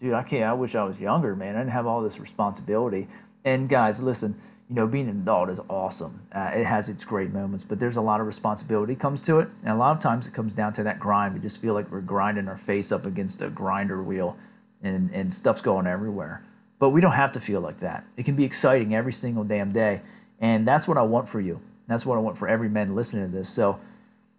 dude 0.00 0.12
i 0.12 0.22
can't 0.22 0.44
i 0.44 0.52
wish 0.52 0.74
i 0.74 0.84
was 0.84 1.00
younger 1.00 1.34
man 1.36 1.54
i 1.54 1.58
didn't 1.58 1.72
have 1.72 1.86
all 1.86 2.02
this 2.02 2.18
responsibility 2.20 3.06
and 3.44 3.68
guys 3.68 4.02
listen 4.02 4.34
you 4.68 4.74
know 4.74 4.86
being 4.86 5.08
an 5.08 5.20
adult 5.22 5.48
is 5.48 5.60
awesome. 5.68 6.20
Uh, 6.32 6.50
it 6.54 6.64
has 6.64 6.88
its 6.88 7.04
great 7.04 7.32
moments 7.32 7.64
but 7.64 7.78
there's 7.78 7.96
a 7.96 8.00
lot 8.00 8.20
of 8.20 8.26
responsibility 8.26 8.94
comes 8.94 9.22
to 9.22 9.40
it. 9.40 9.48
And 9.62 9.72
a 9.72 9.76
lot 9.76 9.96
of 9.96 10.02
times 10.02 10.26
it 10.26 10.34
comes 10.34 10.54
down 10.54 10.72
to 10.74 10.82
that 10.82 10.98
grind. 10.98 11.34
We 11.34 11.40
just 11.40 11.60
feel 11.60 11.74
like 11.74 11.90
we're 11.90 12.00
grinding 12.00 12.48
our 12.48 12.56
face 12.56 12.92
up 12.92 13.04
against 13.06 13.42
a 13.42 13.48
grinder 13.48 14.02
wheel 14.02 14.36
and, 14.82 15.10
and 15.12 15.32
stuff's 15.32 15.60
going 15.60 15.86
everywhere. 15.86 16.42
But 16.78 16.90
we 16.90 17.00
don't 17.00 17.12
have 17.12 17.32
to 17.32 17.40
feel 17.40 17.60
like 17.60 17.80
that. 17.80 18.04
It 18.16 18.24
can 18.24 18.36
be 18.36 18.44
exciting 18.44 18.94
every 18.94 19.12
single 19.12 19.44
damn 19.44 19.72
day. 19.72 20.02
And 20.40 20.66
that's 20.66 20.86
what 20.86 20.96
i 20.96 21.02
want 21.02 21.28
for 21.28 21.40
you. 21.40 21.60
That's 21.86 22.06
what 22.06 22.16
i 22.16 22.20
want 22.20 22.38
for 22.38 22.46
every 22.46 22.68
man 22.68 22.94
listening 22.94 23.30
to 23.30 23.36
this. 23.36 23.48
So 23.48 23.80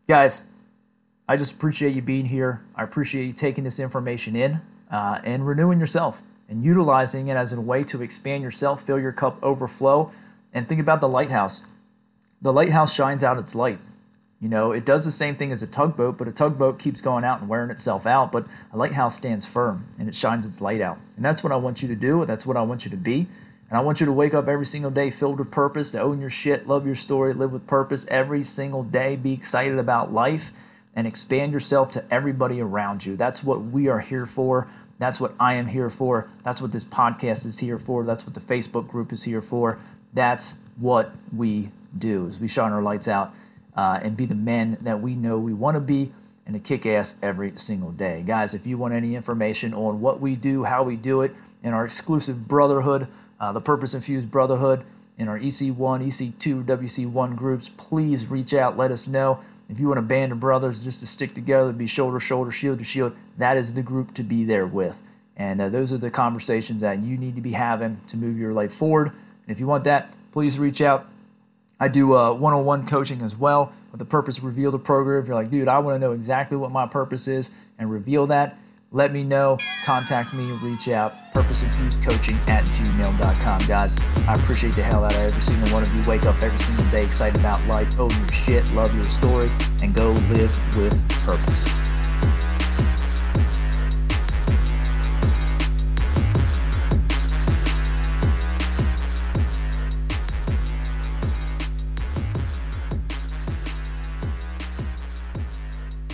guys 0.08 0.44
I 1.30 1.38
just 1.38 1.52
appreciate 1.52 1.94
you 1.94 2.02
being 2.02 2.26
here. 2.26 2.64
I 2.76 2.82
appreciate 2.82 3.26
you 3.26 3.34
taking 3.34 3.64
this 3.64 3.80
information 3.80 4.36
in 4.36 4.62
uh, 4.90 5.22
and 5.24 5.46
renewing 5.46 5.80
yourself 5.80 6.24
and 6.50 6.64
utilizing 6.64 7.28
it 7.28 7.36
as 7.36 7.54
a 7.54 7.62
way 7.62 7.84
to 7.84 8.02
expand 8.02 8.42
yourself, 8.42 8.82
fill 8.82 9.00
your 9.00 9.12
cup 9.12 9.38
overflow, 9.44 10.12
and 10.54 10.68
think 10.68 10.82
about 10.82 11.02
the 11.02 11.10
lighthouse. 11.10 11.62
The 12.41 12.54
lighthouse 12.54 12.93
shines 12.93 13.24
out 13.24 13.38
its 13.38 13.56
light. 13.56 13.80
You 14.41 14.47
know, 14.47 14.72
it 14.72 14.86
does 14.86 15.04
the 15.04 15.12
same 15.12 15.36
thing 15.36 15.52
as 15.52 15.62
a 15.62 15.68
tugboat, 15.68 16.18
but 16.18 16.28
a 16.28 16.32
tugboat 16.32 16.80
keeps 16.80 17.02
going 17.02 17.26
out 17.26 17.41
and 17.41 17.50
wearing 17.50 17.70
itself 17.70 18.06
out. 18.06 18.32
But 18.32 18.45
a 18.72 18.78
lighthouse 18.78 19.16
stands 19.16 19.45
firm 19.45 19.86
and 20.00 20.08
it 20.08 20.16
shines 20.16 20.45
its 20.45 20.62
light 20.62 20.80
out. 20.80 20.97
And 21.18 21.26
that's 21.26 21.43
what 21.43 21.52
I 21.52 21.58
want 21.58 21.82
you 21.82 21.89
to 21.89 21.95
do. 21.95 22.26
That's 22.26 22.45
what 22.45 22.56
I 22.56 22.62
want 22.62 22.86
you 22.86 22.91
to 22.91 22.97
be. 22.97 23.28
And 23.70 23.78
I 23.78 23.82
want 23.82 24.00
you 24.00 24.06
to 24.06 24.14
wake 24.14 24.34
up 24.34 24.47
every 24.47 24.66
single 24.66 24.91
day 24.91 25.10
filled 25.10 25.39
with 25.39 25.52
purpose, 25.52 25.91
to 25.91 26.00
own 26.00 26.22
your 26.22 26.30
shit, 26.30 26.68
love 26.68 26.86
your 26.86 26.95
story, 26.95 27.34
live 27.34 27.52
with 27.52 27.68
purpose 27.68 28.06
every 28.08 28.41
single 28.41 28.82
day, 28.82 29.16
be 29.16 29.34
excited 29.34 29.78
about 29.78 30.14
life 30.14 30.52
and 30.95 31.06
expand 31.06 31.52
yourself 31.52 31.91
to 31.91 32.06
everybody 32.10 32.62
around 32.62 33.06
you. 33.06 33.16
That's 33.16 33.43
what 33.43 33.62
we 33.62 33.88
are 33.88 34.00
here 34.00 34.26
for. 34.26 34.68
That's 34.97 35.20
what 35.20 35.34
I 35.39 35.54
am 35.54 35.68
here 35.68 35.89
for. 35.89 36.28
That's 36.43 36.62
what 36.62 36.72
this 36.72 36.84
podcast 36.84 37.45
is 37.45 37.60
here 37.60 37.78
for. 37.78 38.04
That's 38.04 38.26
what 38.26 38.34
the 38.34 38.39
Facebook 38.39 38.88
group 38.88 39.14
is 39.14 39.24
here 39.24 39.41
for. 39.41 39.80
That's 40.14 40.55
what 40.78 41.12
we 41.36 41.70
do 41.97 42.28
is 42.28 42.39
we 42.39 42.47
shine 42.47 42.72
our 42.72 42.82
lights 42.82 43.07
out 43.07 43.34
uh, 43.76 43.99
and 44.01 44.16
be 44.16 44.26
the 44.26 44.36
men 44.36 44.78
that 44.82 45.01
we 45.01 45.16
know 45.16 45.38
we 45.38 45.53
want 45.53 45.76
to 45.76 45.82
be 45.82 46.12
and 46.45 46.55
to 46.55 46.60
kick 46.60 46.86
ass 46.86 47.16
every 47.22 47.53
single 47.57 47.91
day. 47.91 48.24
Guys, 48.26 48.53
if 48.53 48.66
you 48.66 48.78
want 48.78 48.93
any 48.93 49.16
information 49.16 49.74
on 49.74 50.01
what 50.01 50.20
we 50.20 50.36
do, 50.36 50.64
how 50.64 50.84
we 50.84 50.95
do 50.95 51.22
it, 51.22 51.34
in 51.64 51.74
our 51.74 51.86
exclusive 51.86 52.47
brotherhood, 52.47 53.07
uh, 53.39 53.51
the 53.51 53.62
Purpose 53.62 53.93
Infused 53.93 54.32
Brotherhood, 54.32 54.84
in 55.18 55.28
our 55.28 55.38
EC1, 55.38 55.76
EC2, 55.76 56.64
WC1 56.64 57.36
groups, 57.36 57.70
please 57.78 58.28
reach 58.28 58.53
out, 58.53 58.78
let 58.78 58.89
us 58.89 59.07
know. 59.07 59.41
If 59.70 59.80
you 59.80 59.88
want 59.88 59.99
a 59.99 60.03
band 60.03 60.32
of 60.32 60.39
brothers 60.39 60.84
just 60.84 61.01
to 61.01 61.07
stick 61.07 61.36
together, 61.36 61.72
be 61.72 61.86
shoulder 61.86 62.20
to 62.20 62.26
shoulder, 62.26 62.51
shield 62.51 62.80
to 62.80 62.86
shield, 62.86 63.16
that 63.38 63.57
is 63.57 63.74
the 63.74 63.84
group 63.84 64.14
to 64.16 64.24
be 64.24 64.43
there 64.43 64.66
with. 64.66 64.97
And 65.38 65.62
uh, 65.62 65.70
those 65.70 65.93
are 65.93 65.97
the 65.97 66.10
conversations 66.10 66.82
that 66.82 66.99
you 66.99 67.18
need 67.18 67.36
to 67.36 67.41
be 67.41 67.51
having 67.51 67.99
to 68.07 68.18
move 68.18 68.38
your 68.38 68.53
life 68.53 68.74
forward. 68.74 69.12
If 69.50 69.60
you 69.60 69.68
want 69.68 69.84
that, 69.84 70.14
please 70.32 70.58
reach 70.58 70.80
out. 70.80 71.08
I 71.80 71.88
do 71.89 72.08
one 72.08 72.54
on 72.54 72.64
one 72.64 72.88
coaching 72.88 73.22
as 73.22 73.36
well 73.36 73.74
with 73.91 74.00
the 74.00 74.06
Purpose 74.06 74.41
Reveal 74.41 74.72
the 74.72 74.80
program. 74.80 75.22
If 75.22 75.28
you're 75.28 75.36
like, 75.36 75.50
dude, 75.50 75.68
I 75.68 75.80
want 75.80 75.95
to 75.95 76.00
know 76.00 76.12
exactly 76.12 76.56
what 76.56 76.72
my 76.72 76.86
purpose 76.86 77.28
is 77.28 77.50
and 77.78 77.89
reveal 77.89 78.28
that, 78.28 78.58
let 78.91 79.12
me 79.12 79.24
know. 79.24 79.58
Contact 79.86 80.34
me, 80.34 80.52
reach 80.64 80.88
out. 80.89 81.14
Coaching 81.34 81.70
at 82.47 82.64
gmail.com. 82.66 83.62
Guys, 83.68 83.97
I 84.28 84.34
appreciate 84.34 84.76
the 84.76 84.84
hell 84.84 85.04
out 85.04 85.16
of 85.16 85.22
every 85.22 85.41
single 85.41 85.70
one 85.70 85.84
of 85.84 85.93
you. 85.93 86.04
Wake 86.08 86.26
up 86.26 86.41
every 86.43 86.60
single 86.60 86.89
day 86.91 87.06
excited 87.06 87.39
about 87.39 87.66
life, 87.68 88.00
own 88.00 88.10
your 88.12 88.32
shit, 88.32 88.72
love 88.74 88.93
your 88.95 89.06
story, 89.06 89.50
and 89.82 89.93
go 89.93 90.12
live 90.12 90.76
with 90.76 91.10
purpose. 91.24 91.68